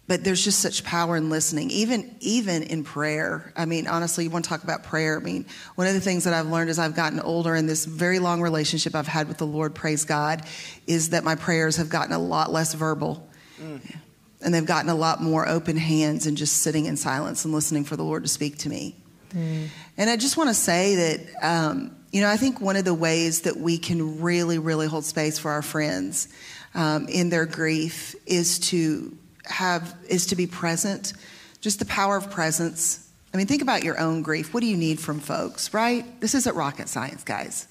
but 0.08 0.24
there's 0.24 0.44
just 0.44 0.60
such 0.60 0.84
power 0.84 1.16
in 1.16 1.30
listening, 1.30 1.72
even 1.72 2.16
even 2.20 2.64
in 2.64 2.84
prayer. 2.84 3.54
I 3.56 3.66
mean, 3.66 3.88
honestly, 3.88 4.26
you 4.26 4.30
want 4.30 4.46
to 4.46 4.50
talk 4.50 4.64
about 4.64 4.84
prayer. 4.84 5.18
I 5.18 5.24
mean, 5.24 5.46
one 5.76 5.88
of 5.88 5.94
the 5.94 6.02
things 6.02 6.26
that 6.26 6.34
I've 6.34 6.48
learned 6.48 6.70
as 6.70 6.80
I've 6.80 6.96
gotten 6.96 7.20
older 7.20 7.56
in 7.56 7.68
this 7.68 7.86
very 7.86 8.20
long 8.20 8.42
relationship 8.42 8.96
I've 8.96 9.08
had 9.08 9.28
with 9.28 9.38
the 9.38 9.48
Lord, 9.48 9.76
praise 9.76 10.06
God, 10.06 10.44
is 10.88 11.10
that 11.12 11.24
my 11.24 11.36
prayers 11.36 11.78
have 11.78 11.90
gotten 11.90 12.14
a 12.14 12.20
lot 12.20 12.52
less 12.52 12.74
verbal 12.74 13.28
Mm. 13.64 13.96
And 14.42 14.54
they've 14.54 14.66
gotten 14.66 14.90
a 14.90 14.96
lot 14.96 15.22
more 15.22 15.48
open 15.48 15.78
hands 15.78 16.28
and 16.28 16.36
just 16.36 16.58
sitting 16.58 16.86
in 16.86 16.98
silence 16.98 17.46
and 17.46 17.54
listening 17.54 17.86
for 17.86 17.96
the 17.96 18.04
Lord 18.04 18.24
to 18.24 18.30
speak 18.30 18.58
to 18.60 18.70
me. 18.70 18.96
Mm. 19.34 19.68
And 19.98 20.10
I 20.10 20.18
just 20.18 20.36
want 20.36 20.50
to 20.50 20.54
say 20.54 20.96
that, 20.96 21.20
um, 21.42 21.96
you 22.12 22.22
know, 22.22 22.30
I 22.30 22.38
think 22.38 22.60
one 22.60 22.76
of 22.76 22.86
the 22.86 22.94
ways 22.94 23.42
that 23.42 23.58
we 23.58 23.78
can 23.78 24.22
really, 24.22 24.60
really 24.60 24.88
hold 24.88 25.06
space 25.06 25.40
for 25.40 25.52
our 25.52 25.62
friends 25.62 26.28
um, 26.76 27.08
in 27.08 27.30
their 27.30 27.46
grief 27.46 28.16
is 28.26 28.60
to 28.60 29.18
have, 29.46 29.96
is 30.08 30.28
to 30.28 30.36
be 30.36 30.48
present. 30.48 31.14
Just 31.62 31.80
the 31.80 31.86
power 31.86 32.18
of 32.18 32.30
presence. 32.32 33.10
I 33.34 33.38
mean, 33.38 33.48
think 33.48 33.62
about 33.62 33.84
your 33.84 34.00
own 34.00 34.22
grief. 34.22 34.54
What 34.54 34.62
do 34.62 34.68
you 34.68 34.78
need 34.78 35.00
from 35.00 35.20
folks, 35.20 35.74
right? 35.74 36.20
This 36.22 36.36
isn't 36.36 36.56
rocket 36.56 36.88
science, 36.90 37.24
guys. 37.24 37.68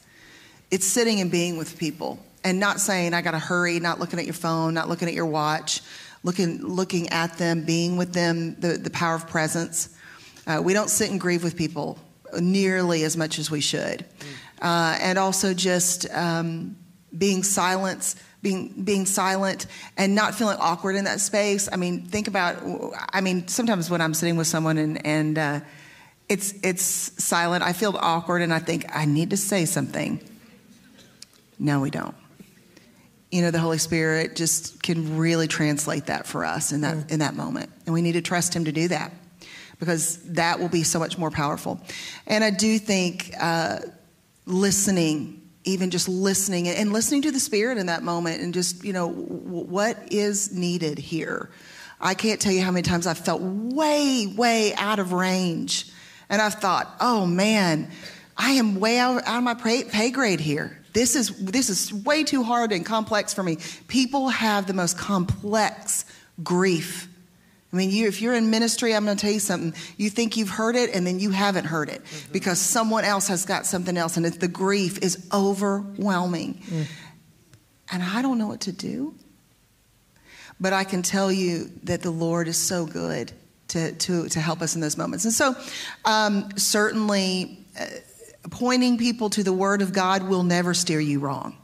It's 0.70 0.86
sitting 0.86 1.20
and 1.20 1.30
being 1.30 1.56
with 1.56 1.78
people 1.78 2.18
and 2.44 2.58
not 2.58 2.80
saying, 2.80 3.14
I 3.14 3.22
got 3.22 3.32
to 3.32 3.38
hurry, 3.38 3.78
not 3.78 4.00
looking 4.00 4.18
at 4.18 4.24
your 4.24 4.34
phone, 4.34 4.74
not 4.74 4.88
looking 4.88 5.08
at 5.08 5.14
your 5.14 5.26
watch, 5.26 5.82
looking, 6.22 6.62
looking 6.62 7.10
at 7.10 7.38
them, 7.38 7.64
being 7.64 7.96
with 7.96 8.12
them, 8.12 8.56
the, 8.58 8.78
the 8.78 8.90
power 8.90 9.14
of 9.14 9.28
presence. 9.28 9.96
Uh, 10.46 10.60
we 10.64 10.72
don't 10.72 10.90
sit 10.90 11.10
and 11.10 11.20
grieve 11.20 11.44
with 11.44 11.56
people 11.56 11.98
nearly 12.40 13.04
as 13.04 13.16
much 13.16 13.38
as 13.38 13.50
we 13.50 13.60
should. 13.60 14.04
Uh, 14.60 14.96
and 15.00 15.18
also 15.18 15.52
just 15.54 16.10
um, 16.14 16.76
being 17.16 17.42
silent, 17.42 18.14
being, 18.42 18.82
being 18.84 19.06
silent 19.06 19.66
and 19.96 20.14
not 20.14 20.34
feeling 20.34 20.56
awkward 20.60 20.96
in 20.96 21.04
that 21.04 21.20
space. 21.20 21.68
I 21.72 21.76
mean, 21.76 22.02
think 22.02 22.28
about, 22.28 22.56
I 23.12 23.20
mean, 23.20 23.48
sometimes 23.48 23.88
when 23.88 24.00
I'm 24.00 24.14
sitting 24.14 24.36
with 24.36 24.46
someone 24.46 24.78
and, 24.78 25.06
and 25.06 25.38
uh, 25.38 25.60
it's, 26.28 26.54
it's 26.62 26.82
silent, 27.22 27.62
I 27.62 27.72
feel 27.72 27.96
awkward 27.98 28.42
and 28.42 28.52
I 28.52 28.58
think, 28.58 28.86
I 28.94 29.04
need 29.04 29.30
to 29.30 29.36
say 29.36 29.64
something. 29.64 30.20
No, 31.58 31.80
we 31.80 31.90
don't 31.90 32.16
you 33.32 33.40
know, 33.40 33.50
the 33.50 33.58
Holy 33.58 33.78
Spirit 33.78 34.36
just 34.36 34.82
can 34.82 35.16
really 35.16 35.48
translate 35.48 36.06
that 36.06 36.26
for 36.26 36.44
us 36.44 36.70
in 36.70 36.82
that 36.82 37.10
in 37.10 37.20
that 37.20 37.34
moment, 37.34 37.70
and 37.86 37.94
we 37.94 38.02
need 38.02 38.12
to 38.12 38.20
trust 38.20 38.54
Him 38.54 38.66
to 38.66 38.72
do 38.72 38.88
that 38.88 39.10
because 39.80 40.18
that 40.34 40.60
will 40.60 40.68
be 40.68 40.84
so 40.84 40.98
much 40.98 41.18
more 41.18 41.30
powerful. 41.30 41.80
And 42.26 42.44
I 42.44 42.50
do 42.50 42.78
think 42.78 43.32
uh, 43.40 43.80
listening 44.46 45.41
even 45.64 45.90
just 45.90 46.08
listening 46.08 46.68
and 46.68 46.92
listening 46.92 47.22
to 47.22 47.30
the 47.30 47.40
spirit 47.40 47.78
in 47.78 47.86
that 47.86 48.02
moment 48.02 48.42
and 48.42 48.52
just 48.52 48.84
you 48.84 48.92
know 48.92 49.08
what 49.08 50.12
is 50.12 50.52
needed 50.52 50.98
here? 50.98 51.50
I 52.00 52.14
can't 52.14 52.40
tell 52.40 52.52
you 52.52 52.62
how 52.62 52.72
many 52.72 52.82
times 52.82 53.06
i've 53.06 53.18
felt 53.18 53.42
way 53.42 54.26
way 54.36 54.74
out 54.74 54.98
of 54.98 55.12
range 55.12 55.90
and 56.28 56.42
i've 56.42 56.54
thought 56.54 56.92
oh 57.00 57.26
man 57.26 57.88
i 58.36 58.52
am 58.52 58.80
way 58.80 58.98
out, 58.98 59.22
out 59.24 59.38
of 59.38 59.44
my 59.44 59.54
pay, 59.54 59.84
pay 59.84 60.10
grade 60.10 60.40
here. 60.40 60.78
This 60.92 61.16
is 61.16 61.34
this 61.36 61.70
is 61.70 61.92
way 61.92 62.24
too 62.24 62.42
hard 62.42 62.72
and 62.72 62.84
complex 62.84 63.32
for 63.32 63.42
me. 63.42 63.58
People 63.88 64.28
have 64.28 64.66
the 64.66 64.74
most 64.74 64.98
complex 64.98 66.04
grief 66.42 67.08
I 67.72 67.76
mean, 67.76 67.90
you, 67.90 68.06
if 68.06 68.20
you're 68.20 68.34
in 68.34 68.50
ministry, 68.50 68.94
I'm 68.94 69.04
going 69.04 69.16
to 69.16 69.20
tell 69.20 69.32
you 69.32 69.40
something. 69.40 69.74
You 69.96 70.10
think 70.10 70.36
you've 70.36 70.50
heard 70.50 70.76
it, 70.76 70.94
and 70.94 71.06
then 71.06 71.18
you 71.18 71.30
haven't 71.30 71.64
heard 71.64 71.88
it 71.88 72.04
mm-hmm. 72.04 72.32
because 72.32 72.60
someone 72.60 73.04
else 73.04 73.28
has 73.28 73.46
got 73.46 73.64
something 73.64 73.96
else, 73.96 74.16
and 74.18 74.26
the 74.26 74.48
grief 74.48 74.98
is 74.98 75.26
overwhelming. 75.32 76.62
Mm. 76.66 76.86
And 77.92 78.02
I 78.02 78.20
don't 78.20 78.38
know 78.38 78.46
what 78.46 78.62
to 78.62 78.72
do. 78.72 79.14
But 80.60 80.72
I 80.72 80.84
can 80.84 81.02
tell 81.02 81.32
you 81.32 81.70
that 81.84 82.02
the 82.02 82.10
Lord 82.10 82.46
is 82.46 82.56
so 82.56 82.86
good 82.86 83.32
to, 83.68 83.92
to, 83.92 84.28
to 84.28 84.40
help 84.40 84.60
us 84.60 84.74
in 84.74 84.80
those 84.80 84.96
moments. 84.96 85.24
And 85.24 85.32
so, 85.32 85.56
um, 86.04 86.50
certainly, 86.56 87.58
uh, 87.80 87.86
pointing 88.50 88.98
people 88.98 89.30
to 89.30 89.42
the 89.42 89.52
Word 89.52 89.82
of 89.82 89.92
God 89.92 90.24
will 90.24 90.42
never 90.42 90.74
steer 90.74 91.00
you 91.00 91.20
wrong. 91.20 91.56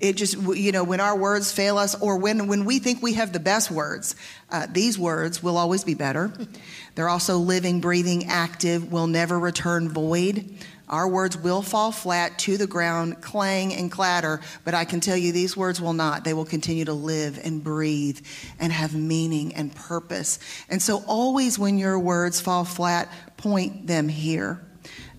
It 0.00 0.16
just, 0.16 0.36
you 0.36 0.72
know, 0.72 0.84
when 0.84 1.00
our 1.00 1.16
words 1.16 1.50
fail 1.50 1.78
us 1.78 2.00
or 2.00 2.18
when, 2.18 2.46
when 2.46 2.64
we 2.64 2.78
think 2.78 3.02
we 3.02 3.14
have 3.14 3.32
the 3.32 3.40
best 3.40 3.70
words, 3.70 4.14
uh, 4.50 4.66
these 4.70 4.98
words 4.98 5.42
will 5.42 5.56
always 5.56 5.84
be 5.84 5.94
better. 5.94 6.32
They're 6.94 7.08
also 7.08 7.38
living, 7.38 7.80
breathing, 7.80 8.26
active, 8.26 8.92
will 8.92 9.06
never 9.06 9.38
return 9.38 9.88
void. 9.88 10.58
Our 10.88 11.08
words 11.08 11.38
will 11.38 11.62
fall 11.62 11.90
flat 11.90 12.38
to 12.40 12.58
the 12.58 12.66
ground, 12.66 13.22
clang 13.22 13.72
and 13.72 13.90
clatter, 13.90 14.42
but 14.62 14.74
I 14.74 14.84
can 14.84 15.00
tell 15.00 15.16
you 15.16 15.32
these 15.32 15.56
words 15.56 15.80
will 15.80 15.94
not. 15.94 16.22
They 16.22 16.34
will 16.34 16.44
continue 16.44 16.84
to 16.84 16.92
live 16.92 17.40
and 17.42 17.64
breathe 17.64 18.20
and 18.60 18.70
have 18.70 18.94
meaning 18.94 19.54
and 19.54 19.74
purpose. 19.74 20.38
And 20.68 20.82
so, 20.82 21.02
always 21.06 21.58
when 21.58 21.78
your 21.78 21.98
words 21.98 22.42
fall 22.42 22.66
flat, 22.66 23.10
point 23.38 23.86
them 23.86 24.06
here. 24.06 24.60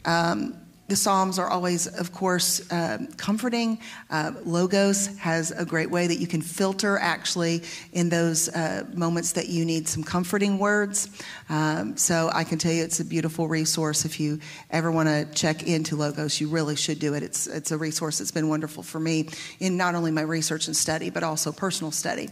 Um, 0.06 0.63
the 0.88 0.96
Psalms 0.98 1.40
are 1.40 1.50
always, 1.50 1.88
of 1.88 2.12
course, 2.12 2.70
uh, 2.72 2.98
comforting. 3.16 3.80
Uh, 4.10 4.34
Logos 4.44 5.08
has 5.18 5.52
a 5.52 5.66
great 5.66 5.90
way 5.90 6.08
that 6.08 6.18
you 6.18 6.28
can 6.28 6.42
filter 6.42 6.98
actually 6.98 7.64
in 7.94 8.10
those 8.10 8.50
uh, 8.50 8.84
moments 8.94 9.32
that 9.34 9.48
you 9.48 9.64
need 9.64 9.88
some 9.88 10.04
comforting 10.04 10.60
words. 10.60 11.10
Um, 11.50 11.96
so 11.96 12.30
I 12.34 12.44
can 12.44 12.58
tell 12.58 12.72
you 12.72 12.84
it's 12.84 13.00
a 13.00 13.06
beautiful 13.06 13.48
resource. 13.48 14.04
If 14.04 14.20
you 14.20 14.40
ever 14.72 14.92
want 14.92 15.08
to 15.08 15.26
check 15.34 15.64
into 15.64 15.96
Logos, 15.96 16.42
you 16.42 16.50
really 16.50 16.76
should 16.76 17.00
do 17.00 17.14
it. 17.14 17.24
It's, 17.24 17.48
it's 17.48 17.72
a 17.72 17.78
resource 17.78 18.18
that's 18.18 18.32
been 18.32 18.50
wonderful 18.50 18.84
for 18.84 19.00
me 19.00 19.30
in 19.60 19.78
not 19.78 19.96
only 19.96 20.12
my 20.12 20.22
research 20.22 20.68
and 20.68 20.76
study, 20.76 21.10
but 21.10 21.24
also 21.24 21.54
personal 21.54 21.92
study. 21.92 22.30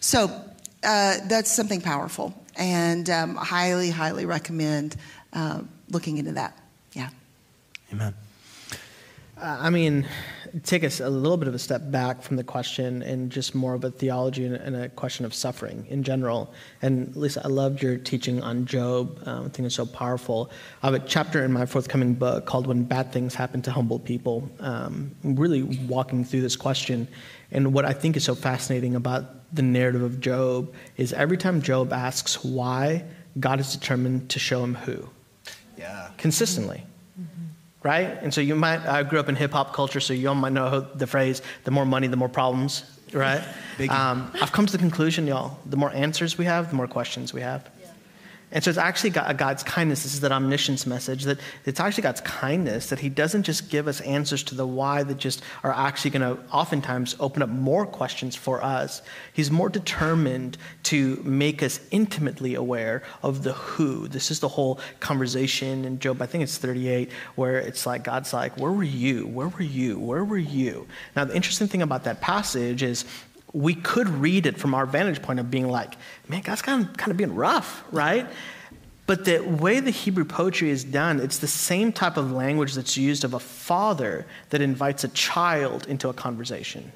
So 0.00 0.26
uh, 0.84 1.16
that's 1.26 1.50
something 1.50 1.80
powerful, 1.80 2.34
and 2.56 3.08
um, 3.08 3.34
highly, 3.36 3.88
highly 3.88 4.26
recommend 4.26 4.96
uh, 5.32 5.62
looking 5.88 6.18
into 6.18 6.32
that. 6.32 6.58
Yeah. 6.92 7.08
Amen. 7.94 8.14
Uh, 9.40 9.58
I 9.60 9.70
mean, 9.70 10.06
take 10.62 10.84
us 10.84 11.00
a 11.00 11.08
little 11.08 11.36
bit 11.36 11.48
of 11.48 11.54
a 11.54 11.58
step 11.58 11.90
back 11.90 12.22
from 12.22 12.36
the 12.36 12.44
question 12.44 13.02
and 13.02 13.30
just 13.30 13.54
more 13.54 13.74
of 13.74 13.84
a 13.84 13.90
theology 13.90 14.46
and, 14.46 14.76
a 14.76 14.88
question 14.88 15.24
of 15.24 15.34
suffering 15.34 15.86
in 15.88 16.02
general. 16.02 16.52
And 16.82 17.14
Lisa, 17.14 17.42
I 17.44 17.48
loved 17.48 17.82
your 17.82 17.96
teaching 17.96 18.42
on 18.42 18.64
Job. 18.64 19.20
Um, 19.26 19.46
I 19.46 19.48
think 19.48 19.66
it's 19.66 19.74
so 19.74 19.86
powerful. 19.86 20.50
I 20.82 20.86
have 20.86 20.94
a 20.94 21.00
chapter 21.00 21.44
in 21.44 21.52
my 21.52 21.66
forthcoming 21.66 22.14
book 22.14 22.46
called 22.46 22.66
"When 22.66 22.84
Bad 22.84 23.12
Things 23.12 23.34
Happen 23.34 23.62
to 23.62 23.70
Humble 23.70 23.98
People." 24.00 24.48
Um, 24.60 25.14
really 25.22 25.62
walking 25.62 26.24
through 26.24 26.42
this 26.42 26.56
question, 26.56 27.06
and 27.50 27.72
what 27.72 27.84
I 27.84 27.92
think 27.92 28.16
is 28.16 28.24
so 28.24 28.34
fascinating 28.34 28.94
about 28.94 29.54
the 29.54 29.62
narrative 29.62 30.02
of 30.02 30.20
Job 30.20 30.72
is 30.96 31.12
every 31.12 31.36
time 31.36 31.62
Job 31.62 31.92
asks 31.92 32.44
why, 32.44 33.04
God 33.38 33.60
is 33.60 33.72
determined 33.72 34.30
to 34.30 34.38
show 34.38 34.64
him 34.64 34.74
who. 34.74 35.08
Yeah. 35.76 36.10
Consistently 36.18 36.84
right? 37.84 38.18
And 38.22 38.34
so 38.34 38.40
you 38.40 38.56
might, 38.56 38.80
I 38.86 39.04
grew 39.04 39.20
up 39.20 39.28
in 39.28 39.36
hip 39.36 39.52
hop 39.52 39.72
culture, 39.72 40.00
so 40.00 40.12
you 40.12 40.28
all 40.28 40.34
might 40.34 40.52
know 40.52 40.80
the 40.96 41.06
phrase, 41.06 41.42
the 41.62 41.70
more 41.70 41.84
money, 41.86 42.08
the 42.08 42.16
more 42.16 42.30
problems, 42.30 42.82
right? 43.12 43.44
Um, 43.90 44.32
I've 44.40 44.50
come 44.50 44.66
to 44.66 44.72
the 44.72 44.78
conclusion, 44.78 45.26
y'all, 45.28 45.58
the 45.66 45.76
more 45.76 45.92
answers 45.92 46.36
we 46.36 46.46
have, 46.46 46.70
the 46.70 46.76
more 46.76 46.88
questions 46.88 47.32
we 47.32 47.42
have. 47.42 47.70
And 48.54 48.62
so 48.62 48.70
it's 48.70 48.78
actually 48.78 49.10
God's 49.10 49.64
kindness. 49.64 50.04
This 50.04 50.14
is 50.14 50.20
that 50.20 50.30
omniscience 50.30 50.86
message 50.86 51.24
that 51.24 51.40
it's 51.66 51.80
actually 51.80 52.04
God's 52.04 52.20
kindness 52.20 52.88
that 52.90 53.00
He 53.00 53.08
doesn't 53.08 53.42
just 53.42 53.68
give 53.68 53.88
us 53.88 54.00
answers 54.02 54.44
to 54.44 54.54
the 54.54 54.64
why 54.64 55.02
that 55.02 55.16
just 55.16 55.42
are 55.64 55.72
actually 55.72 56.12
going 56.12 56.36
to 56.36 56.42
oftentimes 56.52 57.16
open 57.18 57.42
up 57.42 57.48
more 57.48 57.84
questions 57.84 58.36
for 58.36 58.62
us. 58.62 59.02
He's 59.32 59.50
more 59.50 59.68
determined 59.68 60.56
to 60.84 61.20
make 61.24 61.64
us 61.64 61.80
intimately 61.90 62.54
aware 62.54 63.02
of 63.24 63.42
the 63.42 63.54
who. 63.54 64.06
This 64.06 64.30
is 64.30 64.38
the 64.38 64.48
whole 64.48 64.78
conversation 65.00 65.84
in 65.84 65.98
Job, 65.98 66.22
I 66.22 66.26
think 66.26 66.44
it's 66.44 66.56
38, 66.56 67.10
where 67.34 67.58
it's 67.58 67.86
like, 67.86 68.04
God's 68.04 68.32
like, 68.32 68.56
Where 68.56 68.70
were 68.70 68.84
you? 68.84 69.26
Where 69.26 69.48
were 69.48 69.62
you? 69.62 69.98
Where 69.98 70.24
were 70.24 70.38
you? 70.38 70.86
Now, 71.16 71.24
the 71.24 71.34
interesting 71.34 71.66
thing 71.66 71.82
about 71.82 72.04
that 72.04 72.20
passage 72.20 72.84
is 72.84 73.04
we 73.54 73.74
could 73.74 74.08
read 74.08 74.46
it 74.46 74.58
from 74.58 74.74
our 74.74 74.84
vantage 74.84 75.22
point 75.22 75.38
of 75.38 75.50
being 75.50 75.68
like, 75.68 75.94
man, 76.28 76.42
God's 76.42 76.60
kind 76.60 76.84
of, 76.84 76.96
kind 76.96 77.12
of 77.12 77.16
being 77.16 77.34
rough, 77.34 77.84
right? 77.92 78.26
But 79.06 79.24
the 79.24 79.38
way 79.40 79.78
the 79.80 79.92
Hebrew 79.92 80.24
poetry 80.24 80.70
is 80.70 80.82
done, 80.82 81.20
it's 81.20 81.38
the 81.38 81.46
same 81.46 81.92
type 81.92 82.16
of 82.16 82.32
language 82.32 82.74
that's 82.74 82.96
used 82.96 83.22
of 83.22 83.32
a 83.32 83.38
father 83.38 84.26
that 84.50 84.60
invites 84.60 85.04
a 85.04 85.08
child 85.08 85.86
into 85.86 86.08
a 86.08 86.12
conversation. 86.12 86.90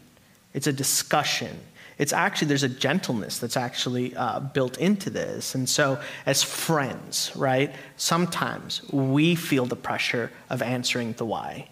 It's 0.53 0.67
a 0.67 0.73
discussion. 0.73 1.61
It's 1.97 2.13
actually, 2.13 2.49
there's 2.49 2.65
a 2.65 2.69
gentleness 2.69 3.39
that's 3.39 3.57
actually 3.57 4.17
uh, 4.17 4.41
built 4.41 4.79
into 4.79 5.11
this. 5.11 5.55
And 5.55 5.69
so, 5.69 6.01
as 6.27 6.43
friends, 6.43 7.31
right, 7.37 7.73
sometimes 7.97 8.83
we 8.91 9.37
feel 9.37 9.67
the 9.67 9.77
pressure 9.77 10.33
of 10.51 10.61
answering 10.61 11.13
the 11.13 11.27
why. 11.27 11.69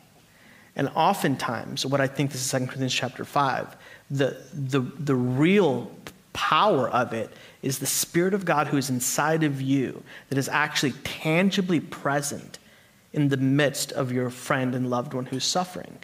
And 0.76 0.90
oftentimes, 0.94 1.86
what 1.86 2.00
I 2.00 2.06
think 2.06 2.30
this 2.32 2.44
is 2.44 2.50
2 2.50 2.66
Corinthians 2.66 2.94
chapter 2.94 3.24
5, 3.24 3.76
the, 4.10 4.42
the, 4.52 4.80
the 4.80 5.14
real 5.14 5.90
power 6.32 6.88
of 6.90 7.12
it 7.12 7.30
is 7.62 7.78
the 7.78 7.86
Spirit 7.86 8.34
of 8.34 8.44
God 8.44 8.68
who 8.68 8.76
is 8.76 8.90
inside 8.90 9.42
of 9.42 9.60
you, 9.60 10.02
that 10.28 10.38
is 10.38 10.48
actually 10.48 10.92
tangibly 11.02 11.80
present 11.80 12.58
in 13.12 13.28
the 13.28 13.36
midst 13.36 13.92
of 13.92 14.12
your 14.12 14.30
friend 14.30 14.74
and 14.74 14.90
loved 14.90 15.14
one 15.14 15.26
who's 15.26 15.44
suffering. 15.44 15.98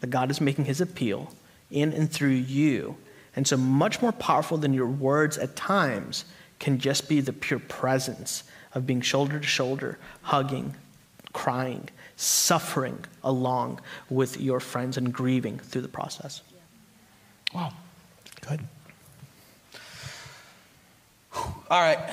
That 0.00 0.10
God 0.10 0.30
is 0.30 0.40
making 0.40 0.66
his 0.66 0.80
appeal 0.80 1.32
in 1.70 1.92
and 1.92 2.10
through 2.10 2.28
you. 2.28 2.96
And 3.34 3.48
so, 3.48 3.56
much 3.56 4.02
more 4.02 4.12
powerful 4.12 4.58
than 4.58 4.74
your 4.74 4.86
words 4.86 5.38
at 5.38 5.56
times 5.56 6.26
can 6.60 6.78
just 6.78 7.08
be 7.08 7.20
the 7.20 7.32
pure 7.32 7.58
presence 7.58 8.44
of 8.74 8.86
being 8.86 9.00
shoulder 9.00 9.40
to 9.40 9.46
shoulder, 9.46 9.98
hugging, 10.22 10.74
crying, 11.32 11.88
suffering 12.16 12.98
along 13.22 13.80
with 14.10 14.40
your 14.40 14.60
friends 14.60 14.96
and 14.96 15.12
grieving 15.12 15.58
through 15.58 15.82
the 15.82 15.88
process. 15.88 16.42
Wow. 17.54 17.72
Good. 18.40 18.60
All 21.34 21.80
right. 21.80 22.12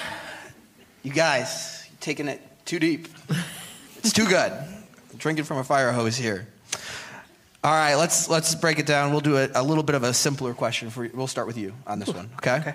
You 1.03 1.11
guys, 1.11 1.85
you're 1.89 1.97
taking 1.99 2.27
it 2.27 2.41
too 2.65 2.79
deep. 2.79 3.07
It's 3.97 4.13
too 4.13 4.27
good. 4.27 4.51
I'm 4.51 5.17
drinking 5.17 5.45
from 5.45 5.57
a 5.57 5.63
fire 5.63 5.91
hose 5.91 6.15
here. 6.15 6.47
All 7.63 7.71
right, 7.71 7.93
let's 7.93 8.27
let's 8.27 8.55
break 8.55 8.79
it 8.79 8.87
down. 8.87 9.11
We'll 9.11 9.21
do 9.21 9.37
a, 9.37 9.47
a 9.53 9.61
little 9.61 9.83
bit 9.83 9.93
of 9.93 10.01
a 10.01 10.15
simpler 10.15 10.55
question 10.55 10.89
for 10.89 11.05
you. 11.05 11.11
We'll 11.13 11.27
start 11.27 11.45
with 11.45 11.57
you 11.57 11.73
on 11.85 11.99
this 11.99 12.09
one, 12.09 12.31
okay? 12.37 12.55
Okay. 12.55 12.73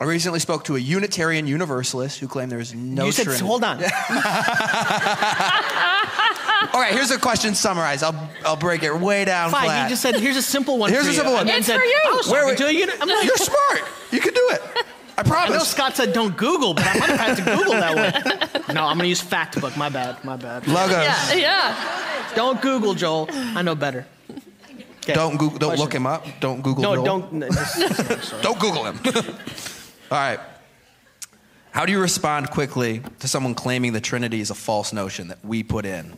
I 0.00 0.04
recently 0.04 0.38
spoke 0.38 0.62
to 0.64 0.76
a 0.76 0.78
Unitarian 0.78 1.48
Universalist 1.48 2.20
who 2.20 2.28
claimed 2.28 2.52
there 2.52 2.60
is 2.60 2.72
no. 2.72 3.06
You 3.06 3.12
said, 3.12 3.24
Trinity. 3.24 3.44
hold 3.44 3.64
on. 3.64 3.78
All 6.74 6.80
right, 6.80 6.92
here's 6.92 7.10
a 7.10 7.18
question 7.18 7.54
summarized. 7.54 8.02
I'll, 8.02 8.30
I'll 8.44 8.56
break 8.56 8.82
it 8.82 8.94
way 8.98 9.24
down 9.24 9.50
Fine, 9.50 9.64
flat. 9.66 9.82
you 9.84 9.88
just 9.90 10.02
said, 10.02 10.16
here's 10.16 10.36
a 10.36 10.42
simple 10.42 10.78
one 10.78 10.90
Here's 10.90 11.04
for 11.04 11.08
a 11.10 11.12
you. 11.12 11.16
simple 11.16 11.32
one. 11.34 11.40
And 11.42 11.48
then 11.50 11.58
It's 11.58 11.66
said, 11.66 11.78
for 11.78 11.84
you. 11.84 12.00
I 12.06 12.10
was 12.12 12.28
Where 12.28 12.42
talking 12.42 12.66
we- 12.66 12.72
to 12.72 12.78
a 12.78 12.80
uni- 12.92 12.92
I'm 13.00 13.08
like, 13.08 13.24
You're 13.26 13.36
smart. 13.36 13.82
You 14.10 14.20
can 14.20 14.32
do 14.34 14.48
it. 14.52 14.62
I 14.74 15.20
I 15.20 15.22
promise. 15.24 15.50
know 15.58 15.58
Scott 15.64 15.94
said 15.96 16.14
don't 16.14 16.34
Google, 16.38 16.72
but 16.72 16.86
I 16.86 16.98
might 16.98 17.10
have 17.10 17.20
had 17.20 17.36
to 17.36 17.42
Google 17.44 17.72
that 17.74 17.94
one. 17.94 18.48
No, 18.74 18.84
I'm 18.86 18.96
going 18.96 19.00
to 19.04 19.08
use 19.08 19.22
Factbook. 19.22 19.76
My 19.76 19.90
bad. 19.90 20.24
My 20.24 20.36
bad. 20.36 20.66
Logos. 20.66 20.92
Yeah, 20.94 21.34
yeah. 21.34 22.32
Don't 22.34 22.62
Google, 22.62 22.94
Joel. 22.94 23.28
I 23.30 23.60
know 23.60 23.74
better. 23.74 24.06
Okay. 25.00 25.12
Don't 25.12 25.36
Google, 25.36 25.58
don't 25.58 25.78
look 25.78 25.92
him 25.92 26.06
up. 26.06 26.24
Don't 26.40 26.62
Google. 26.62 26.82
No, 26.82 26.94
Joel. 26.94 27.04
don't. 27.04 27.32
no, 27.34 27.48
just- 27.50 28.32
Don't 28.42 28.58
Google 28.58 28.84
him. 28.86 28.98
All 30.10 30.18
right. 30.18 30.40
How 31.72 31.84
do 31.84 31.92
you 31.92 32.00
respond 32.00 32.50
quickly 32.50 33.02
to 33.18 33.28
someone 33.28 33.54
claiming 33.54 33.92
the 33.92 34.00
Trinity 34.00 34.40
is 34.40 34.50
a 34.50 34.54
false 34.54 34.92
notion 34.92 35.28
that 35.28 35.44
we 35.44 35.62
put 35.62 35.84
in? 35.84 36.16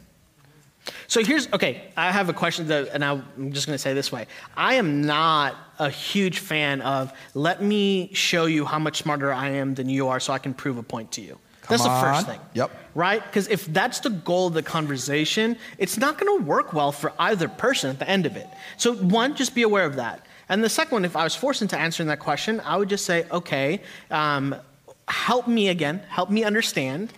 So 1.06 1.24
here's 1.24 1.50
okay. 1.52 1.82
I 1.96 2.10
have 2.12 2.28
a 2.28 2.32
question, 2.32 2.66
though, 2.66 2.86
and 2.92 3.04
I'm 3.04 3.52
just 3.52 3.66
going 3.66 3.74
to 3.74 3.78
say 3.78 3.94
this 3.94 4.12
way: 4.12 4.26
I 4.56 4.74
am 4.74 5.02
not 5.02 5.56
a 5.78 5.88
huge 5.88 6.38
fan 6.40 6.80
of 6.82 7.12
"let 7.34 7.62
me 7.62 8.10
show 8.12 8.46
you 8.46 8.64
how 8.64 8.78
much 8.78 8.98
smarter 8.98 9.32
I 9.32 9.50
am 9.50 9.74
than 9.74 9.88
you 9.88 10.08
are, 10.08 10.20
so 10.20 10.32
I 10.32 10.38
can 10.38 10.54
prove 10.54 10.78
a 10.78 10.82
point 10.82 11.12
to 11.12 11.20
you." 11.20 11.38
Come 11.62 11.78
that's 11.78 11.84
the 11.84 12.00
first 12.00 12.26
thing. 12.26 12.40
Yep. 12.52 12.70
Right? 12.94 13.22
Because 13.22 13.48
if 13.48 13.64
that's 13.66 14.00
the 14.00 14.10
goal 14.10 14.48
of 14.48 14.54
the 14.54 14.62
conversation, 14.62 15.56
it's 15.78 15.96
not 15.96 16.18
going 16.18 16.38
to 16.38 16.44
work 16.44 16.74
well 16.74 16.92
for 16.92 17.14
either 17.18 17.48
person 17.48 17.88
at 17.88 17.98
the 17.98 18.08
end 18.08 18.26
of 18.26 18.36
it. 18.36 18.46
So 18.76 18.94
one, 18.94 19.34
just 19.34 19.54
be 19.54 19.62
aware 19.62 19.86
of 19.86 19.96
that. 19.96 20.26
And 20.50 20.62
the 20.62 20.68
second 20.68 20.92
one, 20.92 21.04
if 21.06 21.16
I 21.16 21.24
was 21.24 21.34
forced 21.34 21.62
into 21.62 21.78
answering 21.78 22.08
that 22.08 22.18
question, 22.18 22.60
I 22.60 22.76
would 22.76 22.90
just 22.90 23.06
say, 23.06 23.26
okay, 23.30 23.80
um, 24.10 24.54
help 25.08 25.48
me 25.48 25.68
again, 25.68 26.02
help 26.10 26.28
me 26.28 26.44
understand. 26.44 27.14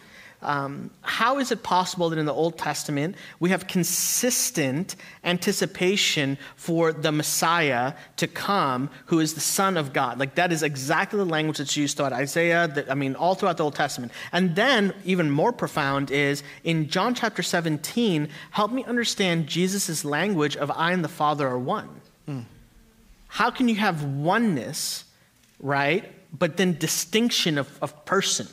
Um, 0.47 0.90
how 1.03 1.40
is 1.40 1.51
it 1.51 1.64
possible 1.64 2.09
that 2.11 2.18
in 2.18 2.24
the 2.24 2.32
Old 2.32 2.57
Testament 2.57 3.16
we 3.40 3.51
have 3.51 3.66
consistent 3.66 4.94
anticipation 5.24 6.38
for 6.55 6.92
the 6.92 7.11
Messiah 7.11 7.94
to 8.18 8.28
come, 8.28 8.88
who 9.07 9.18
is 9.18 9.34
the 9.34 9.40
Son 9.40 9.76
of 9.76 9.92
God? 9.92 10.20
Like 10.20 10.36
that 10.36 10.53
is 10.53 10.62
exactly 10.62 11.18
the 11.18 11.26
language 11.26 11.59
that's 11.59 11.76
used 11.76 11.97
throughout 11.97 12.12
Isaiah. 12.12 12.68
That, 12.68 12.88
I 12.88 12.94
mean, 12.94 13.16
all 13.16 13.34
throughout 13.34 13.57
the 13.57 13.64
Old 13.64 13.74
Testament. 13.74 14.12
And 14.30 14.55
then, 14.55 14.94
even 15.05 15.30
more 15.30 15.53
profound 15.53 16.12
is 16.12 16.44
in 16.62 16.88
John 16.88 17.16
chapter 17.16 17.42
17. 17.42 18.28
Help 18.53 18.70
me 18.70 18.84
understand 18.84 19.49
Jesus' 19.49 20.05
language 20.05 20.57
of 20.57 20.70
"I 20.70 20.92
and 20.92 21.03
the 21.03 21.09
Father 21.09 21.49
are 21.49 21.59
one." 21.59 21.88
How 23.28 23.51
can 23.51 23.68
you 23.68 23.74
have 23.74 24.05
oneness, 24.05 25.05
right? 25.59 26.11
But 26.32 26.57
then 26.57 26.78
distinction 26.78 27.59
of, 27.59 27.76
of 27.82 28.05
person. 28.05 28.49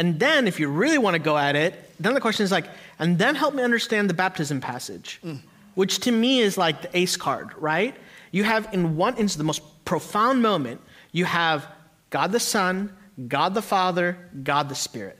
And 0.00 0.18
then, 0.18 0.48
if 0.48 0.58
you 0.58 0.68
really 0.70 0.96
want 0.96 1.12
to 1.12 1.18
go 1.18 1.36
at 1.36 1.56
it, 1.56 1.74
then 2.00 2.14
the 2.14 2.22
question 2.22 2.42
is 2.42 2.50
like, 2.50 2.64
and 2.98 3.18
then 3.18 3.34
help 3.34 3.54
me 3.54 3.62
understand 3.62 4.08
the 4.08 4.14
baptism 4.14 4.58
passage, 4.58 5.20
mm. 5.22 5.38
which 5.74 5.98
to 6.00 6.10
me 6.10 6.40
is 6.40 6.56
like 6.56 6.80
the 6.80 6.96
ace 6.96 7.18
card, 7.18 7.50
right? 7.58 7.94
You 8.30 8.44
have 8.44 8.72
in 8.72 8.96
one 8.96 9.12
instance, 9.18 9.36
the 9.36 9.44
most 9.44 9.60
profound 9.84 10.40
moment, 10.40 10.80
you 11.12 11.26
have 11.26 11.66
God 12.08 12.32
the 12.32 12.40
Son, 12.40 12.96
God 13.28 13.52
the 13.52 13.60
Father, 13.60 14.16
God 14.42 14.70
the 14.70 14.74
Spirit. 14.74 15.18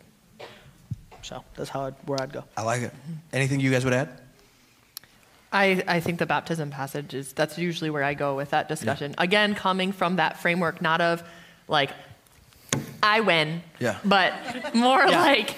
So 1.20 1.45
that's 1.57 1.68
how 1.68 1.83
I'd, 1.83 1.95
where 2.07 2.22
I'd 2.22 2.33
go. 2.33 2.45
I 2.57 2.62
like 2.62 2.81
it. 2.81 2.95
Anything 3.35 3.61
you 3.61 3.70
guys 3.70 3.85
would 3.85 3.93
add? 3.93 4.09
I, 5.53 5.85
I 5.87 6.01
think 6.01 6.18
the 6.18 6.24
baptism 6.24 6.70
passage 6.70 7.12
is 7.12 7.35
that's 7.35 7.59
usually 7.59 7.91
where 7.91 8.03
I 8.03 8.14
go 8.14 8.35
with 8.35 8.49
that 8.51 8.66
discussion. 8.66 9.14
Again, 9.18 9.55
coming 9.55 9.93
from 9.93 10.16
that 10.16 10.39
framework, 10.39 10.81
not 10.81 11.03
of 11.03 11.22
like 11.68 11.91
I 13.02 13.20
win, 13.20 13.62
Yeah. 13.78 13.98
but 14.04 14.74
more 14.74 15.06
like 15.06 15.54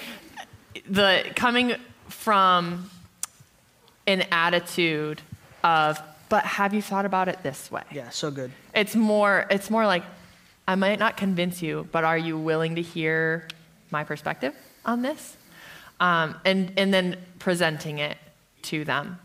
the 0.89 1.23
coming 1.35 1.75
from 2.09 2.89
an 4.07 4.23
attitude 4.31 5.21
of, 5.63 5.99
but 6.29 6.43
have 6.45 6.73
you 6.73 6.81
thought 6.81 7.05
about 7.05 7.27
it 7.27 7.43
this 7.43 7.71
way? 7.71 7.83
Yeah, 7.91 8.09
so 8.09 8.31
good. 8.31 8.51
It's 8.73 8.95
more 8.95 9.45
it's 9.49 9.69
more 9.69 9.85
like 9.85 10.03
I 10.67 10.75
might 10.75 10.99
not 10.99 11.17
convince 11.17 11.61
you, 11.61 11.87
but 11.91 12.03
are 12.03 12.17
you 12.17 12.37
willing 12.37 12.75
to 12.75 12.81
hear 12.81 13.47
my 13.91 14.03
perspective 14.03 14.55
on 14.85 15.01
this? 15.01 15.37
Um, 15.99 16.35
and 16.45 16.71
and 16.77 16.93
then 16.93 17.17
presenting 17.39 17.99
it 17.99 18.17
to 18.63 18.83
them. 18.85 19.19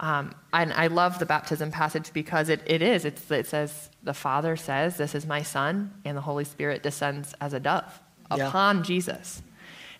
Um, 0.00 0.34
and 0.52 0.72
I 0.72 0.86
love 0.86 1.18
the 1.18 1.26
baptism 1.26 1.70
passage 1.70 2.12
because 2.12 2.48
it, 2.48 2.62
it 2.66 2.82
is. 2.82 3.04
It's, 3.04 3.28
it 3.32 3.46
says, 3.48 3.87
the 4.02 4.14
Father 4.14 4.56
says, 4.56 4.96
This 4.96 5.14
is 5.14 5.26
my 5.26 5.42
Son, 5.42 5.92
and 6.04 6.16
the 6.16 6.20
Holy 6.22 6.44
Spirit 6.44 6.82
descends 6.82 7.34
as 7.40 7.52
a 7.52 7.60
dove 7.60 8.00
Yeah. 8.34 8.48
upon 8.48 8.82
Jesus. 8.84 9.42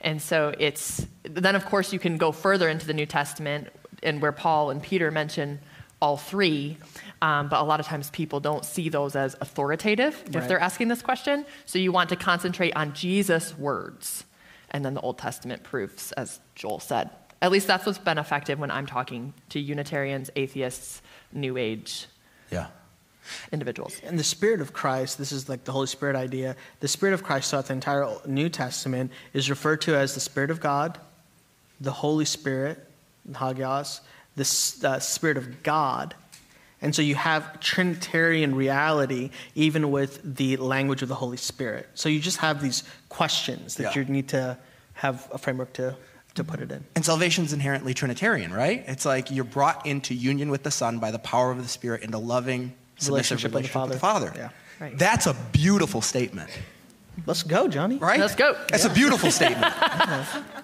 And 0.00 0.22
so 0.22 0.54
it's, 0.58 1.06
then 1.24 1.56
of 1.56 1.64
course 1.66 1.92
you 1.92 1.98
can 1.98 2.16
go 2.18 2.30
further 2.32 2.68
into 2.68 2.86
the 2.86 2.94
New 2.94 3.06
Testament 3.06 3.68
and 4.02 4.22
where 4.22 4.30
Paul 4.32 4.70
and 4.70 4.80
Peter 4.82 5.10
mention 5.10 5.58
all 6.00 6.16
three, 6.16 6.78
um, 7.20 7.48
but 7.48 7.60
a 7.60 7.64
lot 7.64 7.80
of 7.80 7.86
times 7.86 8.08
people 8.10 8.38
don't 8.38 8.64
see 8.64 8.88
those 8.88 9.16
as 9.16 9.34
authoritative 9.40 10.22
if 10.32 10.46
they're 10.46 10.60
asking 10.60 10.86
this 10.86 11.02
question. 11.02 11.44
So 11.66 11.80
you 11.80 11.90
want 11.90 12.10
to 12.10 12.16
concentrate 12.16 12.76
on 12.76 12.92
Jesus' 12.92 13.58
words 13.58 14.24
and 14.70 14.84
then 14.84 14.94
the 14.94 15.00
Old 15.00 15.18
Testament 15.18 15.64
proofs, 15.64 16.12
as 16.12 16.38
Joel 16.54 16.78
said. 16.78 17.10
At 17.42 17.50
least 17.50 17.66
that's 17.66 17.84
what's 17.86 17.98
been 17.98 18.18
effective 18.18 18.60
when 18.60 18.70
I'm 18.70 18.86
talking 18.86 19.34
to 19.48 19.58
Unitarians, 19.58 20.30
atheists, 20.36 21.02
New 21.32 21.56
Age 21.56 22.06
Yeah. 22.52 22.68
Individuals. 23.52 24.00
And 24.04 24.18
the 24.18 24.24
Spirit 24.24 24.60
of 24.60 24.72
Christ, 24.72 25.18
this 25.18 25.32
is 25.32 25.48
like 25.48 25.64
the 25.64 25.72
Holy 25.72 25.86
Spirit 25.86 26.16
idea. 26.16 26.56
The 26.80 26.88
Spirit 26.88 27.12
of 27.14 27.22
Christ 27.22 27.50
throughout 27.50 27.66
the 27.66 27.72
entire 27.74 28.06
New 28.26 28.48
Testament 28.48 29.10
is 29.32 29.48
referred 29.50 29.80
to 29.82 29.96
as 29.96 30.14
the 30.14 30.20
Spirit 30.20 30.50
of 30.50 30.60
God, 30.60 30.98
the 31.80 31.92
Holy 31.92 32.24
Spirit, 32.24 32.84
Hagios, 33.32 34.00
the 34.36 34.88
uh, 34.88 34.98
Spirit 35.00 35.36
of 35.36 35.62
God. 35.62 36.14
And 36.80 36.94
so 36.94 37.02
you 37.02 37.16
have 37.16 37.58
Trinitarian 37.60 38.54
reality 38.54 39.30
even 39.54 39.90
with 39.90 40.20
the 40.36 40.56
language 40.58 41.02
of 41.02 41.08
the 41.08 41.14
Holy 41.16 41.36
Spirit. 41.36 41.88
So 41.94 42.08
you 42.08 42.20
just 42.20 42.38
have 42.38 42.62
these 42.62 42.84
questions 43.08 43.74
that 43.76 43.94
Yeah. 43.96 44.02
you 44.02 44.04
need 44.08 44.28
to 44.28 44.56
have 44.94 45.28
a 45.32 45.38
framework 45.38 45.72
to, 45.74 45.96
to 46.36 46.44
put 46.44 46.60
it 46.60 46.70
in. 46.70 46.84
And 46.94 47.04
salvation's 47.04 47.52
inherently 47.52 47.94
Trinitarian, 47.94 48.52
right? 48.52 48.84
It's 48.86 49.04
like 49.04 49.30
you're 49.30 49.44
brought 49.44 49.86
into 49.86 50.14
union 50.14 50.50
with 50.50 50.62
the 50.62 50.70
Son 50.70 50.98
by 51.00 51.10
the 51.10 51.18
power 51.18 51.50
of 51.50 51.60
the 51.60 51.68
Spirit 51.68 52.02
into 52.02 52.18
loving, 52.18 52.74
submissive 52.98 53.42
Relationship 53.42 53.52
with 53.54 53.72
the 53.72 53.78
relationship 53.78 53.82
with 53.88 53.92
the 53.92 53.98
Father. 53.98 54.32
Yeah. 54.36 54.50
Right. 54.86 54.98
That's 54.98 55.26
a 55.26 55.34
beautiful 55.52 56.00
statement, 56.02 56.50
Let's 57.26 57.42
go, 57.42 57.66
Johnny. 57.66 57.96
right? 57.96 58.20
Let's 58.20 58.36
go. 58.36 58.56
That's 58.68 58.84
a 58.84 58.90
beautiful 58.90 59.30
statement. 59.30 59.72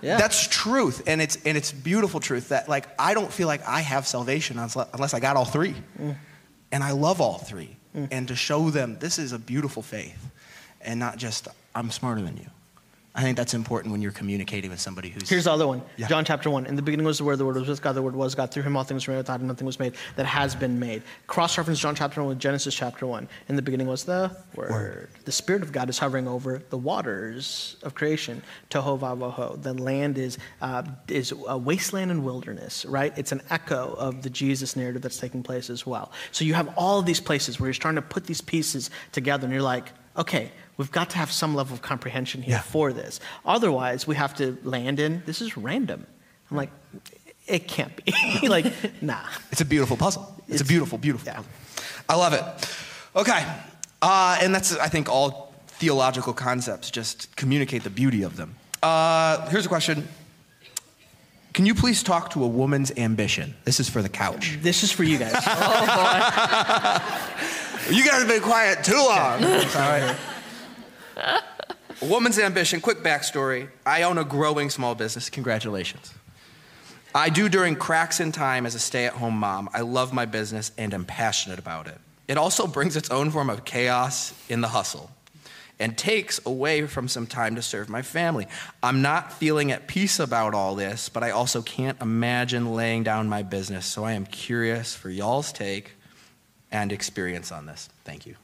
Yeah. 0.03 0.19
That's 0.19 0.47
truth, 0.49 1.03
and 1.07 1.23
it's 1.23 1.37
and 1.47 1.57
it's 1.57 1.73
beautiful 1.73 2.21
truth 2.21 2.51
that 2.51 2.69
like 2.69 2.87
I 2.99 3.15
don't 3.15 3.33
feel 3.33 3.47
like 3.49 3.67
I 3.67 3.81
have 3.81 4.07
salvation 4.07 4.59
unless, 4.59 4.77
unless 4.93 5.15
I 5.15 5.21
got 5.21 5.37
all 5.37 5.47
three, 5.47 5.75
Mm. 5.99 6.15
and 6.73 6.85
I 6.85 6.91
love 6.91 7.23
all 7.23 7.39
three, 7.39 7.75
and 7.95 8.29
to 8.29 8.37
show 8.37 8.69
them 8.71 8.99
this 9.01 9.19
is 9.19 9.33
a 9.33 9.39
beautiful 9.39 9.83
faith, 9.83 10.31
and 10.83 11.01
not 11.01 11.17
just 11.17 11.49
I'm 11.75 11.91
smarter 11.91 12.21
than 12.21 12.37
you. 12.37 12.51
I 13.17 13.23
think 13.23 13.37
that's 13.37 13.55
important 13.55 13.93
when 13.93 14.03
you're 14.03 14.11
communicating 14.11 14.71
with 14.71 14.81
somebody 14.81 15.09
who's 15.09 15.29
Here's 15.29 15.45
the 15.45 15.53
other 15.53 15.69
one. 15.69 15.83
Yeah. 15.97 16.09
John 16.09 16.25
chapter 16.25 16.51
1. 16.51 16.67
In 16.67 16.75
the 16.75 16.83
beginning 16.83 17.07
was 17.07 17.19
the 17.19 17.25
Word, 17.25 17.37
the 17.39 17.45
Word 17.45 17.55
was 17.55 17.69
with 17.69 17.81
God, 17.81 17.93
the 17.93 18.03
Word 18.03 18.17
was 18.17 18.35
God. 18.35 18.51
Through 18.51 18.65
him 18.65 18.77
all 18.77 18.83
things 18.83 19.07
were 19.07 19.13
made, 19.13 19.19
without 19.19 19.41
him 19.41 19.47
nothing 19.47 19.67
was 19.67 19.79
made 19.79 19.95
that 20.17 20.27
has 20.27 20.57
been 20.57 20.81
made. 20.81 21.05
Cross 21.29 21.57
reference 21.57 21.79
John 21.79 21.95
chapter 21.95 22.21
1 22.21 22.29
with 22.29 22.41
Genesis 22.41 22.75
chapter 22.75 23.07
1. 23.07 23.29
In 23.49 23.55
the 23.55 23.63
beginning 23.63 23.87
was 23.87 24.03
the 24.03 24.37
Word. 24.57 24.71
Word. 24.71 25.11
The 25.27 25.33
Spirit 25.33 25.63
of 25.63 25.71
God 25.71 25.89
is 25.89 25.97
hovering 25.97 26.27
over 26.27 26.61
the 26.71 26.77
waters 26.77 27.77
of 27.85 27.95
creation. 27.95 28.43
Tohu 28.69 28.99
vavohu. 28.99 29.63
The 29.63 29.75
land 29.75 30.19
is, 30.19 30.37
uh, 30.61 30.83
is 31.07 31.33
a 31.47 31.57
wasteland 31.57 32.11
and 32.11 32.25
wilderness, 32.25 32.85
right? 32.85 33.17
It's 33.17 33.31
an 33.31 33.43
echo 33.49 33.95
of 33.95 34.23
the 34.23 34.31
Jesus 34.31 34.75
narrative 34.75 35.03
that's 35.03 35.19
taking 35.19 35.45
place 35.45 35.71
as 35.71 35.87
well. 35.87 36.11
So 36.33 36.45
you 36.45 36.55
have 36.55 36.75
all 36.77 36.99
of 36.99 37.07
these 37.07 37.21
places 37.21 37.61
where 37.61 37.69
you're 37.69 37.75
starting 37.75 38.03
to 38.03 38.09
put 38.09 38.25
these 38.25 38.41
pieces 38.41 38.91
together 39.13 39.45
and 39.45 39.53
you're 39.53 39.63
like, 39.63 39.93
okay, 40.17 40.51
we've 40.77 40.93
got 40.93 41.11
to 41.11 41.19
have 41.19 41.31
some 41.31 41.55
level 41.55 41.75
of 41.75 41.83
comprehension 41.83 42.43
here 42.43 42.57
Yeah. 42.57 42.63
for 42.63 42.93
this. 42.93 43.21
Otherwise, 43.45 44.07
we 44.07 44.17
have 44.17 44.35
to 44.37 44.57
land 44.63 45.01
in 45.01 45.23
this 45.27 45.41
is 45.41 45.57
random. 45.57 46.07
I'm 46.51 46.57
like, 46.57 46.71
it 47.47 47.69
can't 47.69 47.93
be. 48.05 48.13
like, 48.49 48.67
nah. 49.03 49.21
It's 49.51 49.61
a 49.61 49.65
beautiful 49.65 49.97
puzzle. 49.97 50.43
It's, 50.49 50.61
a 50.61 50.65
beautiful, 50.65 50.99
beautiful 50.99 51.27
yeah. 51.27 51.37
puzzle. 51.37 51.51
I 52.09 52.17
love 52.17 52.33
it. 52.33 52.45
Okay. 53.17 53.45
Uh, 54.03 54.39
and 54.41 54.55
that's, 54.55 54.77
I 54.77 54.89
think, 54.89 55.09
all 55.09 55.55
theological 55.67 56.33
concepts. 56.33 56.91
Just 56.91 57.35
communicate 57.37 57.85
the 57.85 57.91
beauty 57.91 58.23
of 58.23 58.37
them. 58.37 58.55
Uh, 58.83 59.49
here's 59.49 59.65
a 59.65 59.69
question 59.69 60.07
Can 61.55 61.65
you 61.67 61.75
please 61.75 62.03
talk 62.03 62.31
to 62.31 62.45
a 62.45 62.49
woman's 62.49 62.93
ambition? 62.97 63.55
This 63.65 63.81
is 63.81 63.89
for 63.89 64.03
the 64.03 64.11
couch. 64.11 64.59
This 64.61 64.83
is 64.83 64.93
for 64.93 65.05
you 65.05 65.19
guys. 65.19 65.33
You 67.91 68.03
guys 68.03 68.21
have 68.21 68.29
been 68.29 68.41
quiet 68.41 68.83
too 68.83 68.97
long. 68.97 69.45
A 69.45 70.17
woman's 72.03 72.39
ambition, 72.39 72.81
quick 72.81 72.99
backstory. 72.99 73.69
I 73.85 74.03
own 74.03 74.19
a 74.19 74.25
growing 74.25 74.71
small 74.71 74.95
business. 74.95 75.31
Congratulations. 75.31 76.15
I 77.15 77.29
do 77.29 77.49
during 77.49 77.77
cracks 77.77 78.19
in 78.19 78.33
time 78.33 78.67
as 78.67 78.75
a 78.75 78.81
stay 78.81 79.07
at 79.07 79.15
home 79.15 79.39
mom. 79.39 79.69
I 79.73 79.83
love 79.83 80.13
my 80.13 80.27
business 80.27 80.73
and 80.77 80.93
am 80.93 81.05
passionate 81.05 81.59
about 81.59 81.87
it. 81.87 81.99
It 82.27 82.39
also 82.39 82.67
brings 82.67 82.97
its 82.97 83.11
own 83.11 83.31
form 83.31 83.51
of 83.51 83.65
chaos 83.65 84.35
in 84.49 84.61
the 84.61 84.69
hustle 84.69 85.11
and 85.79 85.99
takes 85.99 86.45
away 86.47 86.87
from 86.87 87.09
some 87.09 87.27
time 87.27 87.57
to 87.57 87.63
serve 87.63 87.89
my 87.89 88.03
family. 88.03 88.47
I'm 88.83 89.03
not 89.03 89.33
feeling 89.33 89.73
at 89.73 89.87
peace 89.87 90.19
about 90.19 90.55
all 90.55 90.75
this, 90.75 91.09
but 91.09 91.23
I 91.23 91.31
also 91.31 91.63
can't 91.63 92.01
imagine 92.01 92.75
laying 92.75 93.03
down 93.03 93.29
my 93.29 93.43
business. 93.43 93.87
So 93.87 94.05
I 94.05 94.13
am 94.13 94.27
curious 94.27 94.95
for 94.95 95.11
y'all's 95.11 95.53
take 95.53 95.93
and 96.71 96.93
experience 96.93 97.53
on 97.53 97.67
this. 97.67 97.89
Thank 98.05 98.27
you. 98.27 98.37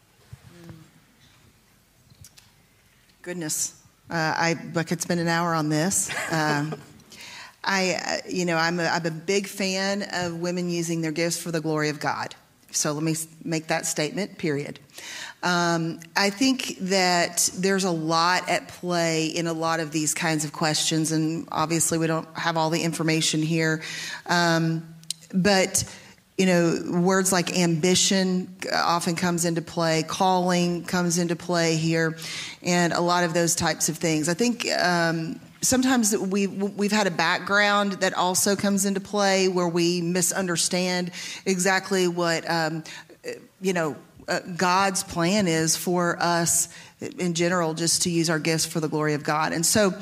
Goodness, 3.22 3.74
uh, 4.08 4.14
I 4.14 4.56
I 4.74 4.82
could 4.82 5.02
spend 5.02 5.20
an 5.20 5.28
hour 5.28 5.54
on 5.54 5.68
this. 5.68 6.10
Um, 6.32 6.74
I, 7.64 8.22
uh, 8.24 8.28
you 8.30 8.46
know, 8.46 8.56
I'm 8.56 8.80
a, 8.80 8.84
I'm 8.84 9.04
a 9.04 9.10
big 9.10 9.46
fan 9.46 10.06
of 10.10 10.36
women 10.36 10.70
using 10.70 11.02
their 11.02 11.12
gifts 11.12 11.36
for 11.36 11.50
the 11.50 11.60
glory 11.60 11.90
of 11.90 12.00
God. 12.00 12.34
So 12.70 12.92
let 12.92 13.02
me 13.02 13.14
make 13.44 13.66
that 13.66 13.84
statement, 13.84 14.38
period. 14.38 14.80
Um, 15.42 16.00
I 16.16 16.30
think 16.30 16.78
that 16.80 17.50
there's 17.54 17.84
a 17.84 17.90
lot 17.90 18.48
at 18.48 18.68
play 18.68 19.26
in 19.26 19.46
a 19.46 19.52
lot 19.52 19.80
of 19.80 19.92
these 19.92 20.14
kinds 20.14 20.46
of 20.46 20.54
questions, 20.54 21.12
and 21.12 21.46
obviously 21.52 21.98
we 21.98 22.06
don't 22.06 22.28
have 22.38 22.56
all 22.56 22.70
the 22.70 22.82
information 22.82 23.42
here. 23.42 23.82
Um, 24.24 24.94
but 25.34 25.84
you 26.40 26.46
know, 26.46 27.00
words 27.02 27.32
like 27.32 27.54
ambition 27.58 28.56
often 28.72 29.14
comes 29.14 29.44
into 29.44 29.60
play, 29.60 30.02
calling 30.02 30.84
comes 30.84 31.18
into 31.18 31.36
play 31.36 31.76
here, 31.76 32.16
and 32.62 32.94
a 32.94 33.00
lot 33.02 33.24
of 33.24 33.34
those 33.34 33.54
types 33.54 33.90
of 33.90 33.98
things. 33.98 34.26
I 34.26 34.32
think 34.32 34.66
um, 34.70 35.38
sometimes 35.60 36.16
we 36.16 36.46
we've 36.46 36.92
had 36.92 37.06
a 37.06 37.10
background 37.10 37.92
that 38.00 38.14
also 38.14 38.56
comes 38.56 38.86
into 38.86 39.00
play 39.00 39.48
where 39.48 39.68
we 39.68 40.00
misunderstand 40.00 41.10
exactly 41.44 42.08
what 42.08 42.50
um, 42.50 42.84
you 43.60 43.74
know 43.74 43.94
uh, 44.26 44.40
God's 44.56 45.04
plan 45.04 45.46
is 45.46 45.76
for 45.76 46.16
us 46.22 46.70
in 47.18 47.34
general, 47.34 47.74
just 47.74 48.04
to 48.04 48.10
use 48.10 48.30
our 48.30 48.38
gifts 48.38 48.64
for 48.64 48.80
the 48.80 48.88
glory 48.88 49.12
of 49.12 49.24
God. 49.24 49.52
And 49.52 49.66
so, 49.66 49.92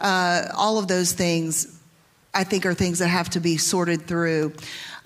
uh, 0.00 0.48
all 0.56 0.76
of 0.78 0.88
those 0.88 1.12
things, 1.12 1.80
I 2.34 2.42
think, 2.42 2.66
are 2.66 2.74
things 2.74 2.98
that 2.98 3.06
have 3.06 3.30
to 3.30 3.38
be 3.38 3.58
sorted 3.58 4.08
through. 4.08 4.54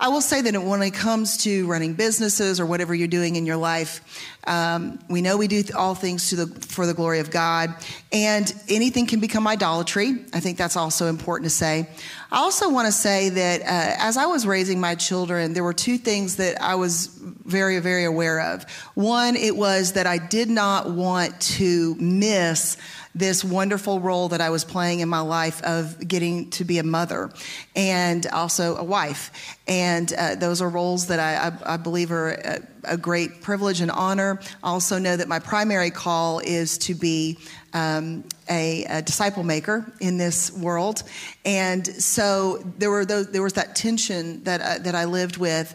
I 0.01 0.07
will 0.07 0.21
say 0.21 0.39
that 0.41 0.57
when 0.63 0.81
it 0.81 0.91
comes 0.91 1.35
to 1.43 1.67
running 1.67 1.93
businesses 1.93 2.61
or 2.61 2.65
whatever 2.65 2.95
you're 2.95 3.09
doing 3.09 3.35
in 3.35 3.45
your 3.45 3.57
life, 3.57 3.99
um, 4.47 4.97
we 5.09 5.21
know 5.21 5.35
we 5.35 5.49
do 5.49 5.61
all 5.75 5.93
things 5.93 6.29
the, 6.29 6.47
for 6.47 6.85
the 6.85 6.93
glory 6.93 7.19
of 7.19 7.29
God, 7.31 7.75
and 8.13 8.53
anything 8.69 9.07
can 9.07 9.19
become 9.19 9.45
idolatry. 9.45 10.23
I 10.33 10.39
think 10.39 10.57
that's 10.57 10.77
also 10.77 11.07
important 11.07 11.47
to 11.47 11.49
say. 11.49 11.89
I 12.31 12.37
also 12.37 12.69
want 12.69 12.85
to 12.85 12.91
say 12.91 13.29
that 13.29 13.61
uh, 13.61 13.95
as 13.97 14.15
I 14.15 14.27
was 14.27 14.45
raising 14.45 14.79
my 14.79 14.93
children, 14.93 15.53
there 15.53 15.63
were 15.63 15.73
two 15.73 15.97
things 15.97 16.35
that 16.35 16.61
I 16.61 16.75
was 16.75 17.07
very, 17.07 17.79
very 17.79 18.05
aware 18.05 18.39
of. 18.53 18.69
One, 18.93 19.35
it 19.35 19.57
was 19.57 19.93
that 19.93 20.05
I 20.05 20.19
did 20.19 20.47
not 20.47 20.91
want 20.91 21.39
to 21.41 21.95
miss 21.95 22.77
this 23.15 23.43
wonderful 23.43 23.99
role 23.99 24.29
that 24.29 24.41
I 24.41 24.51
was 24.51 24.63
playing 24.63 24.99
in 24.99 25.09
my 25.09 25.21
life 25.21 25.61
of 25.63 26.07
getting 26.07 26.51
to 26.51 26.63
be 26.63 26.77
a 26.77 26.83
mother 26.83 27.31
and 27.75 28.27
also 28.27 28.75
a 28.75 28.83
wife. 28.83 29.57
And 29.67 30.13
uh, 30.13 30.35
those 30.35 30.61
are 30.61 30.69
roles 30.69 31.07
that 31.07 31.19
I, 31.19 31.47
I, 31.47 31.73
I 31.73 31.77
believe 31.77 32.11
are 32.11 32.29
a, 32.33 32.59
a, 32.83 32.97
great 32.97 33.41
privilege 33.41 33.81
and 33.81 33.89
honor. 33.89 34.39
I 34.63 34.69
also 34.69 34.99
know 34.99 35.17
that 35.17 35.27
my 35.27 35.39
primary 35.39 35.89
call 35.89 36.39
is 36.39 36.77
to 36.79 36.93
be 36.93 37.39
um, 37.73 38.23
a, 38.49 38.83
a, 38.85 39.01
disciple 39.01 39.43
maker 39.43 39.91
in 39.99 40.17
this 40.17 40.51
world. 40.51 41.03
And 41.45 41.85
so 41.85 42.57
there, 42.77 42.89
were 42.89 43.05
those, 43.05 43.31
there 43.31 43.43
was 43.43 43.53
that 43.53 43.75
tension 43.75 44.43
that, 44.43 44.61
uh, 44.61 44.83
that 44.83 44.95
I 44.95 45.05
lived 45.05 45.37
with. 45.37 45.73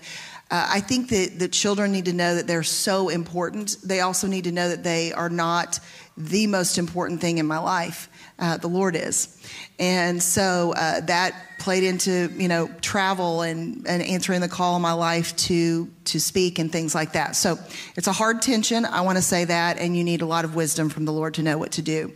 Uh, 0.50 0.66
I 0.70 0.80
think 0.80 1.08
that 1.08 1.38
the 1.38 1.48
children 1.48 1.92
need 1.92 2.04
to 2.06 2.12
know 2.12 2.34
that 2.34 2.46
they're 2.46 2.62
so 2.62 3.08
important. 3.08 3.76
They 3.82 4.00
also 4.00 4.26
need 4.26 4.44
to 4.44 4.52
know 4.52 4.68
that 4.68 4.84
they 4.84 5.12
are 5.12 5.30
not 5.30 5.80
the 6.16 6.46
most 6.46 6.78
important 6.78 7.20
thing 7.20 7.38
in 7.38 7.46
my 7.46 7.58
life. 7.58 8.08
Uh, 8.38 8.56
the 8.56 8.68
Lord 8.68 8.96
is. 8.96 9.40
And 9.78 10.22
so 10.22 10.74
uh, 10.76 11.00
that 11.02 11.34
played 11.58 11.84
into, 11.84 12.30
you 12.36 12.48
know, 12.48 12.68
travel 12.80 13.42
and, 13.42 13.86
and 13.86 14.02
answering 14.02 14.40
the 14.40 14.48
call 14.48 14.76
in 14.76 14.82
my 14.82 14.92
life 14.92 15.34
to, 15.36 15.88
to 16.04 16.20
speak 16.20 16.58
and 16.58 16.70
things 16.70 16.94
like 16.94 17.12
that. 17.12 17.36
So 17.36 17.58
it's 17.96 18.06
a 18.06 18.12
hard 18.12 18.42
tension. 18.42 18.84
I 18.84 19.00
want 19.02 19.16
to 19.16 19.22
say 19.22 19.44
that. 19.44 19.78
And 19.78 19.96
you 19.96 20.04
need 20.04 20.20
a 20.20 20.26
lot 20.26 20.44
of 20.44 20.54
wisdom 20.54 20.88
from 20.88 21.04
the 21.04 21.12
Lord 21.12 21.34
to 21.34 21.42
know 21.42 21.58
what 21.58 21.72
to 21.72 21.82
do. 21.82 22.12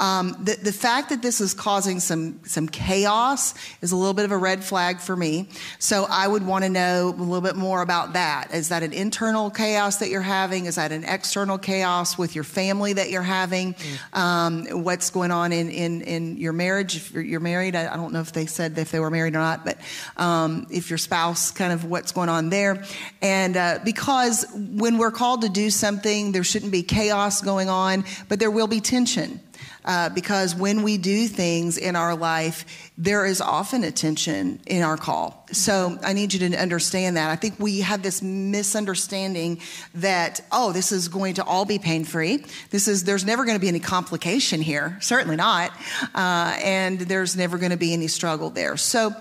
Um, 0.00 0.36
the, 0.40 0.56
the 0.56 0.72
fact 0.72 1.08
that 1.08 1.22
this 1.22 1.40
is 1.40 1.54
causing 1.54 2.00
some, 2.00 2.40
some 2.44 2.68
chaos 2.68 3.54
is 3.80 3.92
a 3.92 3.96
little 3.96 4.14
bit 4.14 4.24
of 4.24 4.32
a 4.32 4.36
red 4.36 4.62
flag 4.62 5.00
for 5.00 5.16
me. 5.16 5.48
So 5.78 6.06
I 6.08 6.26
would 6.28 6.46
want 6.46 6.64
to 6.64 6.70
know 6.70 7.08
a 7.08 7.22
little 7.22 7.40
bit 7.40 7.56
more 7.56 7.82
about 7.82 8.12
that. 8.12 8.54
Is 8.54 8.68
that 8.68 8.82
an 8.82 8.92
internal 8.92 9.50
chaos 9.50 9.96
that 9.96 10.08
you're 10.08 10.20
having? 10.20 10.66
Is 10.66 10.76
that 10.76 10.92
an 10.92 11.04
external 11.04 11.58
chaos 11.58 12.16
with 12.16 12.34
your 12.34 12.44
family 12.44 12.92
that 12.92 13.10
you're 13.10 13.22
having? 13.22 13.74
Mm. 13.74 14.18
Um, 14.18 14.84
what's 14.84 15.10
going 15.10 15.30
on 15.30 15.52
in, 15.52 15.68
in, 15.70 16.02
in 16.02 16.36
your 16.36 16.52
marriage? 16.52 16.96
If 16.96 17.12
you're 17.12 17.40
married, 17.40 17.74
I, 17.74 17.92
I, 17.92 17.96
don't 17.96 18.12
know 18.12 18.20
if 18.20 18.32
they 18.32 18.46
said 18.46 18.74
if 18.78 18.90
they 18.90 19.00
were 19.00 19.10
married 19.10 19.34
or 19.34 19.38
not, 19.38 19.64
but 19.64 19.78
um, 20.16 20.66
if 20.70 20.90
your 20.90 20.98
spouse, 20.98 21.50
kind 21.50 21.72
of 21.72 21.84
what's 21.84 22.12
going 22.12 22.28
on 22.28 22.50
there. 22.50 22.84
And 23.20 23.56
uh, 23.56 23.78
because 23.84 24.46
when 24.54 24.98
we're 24.98 25.10
called 25.10 25.42
to 25.42 25.48
do 25.48 25.70
something, 25.70 26.32
there 26.32 26.44
shouldn't 26.44 26.72
be 26.72 26.82
chaos 26.82 27.40
going 27.40 27.68
on, 27.68 28.04
but 28.28 28.38
there 28.38 28.50
will 28.50 28.66
be 28.66 28.80
tension. 28.80 29.40
Uh, 29.88 30.10
because 30.10 30.54
when 30.54 30.82
we 30.82 30.98
do 30.98 31.26
things 31.26 31.78
in 31.78 31.96
our 31.96 32.14
life, 32.14 32.90
there 32.98 33.24
is 33.24 33.40
often 33.40 33.84
a 33.84 33.90
tension 33.90 34.60
in 34.66 34.82
our 34.82 34.98
call. 34.98 35.46
So 35.50 35.98
I 36.02 36.12
need 36.12 36.34
you 36.34 36.50
to 36.50 36.56
understand 36.58 37.16
that. 37.16 37.30
I 37.30 37.36
think 37.36 37.58
we 37.58 37.80
have 37.80 38.02
this 38.02 38.20
misunderstanding 38.20 39.62
that, 39.94 40.42
oh, 40.52 40.72
this 40.72 40.92
is 40.92 41.08
going 41.08 41.36
to 41.36 41.44
all 41.44 41.64
be 41.64 41.78
pain 41.78 42.04
free. 42.04 42.44
This 42.68 42.86
is, 42.86 43.04
there's 43.04 43.24
never 43.24 43.46
going 43.46 43.56
to 43.56 43.60
be 43.60 43.68
any 43.68 43.80
complication 43.80 44.60
here. 44.60 44.98
Certainly 45.00 45.36
not. 45.36 45.72
Uh, 46.14 46.54
and 46.62 47.00
there's 47.00 47.34
never 47.34 47.56
going 47.56 47.70
to 47.70 47.78
be 47.78 47.94
any 47.94 48.08
struggle 48.08 48.50
there. 48.50 48.76
So, 48.76 49.14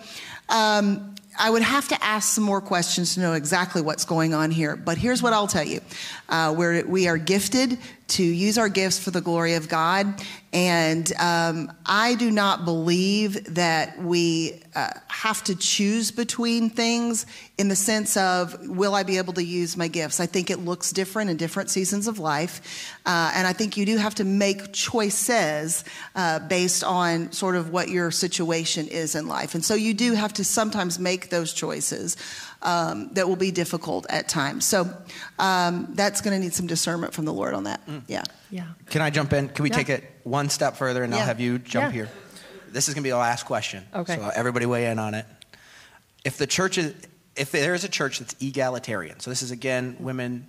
um, 0.49 1.15
I 1.39 1.49
would 1.49 1.61
have 1.61 1.88
to 1.89 2.03
ask 2.03 2.34
some 2.34 2.43
more 2.43 2.61
questions 2.61 3.13
to 3.13 3.20
know 3.20 3.34
exactly 3.34 3.82
what's 3.82 4.05
going 4.05 4.34
on 4.34 4.49
here. 4.49 4.76
But 4.76 4.97
here's 4.97 5.22
what 5.22 5.34
I'll 5.34 5.47
tell 5.47 5.63
you. 5.63 5.82
Uh, 6.28 6.53
we're, 6.57 6.84
we 6.86 7.07
are 7.07 7.18
gifted 7.18 7.78
to 8.08 8.24
use 8.24 8.58
our 8.58 8.70
gifts 8.70 8.99
for 8.99 9.12
the 9.12 9.22
glory 9.22 9.55
of 9.55 9.68
God. 9.68 10.24
And 10.53 11.12
um, 11.20 11.72
I 11.86 12.16
do 12.16 12.32
not 12.32 12.64
believe 12.64 13.53
that 13.55 14.01
we 14.01 14.64
uh, 14.74 14.91
have 15.10 15.43
to 15.43 15.55
choose 15.55 16.10
between 16.10 16.70
things 16.70 17.26
in 17.58 17.68
the 17.68 17.76
sense 17.76 18.16
of, 18.16 18.55
will 18.68 18.95
I 18.95 19.03
be 19.03 19.18
able 19.18 19.34
to 19.34 19.43
use 19.43 19.76
my 19.76 19.89
gifts? 19.89 20.20
I 20.20 20.26
think 20.26 20.49
it 20.49 20.60
looks 20.60 20.91
different 20.91 21.30
in 21.30 21.38
different 21.38 21.70
seasons 21.70 22.08
of 22.08 22.18
life. 22.18 22.95
Uh, 23.05 23.32
and 23.36 23.45
I 23.45 23.51
think 23.51 23.76
you 23.76 23.86
do 23.86 23.97
have 23.97 24.16
to 24.16 24.24
make 24.24 24.72
choices 24.72 25.84
uh, 26.16 26.39
based 26.39 26.84
on 26.84 27.32
sort 27.34 27.55
of 27.55 27.72
what 27.72 27.89
your 27.89 28.10
situation 28.10 28.88
is 28.88 29.16
in 29.16 29.28
life. 29.28 29.53
And 29.53 29.66
so 29.66 29.76
you 29.76 29.93
do 29.93 30.14
have 30.14 30.34
to 30.34 30.45
sometimes 30.45 30.97
make 30.97 31.30
those 31.30 31.51
choices 31.51 32.16
um, 32.62 33.10
that 33.14 33.28
will 33.28 33.36
be 33.36 33.51
difficult 33.51 34.05
at 34.10 34.28
times. 34.28 34.66
So 34.66 34.89
um, 35.39 35.89
that's 35.91 36.22
going 36.22 36.36
to 36.36 36.43
need 36.43 36.53
some 36.53 36.68
discernment 36.68 37.14
from 37.14 37.26
the 37.26 37.34
Lord 37.34 37.53
on 37.53 37.66
that. 37.66 37.86
Mm. 37.88 38.03
Yeah. 38.08 38.24
Yeah. 38.49 38.68
Can 38.89 39.01
I 39.01 39.10
jump 39.10 39.34
in? 39.34 39.49
Can 39.49 39.64
we 39.64 39.70
yeah. 39.70 39.76
take 39.76 39.89
it 39.89 40.03
one 40.24 40.49
step 40.49 40.76
further 40.76 41.03
and 41.03 41.14
yeah. 41.14 41.20
I'll 41.20 41.26
have 41.26 41.39
you 41.39 41.60
jump 41.60 41.88
yeah. 41.88 41.91
here? 41.91 42.10
This 42.70 42.88
is 42.88 42.93
going 42.93 43.03
to 43.03 43.08
be 43.08 43.12
the 43.12 43.18
last 43.18 43.45
question. 43.45 43.86
Okay. 43.93 44.16
So 44.16 44.32
everybody 44.36 44.66
weigh 44.66 44.88
in 44.88 44.99
on 44.99 45.14
it. 45.14 45.26
If 46.26 46.38
the 46.38 46.47
church 46.47 46.78
is, 46.78 46.93
if 47.36 47.51
there 47.51 47.74
is 47.74 47.84
a 47.84 47.89
church 47.89 48.20
that's 48.20 48.36
egalitarian, 48.41 49.20
so 49.20 49.30
this 49.30 49.41
is 49.41 49.51
again 49.51 49.95
women 49.99 50.47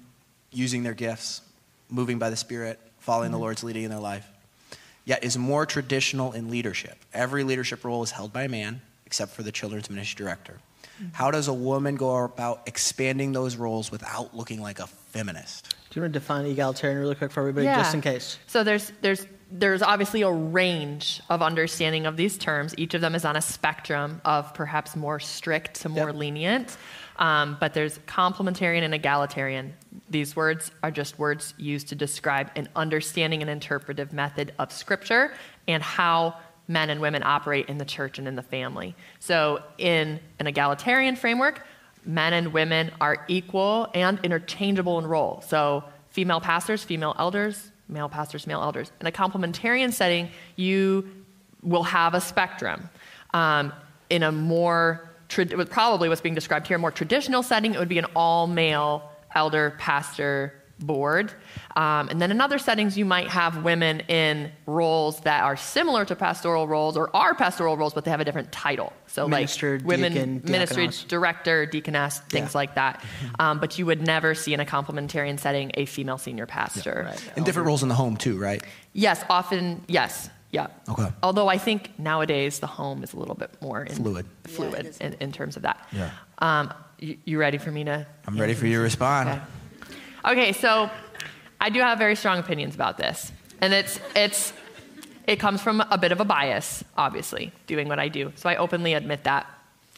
using 0.50 0.82
their 0.82 0.94
gifts, 0.94 1.42
moving 1.88 2.18
by 2.18 2.30
the 2.30 2.36
Spirit, 2.36 2.80
following 2.98 3.26
mm-hmm. 3.26 3.34
the 3.34 3.38
Lord's 3.38 3.62
leading 3.62 3.84
in 3.84 3.90
their 3.90 4.00
life, 4.00 4.26
yet 5.04 5.22
is 5.22 5.38
more 5.38 5.66
traditional 5.66 6.32
in 6.32 6.50
leadership. 6.50 6.96
Every 7.12 7.44
leadership 7.44 7.84
role 7.84 8.02
is 8.02 8.10
held 8.10 8.32
by 8.32 8.44
a 8.44 8.48
man, 8.48 8.80
except 9.06 9.32
for 9.32 9.42
the 9.42 9.52
children's 9.52 9.88
ministry 9.88 10.24
director. 10.24 10.58
How 11.12 11.30
does 11.30 11.48
a 11.48 11.52
woman 11.52 11.96
go 11.96 12.24
about 12.24 12.62
expanding 12.66 13.32
those 13.32 13.56
roles 13.56 13.90
without 13.90 14.34
looking 14.34 14.60
like 14.60 14.80
a 14.80 14.86
feminist? 14.86 15.74
Do 15.90 16.00
you 16.00 16.02
want 16.02 16.12
to 16.12 16.18
define 16.18 16.44
egalitarian 16.46 16.98
really 16.98 17.14
quick 17.14 17.30
for 17.30 17.40
everybody, 17.40 17.66
yeah. 17.66 17.78
just 17.78 17.94
in 17.94 18.00
case? 18.00 18.38
So 18.46 18.64
there's 18.64 18.92
there's 19.00 19.26
there's 19.50 19.82
obviously 19.82 20.22
a 20.22 20.30
range 20.30 21.22
of 21.30 21.40
understanding 21.40 22.04
of 22.04 22.16
these 22.16 22.36
terms. 22.36 22.74
Each 22.76 22.94
of 22.94 23.00
them 23.00 23.14
is 23.14 23.24
on 23.24 23.36
a 23.36 23.40
spectrum 23.40 24.20
of 24.24 24.52
perhaps 24.52 24.94
more 24.94 25.18
strict 25.18 25.80
to 25.82 25.88
more 25.88 26.08
yep. 26.08 26.16
lenient. 26.16 26.76
Um, 27.18 27.56
but 27.58 27.74
there's 27.74 27.98
complementarian 28.00 28.82
and 28.82 28.94
egalitarian. 28.94 29.74
These 30.10 30.36
words 30.36 30.70
are 30.82 30.90
just 30.90 31.18
words 31.18 31.54
used 31.56 31.88
to 31.88 31.94
describe 31.94 32.50
an 32.56 32.68
understanding 32.76 33.40
and 33.40 33.50
interpretive 33.50 34.12
method 34.12 34.52
of 34.58 34.70
Scripture 34.70 35.32
and 35.66 35.82
how 35.82 36.36
men 36.68 36.90
and 36.90 37.00
women 37.00 37.22
operate 37.24 37.68
in 37.68 37.78
the 37.78 37.84
church 37.84 38.18
and 38.18 38.28
in 38.28 38.36
the 38.36 38.42
family. 38.42 38.94
So, 39.18 39.62
in 39.78 40.20
an 40.38 40.46
egalitarian 40.46 41.16
framework, 41.16 41.66
men 42.04 42.34
and 42.34 42.52
women 42.52 42.92
are 43.00 43.24
equal 43.26 43.88
and 43.94 44.20
interchangeable 44.22 44.98
in 44.98 45.06
role. 45.06 45.42
So, 45.46 45.84
female 46.10 46.40
pastors, 46.40 46.84
female 46.84 47.16
elders, 47.18 47.70
male 47.88 48.08
pastors, 48.08 48.46
male 48.46 48.60
elders. 48.60 48.92
In 49.00 49.06
a 49.06 49.12
complementarian 49.12 49.92
setting, 49.92 50.30
you 50.56 51.08
will 51.62 51.82
have 51.82 52.14
a 52.14 52.20
spectrum. 52.20 52.88
Um, 53.34 53.72
in 54.10 54.22
a 54.22 54.32
more, 54.32 55.10
probably 55.70 56.08
what's 56.08 56.20
being 56.20 56.34
described 56.34 56.66
here, 56.66 56.78
more 56.78 56.90
traditional 56.90 57.42
setting, 57.42 57.74
it 57.74 57.78
would 57.78 57.88
be 57.88 57.98
an 57.98 58.06
all 58.14 58.46
male 58.46 59.10
elder, 59.34 59.74
pastor, 59.78 60.54
board. 60.78 61.32
Um, 61.76 62.08
and 62.08 62.20
then 62.20 62.30
in 62.30 62.40
other 62.40 62.58
settings, 62.58 62.96
you 62.96 63.04
might 63.04 63.28
have 63.28 63.64
women 63.64 64.00
in 64.00 64.50
roles 64.66 65.20
that 65.20 65.42
are 65.42 65.56
similar 65.56 66.04
to 66.04 66.16
pastoral 66.16 66.66
roles 66.66 66.96
or 66.96 67.14
are 67.14 67.34
pastoral 67.34 67.76
roles, 67.76 67.94
but 67.94 68.04
they 68.04 68.10
have 68.10 68.20
a 68.20 68.24
different 68.24 68.52
title. 68.52 68.92
So, 69.06 69.28
minister, 69.28 69.78
like 69.78 69.86
women, 69.86 70.12
deacon, 70.12 70.42
ministry 70.44 70.88
director, 71.08 71.66
deaconess, 71.66 72.20
things 72.28 72.54
yeah. 72.54 72.58
like 72.58 72.74
that. 72.74 73.04
Um, 73.38 73.58
but 73.58 73.78
you 73.78 73.86
would 73.86 74.02
never 74.02 74.34
see 74.34 74.54
in 74.54 74.60
a 74.60 74.66
complementarian 74.66 75.38
setting 75.38 75.70
a 75.74 75.86
female 75.86 76.18
senior 76.18 76.46
pastor. 76.46 77.02
Yeah, 77.04 77.10
right. 77.10 77.32
In 77.36 77.44
different 77.44 77.66
roles 77.66 77.82
in 77.82 77.88
the 77.88 77.94
home, 77.94 78.16
too, 78.16 78.38
right? 78.38 78.62
Yes, 78.92 79.24
often, 79.28 79.84
yes. 79.88 80.30
Yeah. 80.50 80.68
Okay. 80.88 81.08
Although 81.22 81.48
I 81.48 81.58
think 81.58 81.98
nowadays 81.98 82.60
the 82.60 82.66
home 82.66 83.02
is 83.02 83.12
a 83.12 83.18
little 83.18 83.34
bit 83.34 83.50
more 83.60 83.82
in, 83.82 83.96
Fluid. 83.96 84.26
Fluid 84.44 84.74
it 84.74 84.86
is. 84.86 84.98
in, 84.98 85.14
in 85.20 85.30
terms 85.30 85.56
of 85.56 85.62
that. 85.62 85.86
Yeah. 85.92 86.10
Um, 86.38 86.72
you, 86.98 87.18
you 87.24 87.38
ready 87.38 87.58
for 87.58 87.70
me 87.70 87.84
to? 87.84 88.06
I'm 88.26 88.40
ready 88.40 88.54
for 88.54 88.66
you 88.66 88.76
to 88.76 88.82
respond. 88.82 89.28
Okay. 89.28 89.40
Okay, 90.28 90.52
so 90.52 90.90
I 91.58 91.70
do 91.70 91.80
have 91.80 91.96
very 91.96 92.14
strong 92.14 92.38
opinions 92.38 92.74
about 92.74 92.98
this, 92.98 93.32
and 93.62 93.72
it's 93.72 93.98
it's 94.14 94.52
it 95.26 95.40
comes 95.40 95.62
from 95.62 95.80
a 95.80 95.96
bit 95.96 96.12
of 96.12 96.20
a 96.20 96.24
bias, 96.26 96.84
obviously, 96.98 97.50
doing 97.66 97.88
what 97.88 97.98
I 97.98 98.08
do. 98.08 98.32
So 98.34 98.50
I 98.50 98.56
openly 98.56 98.92
admit 98.92 99.24
that. 99.24 99.46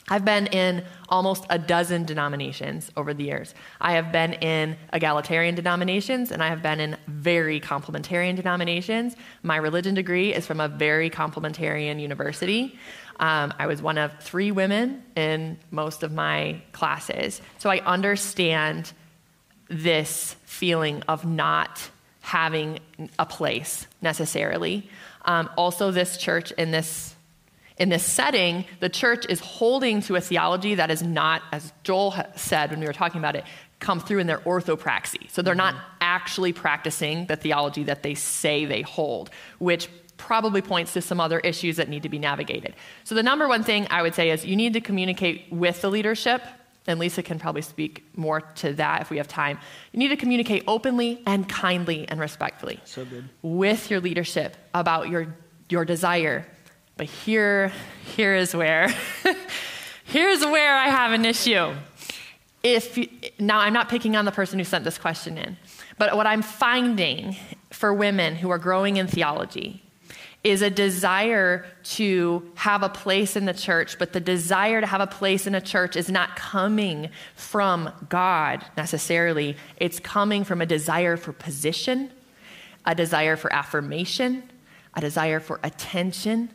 I've 0.08 0.24
been 0.24 0.46
in 0.46 0.84
almost 1.08 1.46
a 1.50 1.58
dozen 1.58 2.04
denominations 2.04 2.92
over 2.96 3.12
the 3.12 3.24
years. 3.24 3.54
I 3.80 3.92
have 3.92 4.12
been 4.12 4.34
in 4.34 4.76
egalitarian 4.92 5.54
denominations 5.54 6.32
and 6.32 6.42
I 6.42 6.48
have 6.48 6.62
been 6.62 6.80
in 6.80 6.96
very 7.06 7.60
complementarian 7.60 8.34
denominations. 8.34 9.14
My 9.44 9.56
religion 9.56 9.94
degree 9.94 10.34
is 10.34 10.46
from 10.48 10.58
a 10.58 10.66
very 10.66 11.10
complementarian 11.10 12.00
university. 12.00 12.76
Um, 13.20 13.54
I 13.56 13.68
was 13.68 13.82
one 13.82 13.98
of 13.98 14.18
three 14.18 14.50
women 14.50 15.04
in 15.14 15.58
most 15.70 16.02
of 16.02 16.10
my 16.10 16.60
classes. 16.72 17.40
So 17.58 17.70
I 17.70 17.78
understand 17.80 18.92
this 19.70 20.36
feeling 20.44 21.02
of 21.08 21.24
not 21.24 21.90
having 22.20 22.80
a 23.18 23.24
place 23.24 23.86
necessarily. 24.02 24.90
Um, 25.24 25.48
also, 25.56 25.90
this 25.90 26.16
church 26.16 26.52
in 26.52 26.70
this 26.70 27.14
in 27.78 27.88
this 27.88 28.04
setting, 28.04 28.66
the 28.80 28.90
church 28.90 29.24
is 29.30 29.40
holding 29.40 30.02
to 30.02 30.14
a 30.14 30.20
theology 30.20 30.74
that 30.74 30.90
is 30.90 31.02
not, 31.02 31.40
as 31.50 31.72
Joel 31.82 32.14
said 32.36 32.70
when 32.70 32.80
we 32.80 32.84
were 32.84 32.92
talking 32.92 33.18
about 33.18 33.36
it, 33.36 33.44
come 33.78 34.00
through 34.00 34.18
in 34.18 34.26
their 34.26 34.40
orthopraxy. 34.40 35.30
So 35.30 35.40
they're 35.40 35.54
not 35.54 35.74
actually 35.98 36.52
practicing 36.52 37.24
the 37.24 37.36
theology 37.36 37.84
that 37.84 38.02
they 38.02 38.12
say 38.12 38.66
they 38.66 38.82
hold, 38.82 39.30
which 39.58 39.88
probably 40.18 40.60
points 40.60 40.92
to 40.92 41.00
some 41.00 41.18
other 41.18 41.40
issues 41.40 41.76
that 41.76 41.88
need 41.88 42.02
to 42.02 42.10
be 42.10 42.18
navigated. 42.18 42.74
So 43.04 43.14
the 43.14 43.22
number 43.22 43.48
one 43.48 43.62
thing 43.62 43.86
I 43.88 44.02
would 44.02 44.14
say 44.14 44.28
is 44.28 44.44
you 44.44 44.56
need 44.56 44.74
to 44.74 44.82
communicate 44.82 45.46
with 45.50 45.80
the 45.80 45.90
leadership 45.90 46.42
and 46.86 46.98
Lisa 46.98 47.22
can 47.22 47.38
probably 47.38 47.62
speak 47.62 48.04
more 48.16 48.40
to 48.40 48.72
that 48.74 49.02
if 49.02 49.10
we 49.10 49.18
have 49.18 49.28
time. 49.28 49.58
You 49.92 49.98
need 49.98 50.08
to 50.08 50.16
communicate 50.16 50.64
openly 50.66 51.22
and 51.26 51.48
kindly 51.48 52.08
and 52.08 52.18
respectfully 52.18 52.80
So 52.84 53.06
with 53.42 53.90
your 53.90 54.00
leadership 54.00 54.56
about 54.74 55.08
your, 55.08 55.34
your 55.68 55.84
desire. 55.84 56.46
But 56.96 57.06
here, 57.06 57.72
here 58.16 58.34
is 58.34 58.54
where, 58.54 58.94
here's 60.04 60.44
where 60.44 60.76
I 60.76 60.88
have 60.88 61.12
an 61.12 61.24
issue. 61.24 61.74
If 62.62 62.98
you, 62.98 63.08
now, 63.38 63.58
I'm 63.58 63.72
not 63.72 63.88
picking 63.88 64.16
on 64.16 64.26
the 64.26 64.32
person 64.32 64.58
who 64.58 64.64
sent 64.64 64.84
this 64.84 64.98
question 64.98 65.38
in, 65.38 65.56
but 65.96 66.14
what 66.14 66.26
I'm 66.26 66.42
finding 66.42 67.36
for 67.70 67.94
women 67.94 68.36
who 68.36 68.50
are 68.50 68.58
growing 68.58 68.98
in 68.98 69.06
theology 69.06 69.82
is 70.42 70.62
a 70.62 70.70
desire 70.70 71.66
to 71.82 72.50
have 72.54 72.82
a 72.82 72.88
place 72.88 73.36
in 73.36 73.44
the 73.44 73.52
church, 73.52 73.98
but 73.98 74.12
the 74.14 74.20
desire 74.20 74.80
to 74.80 74.86
have 74.86 75.02
a 75.02 75.06
place 75.06 75.46
in 75.46 75.54
a 75.54 75.60
church 75.60 75.96
is 75.96 76.10
not 76.10 76.34
coming 76.34 77.10
from 77.34 77.92
God 78.08 78.64
necessarily. 78.76 79.56
It's 79.76 80.00
coming 80.00 80.44
from 80.44 80.62
a 80.62 80.66
desire 80.66 81.18
for 81.18 81.32
position, 81.32 82.10
a 82.86 82.94
desire 82.94 83.36
for 83.36 83.52
affirmation, 83.52 84.44
a 84.94 85.00
desire 85.02 85.40
for 85.40 85.60
attention, 85.62 86.50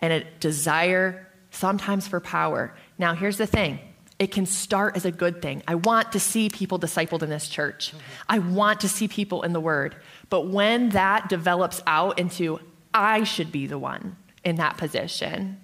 and 0.00 0.12
a 0.12 0.24
desire 0.40 1.28
sometimes 1.52 2.08
for 2.08 2.18
power. 2.18 2.74
Now, 2.98 3.14
here's 3.14 3.36
the 3.38 3.46
thing 3.46 3.78
it 4.18 4.30
can 4.30 4.46
start 4.46 4.96
as 4.96 5.04
a 5.04 5.10
good 5.10 5.42
thing. 5.42 5.62
I 5.66 5.74
want 5.74 6.12
to 6.12 6.20
see 6.20 6.48
people 6.48 6.78
discipled 6.78 7.22
in 7.22 7.30
this 7.30 7.48
church, 7.48 7.92
I 8.28 8.40
want 8.40 8.80
to 8.80 8.88
see 8.88 9.06
people 9.06 9.42
in 9.42 9.52
the 9.52 9.60
Word. 9.60 9.94
But 10.28 10.48
when 10.48 10.90
that 10.90 11.28
develops 11.28 11.82
out 11.86 12.18
into, 12.18 12.58
I 12.94 13.24
should 13.24 13.52
be 13.52 13.66
the 13.66 13.78
one 13.78 14.16
in 14.44 14.56
that 14.56 14.76
position. 14.76 15.58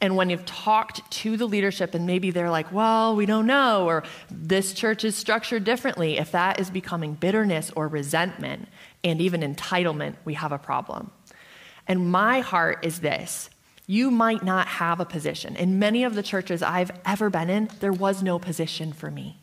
And 0.00 0.16
when 0.16 0.30
you've 0.30 0.44
talked 0.44 1.08
to 1.12 1.36
the 1.36 1.46
leadership 1.46 1.94
and 1.94 2.06
maybe 2.06 2.32
they're 2.32 2.50
like, 2.50 2.72
well, 2.72 3.14
we 3.14 3.24
don't 3.24 3.46
know, 3.46 3.86
or 3.86 4.02
this 4.30 4.72
church 4.72 5.04
is 5.04 5.14
structured 5.14 5.62
differently, 5.62 6.18
if 6.18 6.32
that 6.32 6.58
is 6.58 6.70
becoming 6.70 7.14
bitterness 7.14 7.70
or 7.76 7.86
resentment 7.86 8.68
and 9.04 9.20
even 9.20 9.42
entitlement, 9.42 10.16
we 10.24 10.34
have 10.34 10.50
a 10.50 10.58
problem. 10.58 11.12
And 11.86 12.10
my 12.10 12.40
heart 12.40 12.84
is 12.84 13.00
this 13.00 13.48
you 13.86 14.10
might 14.10 14.42
not 14.42 14.66
have 14.66 15.00
a 15.00 15.04
position. 15.04 15.54
In 15.56 15.78
many 15.78 16.04
of 16.04 16.14
the 16.14 16.22
churches 16.22 16.62
I've 16.62 16.90
ever 17.04 17.30
been 17.30 17.50
in, 17.50 17.68
there 17.80 17.92
was 17.92 18.22
no 18.22 18.38
position 18.38 18.92
for 18.92 19.10
me. 19.10 19.38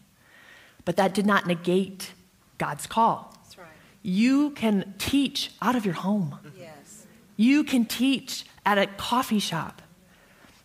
But 0.86 0.96
that 0.96 1.14
did 1.14 1.26
not 1.26 1.46
negate 1.46 2.14
God's 2.58 2.88
call. 2.88 3.34
That's 3.44 3.58
right. 3.58 3.68
You 4.02 4.52
can 4.52 4.94
teach 4.98 5.52
out 5.62 5.76
of 5.76 5.86
your 5.86 5.94
home. 5.94 6.40
Yes. 6.58 6.79
You 7.40 7.64
can 7.64 7.86
teach 7.86 8.44
at 8.66 8.78
a 8.78 8.86
coffee 8.86 9.40
shop. 9.40 9.82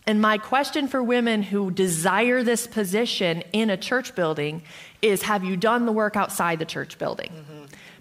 And 0.05 0.21
my 0.21 0.37
question 0.37 0.89
for 0.89 1.01
women 1.01 1.41
who 1.41 1.71
desire 1.71 2.43
this 2.43 2.67
position 2.67 3.43
in 3.53 3.69
a 3.69 3.77
church 3.77 4.13
building 4.13 4.61
is 5.01 5.21
have 5.21 5.45
you 5.45 5.55
done 5.55 5.85
the 5.85 5.93
work 5.93 6.17
outside 6.17 6.59
the 6.59 6.65
church 6.65 6.97
building? 6.97 7.31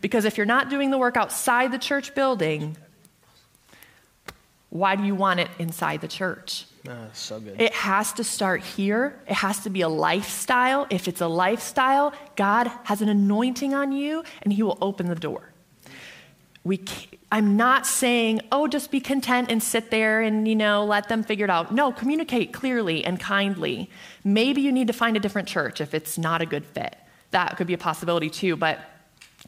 Because 0.01 0.25
if 0.25 0.37
you're 0.37 0.45
not 0.45 0.71
doing 0.71 0.91
the 0.91 0.99
work 0.99 1.17
outside 1.17 1.71
the 1.71 1.79
church 1.79 2.17
building, 2.17 2.77
why 4.71 4.97
do 4.97 5.05
you 5.05 5.15
want 5.15 5.39
it 5.39 5.51
inside 5.61 6.01
the 6.01 6.09
church? 6.09 6.67
Ah, 6.89 7.07
so 7.13 7.39
good. 7.39 7.61
It 7.61 7.73
has 7.75 8.13
to 8.15 8.25
start 8.25 8.61
here. 8.61 9.17
It 9.29 9.35
has 9.35 9.61
to 9.61 9.71
be 9.71 9.83
a 9.83 9.89
lifestyle. 9.89 10.89
If 10.91 11.07
it's 11.07 11.21
a 11.21 11.29
lifestyle, 11.29 12.13
God 12.35 12.73
has 12.83 13.03
an 13.03 13.09
anointing 13.09 13.73
on 13.73 13.93
you 13.93 14.25
and 14.43 14.53
He 14.53 14.65
will 14.65 14.79
open 14.81 15.07
the 15.07 15.15
door. 15.15 15.49
We 16.65 16.81
I'm 17.35 17.57
not 17.57 17.85
saying, 17.85 18.43
oh, 18.53 18.69
just 18.69 18.93
be 18.93 19.01
content 19.01 19.51
and 19.51 19.61
sit 19.61 19.91
there 19.91 20.23
and, 20.23 20.47
you 20.47 20.55
know, 20.55 20.85
let 20.85 21.09
them 21.09 21.25
figure 21.25 21.43
it 21.47 21.51
out. 21.51 21.75
No, 21.75 21.91
communicate 21.91 22.53
clearly 22.53 23.05
and 23.05 23.19
kindly. 23.19 23.91
Maybe 24.23 24.61
you 24.61 24.71
need 24.71 24.87
to 24.87 24.93
find 24.93 25.17
a 25.17 25.19
different 25.19 25.49
church 25.49 25.81
if 25.81 25.95
it's 25.95 26.17
not 26.17 26.43
a 26.43 26.47
good 26.47 26.65
fit. 26.65 26.95
That 27.33 27.57
could 27.57 27.67
be 27.67 27.75
a 27.75 27.79
possibility 27.79 28.31
too, 28.31 28.55
but 28.55 28.79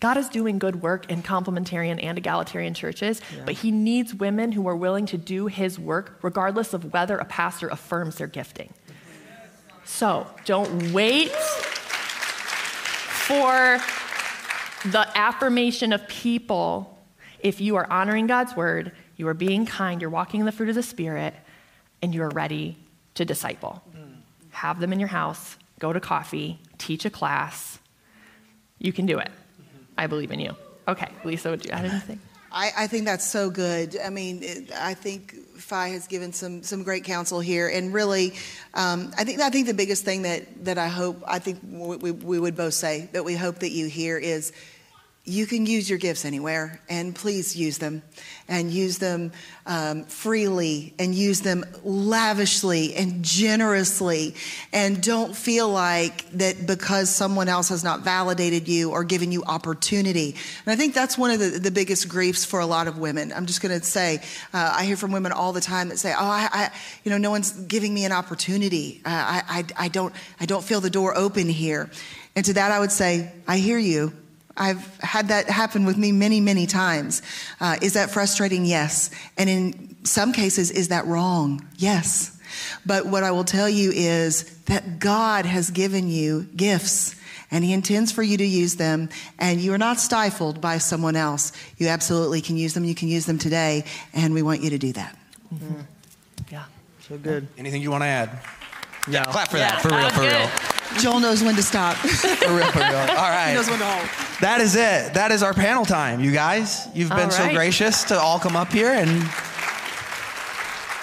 God 0.00 0.16
is 0.16 0.28
doing 0.28 0.58
good 0.58 0.82
work 0.82 1.08
in 1.12 1.22
complementarian 1.22 2.02
and 2.02 2.18
egalitarian 2.18 2.74
churches, 2.74 3.20
but 3.44 3.54
He 3.54 3.70
needs 3.70 4.12
women 4.12 4.50
who 4.50 4.66
are 4.66 4.74
willing 4.74 5.06
to 5.06 5.16
do 5.16 5.46
His 5.46 5.78
work 5.78 6.18
regardless 6.22 6.74
of 6.74 6.92
whether 6.92 7.16
a 7.16 7.24
pastor 7.24 7.68
affirms 7.68 8.16
their 8.16 8.26
gifting. 8.26 8.74
So 9.84 10.26
don't 10.44 10.90
wait 10.92 11.30
for 13.30 13.78
the 14.90 15.06
affirmation 15.14 15.92
of 15.92 16.08
people. 16.08 16.95
If 17.40 17.60
you 17.60 17.76
are 17.76 17.90
honoring 17.90 18.26
God's 18.26 18.56
word, 18.56 18.92
you 19.16 19.28
are 19.28 19.34
being 19.34 19.66
kind, 19.66 20.00
you're 20.00 20.10
walking 20.10 20.40
in 20.40 20.46
the 20.46 20.52
fruit 20.52 20.68
of 20.68 20.74
the 20.74 20.82
Spirit, 20.82 21.34
and 22.02 22.14
you 22.14 22.22
are 22.22 22.30
ready 22.30 22.76
to 23.14 23.24
disciple. 23.24 23.82
Have 24.50 24.80
them 24.80 24.92
in 24.92 25.00
your 25.00 25.08
house, 25.08 25.56
go 25.78 25.92
to 25.92 26.00
coffee, 26.00 26.58
teach 26.78 27.04
a 27.04 27.10
class. 27.10 27.78
You 28.78 28.92
can 28.92 29.06
do 29.06 29.18
it. 29.18 29.30
I 29.98 30.06
believe 30.06 30.30
in 30.30 30.40
you. 30.40 30.56
Okay, 30.88 31.08
Lisa, 31.24 31.50
would 31.50 31.64
you 31.64 31.70
add 31.70 31.84
anything? 31.84 32.20
I, 32.52 32.70
I 32.76 32.86
think 32.86 33.04
that's 33.04 33.26
so 33.26 33.50
good. 33.50 33.98
I 34.02 34.08
mean, 34.08 34.42
it, 34.42 34.72
I 34.72 34.94
think 34.94 35.34
Phi 35.58 35.88
has 35.88 36.06
given 36.06 36.32
some 36.32 36.62
some 36.62 36.84
great 36.84 37.04
counsel 37.04 37.40
here, 37.40 37.68
and 37.68 37.92
really, 37.92 38.34
um, 38.72 39.12
I 39.18 39.24
think 39.24 39.40
I 39.40 39.50
think 39.50 39.66
the 39.66 39.74
biggest 39.74 40.04
thing 40.04 40.22
that 40.22 40.64
that 40.64 40.78
I 40.78 40.88
hope 40.88 41.22
I 41.26 41.38
think 41.38 41.58
we, 41.62 41.96
we, 41.96 42.10
we 42.12 42.38
would 42.38 42.56
both 42.56 42.74
say 42.74 43.08
that 43.12 43.24
we 43.24 43.34
hope 43.34 43.58
that 43.58 43.72
you 43.72 43.88
hear 43.88 44.16
is 44.16 44.52
you 45.26 45.44
can 45.44 45.66
use 45.66 45.90
your 45.90 45.98
gifts 45.98 46.24
anywhere, 46.24 46.80
and 46.88 47.12
please 47.12 47.56
use 47.56 47.78
them, 47.78 48.02
and 48.46 48.70
use 48.70 48.98
them 48.98 49.32
um, 49.66 50.04
freely, 50.04 50.94
and 51.00 51.12
use 51.14 51.40
them 51.40 51.64
lavishly 51.82 52.94
and 52.94 53.24
generously, 53.24 54.36
and 54.72 55.02
don't 55.02 55.36
feel 55.36 55.68
like 55.68 56.30
that 56.30 56.64
because 56.64 57.12
someone 57.12 57.48
else 57.48 57.70
has 57.70 57.82
not 57.82 58.00
validated 58.00 58.68
you 58.68 58.92
or 58.92 59.02
given 59.02 59.32
you 59.32 59.42
opportunity. 59.42 60.36
And 60.64 60.72
I 60.72 60.76
think 60.76 60.94
that's 60.94 61.18
one 61.18 61.32
of 61.32 61.40
the, 61.40 61.58
the 61.58 61.72
biggest 61.72 62.08
griefs 62.08 62.44
for 62.44 62.60
a 62.60 62.66
lot 62.66 62.86
of 62.86 62.98
women. 62.98 63.32
I'm 63.32 63.46
just 63.46 63.60
going 63.60 63.76
to 63.78 63.84
say, 63.84 64.22
uh, 64.54 64.74
I 64.78 64.84
hear 64.84 64.96
from 64.96 65.10
women 65.10 65.32
all 65.32 65.52
the 65.52 65.60
time 65.60 65.88
that 65.88 65.98
say, 65.98 66.12
"Oh, 66.16 66.24
I, 66.24 66.48
I 66.52 66.70
you 67.02 67.10
know, 67.10 67.18
no 67.18 67.30
one's 67.30 67.50
giving 67.50 67.92
me 67.92 68.04
an 68.04 68.12
opportunity. 68.12 69.00
Uh, 69.04 69.08
I, 69.08 69.42
I, 69.48 69.86
I 69.86 69.88
don't, 69.88 70.14
I 70.38 70.46
don't 70.46 70.62
feel 70.62 70.80
the 70.80 70.90
door 70.90 71.16
open 71.16 71.48
here." 71.48 71.90
And 72.36 72.44
to 72.44 72.52
that, 72.52 72.70
I 72.70 72.78
would 72.78 72.92
say, 72.92 73.32
I 73.48 73.58
hear 73.58 73.78
you. 73.78 74.12
I've 74.56 74.98
had 75.00 75.28
that 75.28 75.48
happen 75.48 75.84
with 75.84 75.96
me 75.96 76.12
many, 76.12 76.40
many 76.40 76.66
times. 76.66 77.22
Uh, 77.60 77.76
is 77.82 77.92
that 77.94 78.10
frustrating? 78.10 78.64
Yes. 78.64 79.10
And 79.36 79.50
in 79.50 79.96
some 80.04 80.32
cases, 80.32 80.70
is 80.70 80.88
that 80.88 81.06
wrong? 81.06 81.66
Yes. 81.76 82.38
But 82.86 83.06
what 83.06 83.22
I 83.22 83.32
will 83.32 83.44
tell 83.44 83.68
you 83.68 83.90
is 83.92 84.44
that 84.64 84.98
God 84.98 85.44
has 85.44 85.70
given 85.70 86.08
you 86.08 86.46
gifts 86.56 87.14
and 87.50 87.64
He 87.64 87.72
intends 87.72 88.12
for 88.12 88.22
you 88.22 88.36
to 88.38 88.44
use 88.44 88.74
them, 88.74 89.08
and 89.38 89.60
you 89.60 89.72
are 89.72 89.78
not 89.78 90.00
stifled 90.00 90.60
by 90.60 90.78
someone 90.78 91.14
else. 91.14 91.52
You 91.78 91.88
absolutely 91.88 92.40
can 92.40 92.56
use 92.56 92.74
them. 92.74 92.84
You 92.84 92.94
can 92.94 93.08
use 93.08 93.24
them 93.26 93.38
today, 93.38 93.84
and 94.12 94.34
we 94.34 94.42
want 94.42 94.62
you 94.62 94.70
to 94.70 94.78
do 94.78 94.92
that. 94.92 95.16
Yeah. 96.50 96.64
So 97.08 97.16
good. 97.18 97.46
Anything 97.56 97.82
you 97.82 97.90
want 97.92 98.02
to 98.02 98.08
add? 98.08 98.40
Yeah. 99.08 99.24
Clap 99.24 99.50
for 99.50 99.58
Yeah, 99.58 99.70
that. 99.70 99.82
For 99.82 99.88
real, 99.88 100.10
for 100.10 100.22
was 100.22 100.32
real. 100.32 101.00
Joel 101.00 101.20
knows 101.20 101.42
when 101.42 101.54
to 101.56 101.62
stop. 101.62 101.96
For 101.96 102.54
real, 102.56 102.70
for 102.72 102.78
real. 102.78 102.86
All 102.96 103.28
right. 103.30 103.48
he 103.50 103.54
knows 103.54 103.68
when 103.68 103.78
to 103.80 103.84
hold. 103.84 104.08
That 104.40 104.60
is 104.60 104.74
it. 104.76 105.12
That 105.14 105.30
is 105.30 105.42
our 105.42 105.52
panel 105.52 105.84
time, 105.84 106.20
you 106.20 106.32
guys. 106.32 106.88
You've 106.94 107.10
been 107.10 107.18
All 107.20 107.30
so 107.30 107.42
right. 107.44 107.54
gracious 107.54 108.04
to 108.04 108.18
all 108.18 108.38
come 108.38 108.56
up 108.56 108.72
here 108.72 108.88
and 108.92 109.08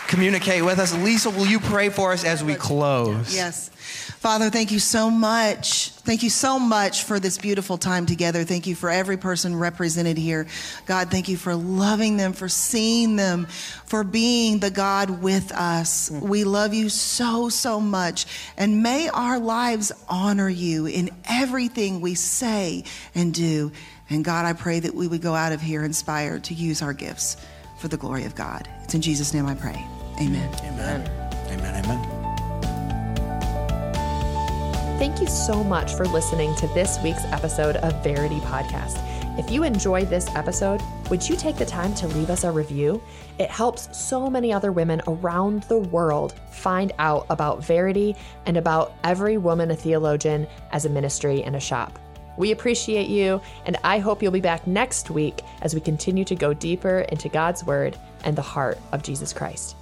communicate 0.08 0.64
with 0.64 0.80
us. 0.80 0.94
Lisa, 0.98 1.30
will 1.30 1.46
you 1.46 1.60
pray 1.60 1.90
for 1.90 2.12
us 2.12 2.24
as 2.24 2.44
we 2.44 2.56
close? 2.56 3.36
Yes. 3.36 3.70
Father, 4.24 4.50
thank 4.50 4.72
you 4.72 4.80
so 4.80 5.10
much. 5.10 5.90
Thank 5.90 6.24
you 6.24 6.30
so 6.30 6.58
much 6.58 7.04
for 7.04 7.20
this 7.20 7.38
beautiful 7.38 7.78
time 7.78 8.06
together. 8.06 8.46
Thank 8.46 8.68
you 8.68 8.74
for 8.74 8.90
every 8.90 9.18
person 9.18 9.54
represented 9.54 10.18
here. 10.18 10.48
God, 10.86 11.12
thank 11.12 11.28
you 11.28 11.36
for 11.36 11.54
loving 11.54 12.16
them, 12.16 12.32
for 12.32 12.48
seeing 12.48 13.18
them, 13.18 13.48
for 13.86 14.06
being 14.06 14.60
the 14.60 14.72
God 14.72 15.22
with 15.22 15.52
us. 15.52 16.10
Mm. 16.10 16.22
We 16.22 16.46
love 16.46 16.74
you 16.74 16.88
so, 16.88 17.50
so 17.50 17.82
much. 17.82 18.26
And 18.56 18.82
may 18.82 19.10
our 19.10 19.40
lives 19.40 19.92
honor 20.08 20.48
you 20.48 20.86
in 20.86 21.10
everything 21.26 22.00
we 22.00 22.16
say 22.16 22.86
and 23.14 23.34
do. 23.34 23.74
And 24.10 24.24
God, 24.24 24.46
I 24.46 24.54
pray 24.54 24.80
that 24.80 24.96
we 24.96 25.06
would 25.06 25.22
go 25.22 25.36
out 25.36 25.52
of 25.52 25.60
here 25.60 25.84
inspired 25.84 26.46
to 26.46 26.54
use 26.54 26.82
our 26.82 26.94
gifts 26.94 27.36
for 27.78 27.90
the 27.90 27.98
glory 27.98 28.24
of 28.24 28.36
God. 28.36 28.70
It's 28.86 28.96
in 28.96 29.02
Jesus' 29.02 29.34
name 29.34 29.48
I 29.48 29.56
pray. 29.56 29.86
Amen. 30.22 30.50
Amen. 30.64 31.12
Amen. 31.50 31.84
Amen. 31.84 32.33
Thank 35.00 35.20
you 35.20 35.28
so 35.28 35.64
much 35.64 35.96
for 35.96 36.06
listening 36.06 36.56
to 36.56 36.68
this 36.68 36.98
week's 37.04 37.26
episode 37.26 37.78
of 37.78 38.04
Verity 38.04 38.40
Podcast. 38.42 39.00
If 39.40 39.50
you 39.50 39.64
enjoyed 39.64 40.08
this 40.08 40.28
episode, 40.36 40.82
would 41.10 41.28
you 41.28 41.36
take 41.36 41.58
the 41.58 41.66
time 41.66 41.96
to 41.96 42.08
leave 42.08 42.30
us 42.30 42.44
a 42.44 42.52
review? 42.52 43.02
It 43.40 43.50
helps 43.50 43.98
so 43.98 44.30
many 44.30 44.54
other 44.54 44.72
women 44.72 45.02
around 45.08 45.64
the 45.64 45.80
world 45.80 46.36
find 46.52 46.94
out 47.00 47.26
about 47.32 47.66
Verity 47.66 48.16
and 48.46 48.56
about 48.56 48.94
every 49.04 49.38
woman 49.38 49.72
a 49.72 49.76
theologian 49.76 50.48
as 50.72 50.86
a 50.86 50.90
ministry 50.90 51.44
and 51.44 51.56
a 51.56 51.60
shop. 51.60 51.98
We 52.38 52.52
appreciate 52.52 53.10
you, 53.10 53.42
and 53.66 53.78
I 53.84 53.98
hope 53.98 54.22
you'll 54.22 54.32
be 54.32 54.42
back 54.42 54.68
next 54.68 55.10
week 55.10 55.42
as 55.64 55.74
we 55.74 55.82
continue 55.82 56.24
to 56.26 56.36
go 56.36 56.54
deeper 56.54 57.00
into 57.10 57.30
God's 57.30 57.64
Word 57.64 57.98
and 58.24 58.36
the 58.36 58.42
heart 58.44 58.78
of 58.92 59.04
Jesus 59.04 59.34
Christ. 59.34 59.76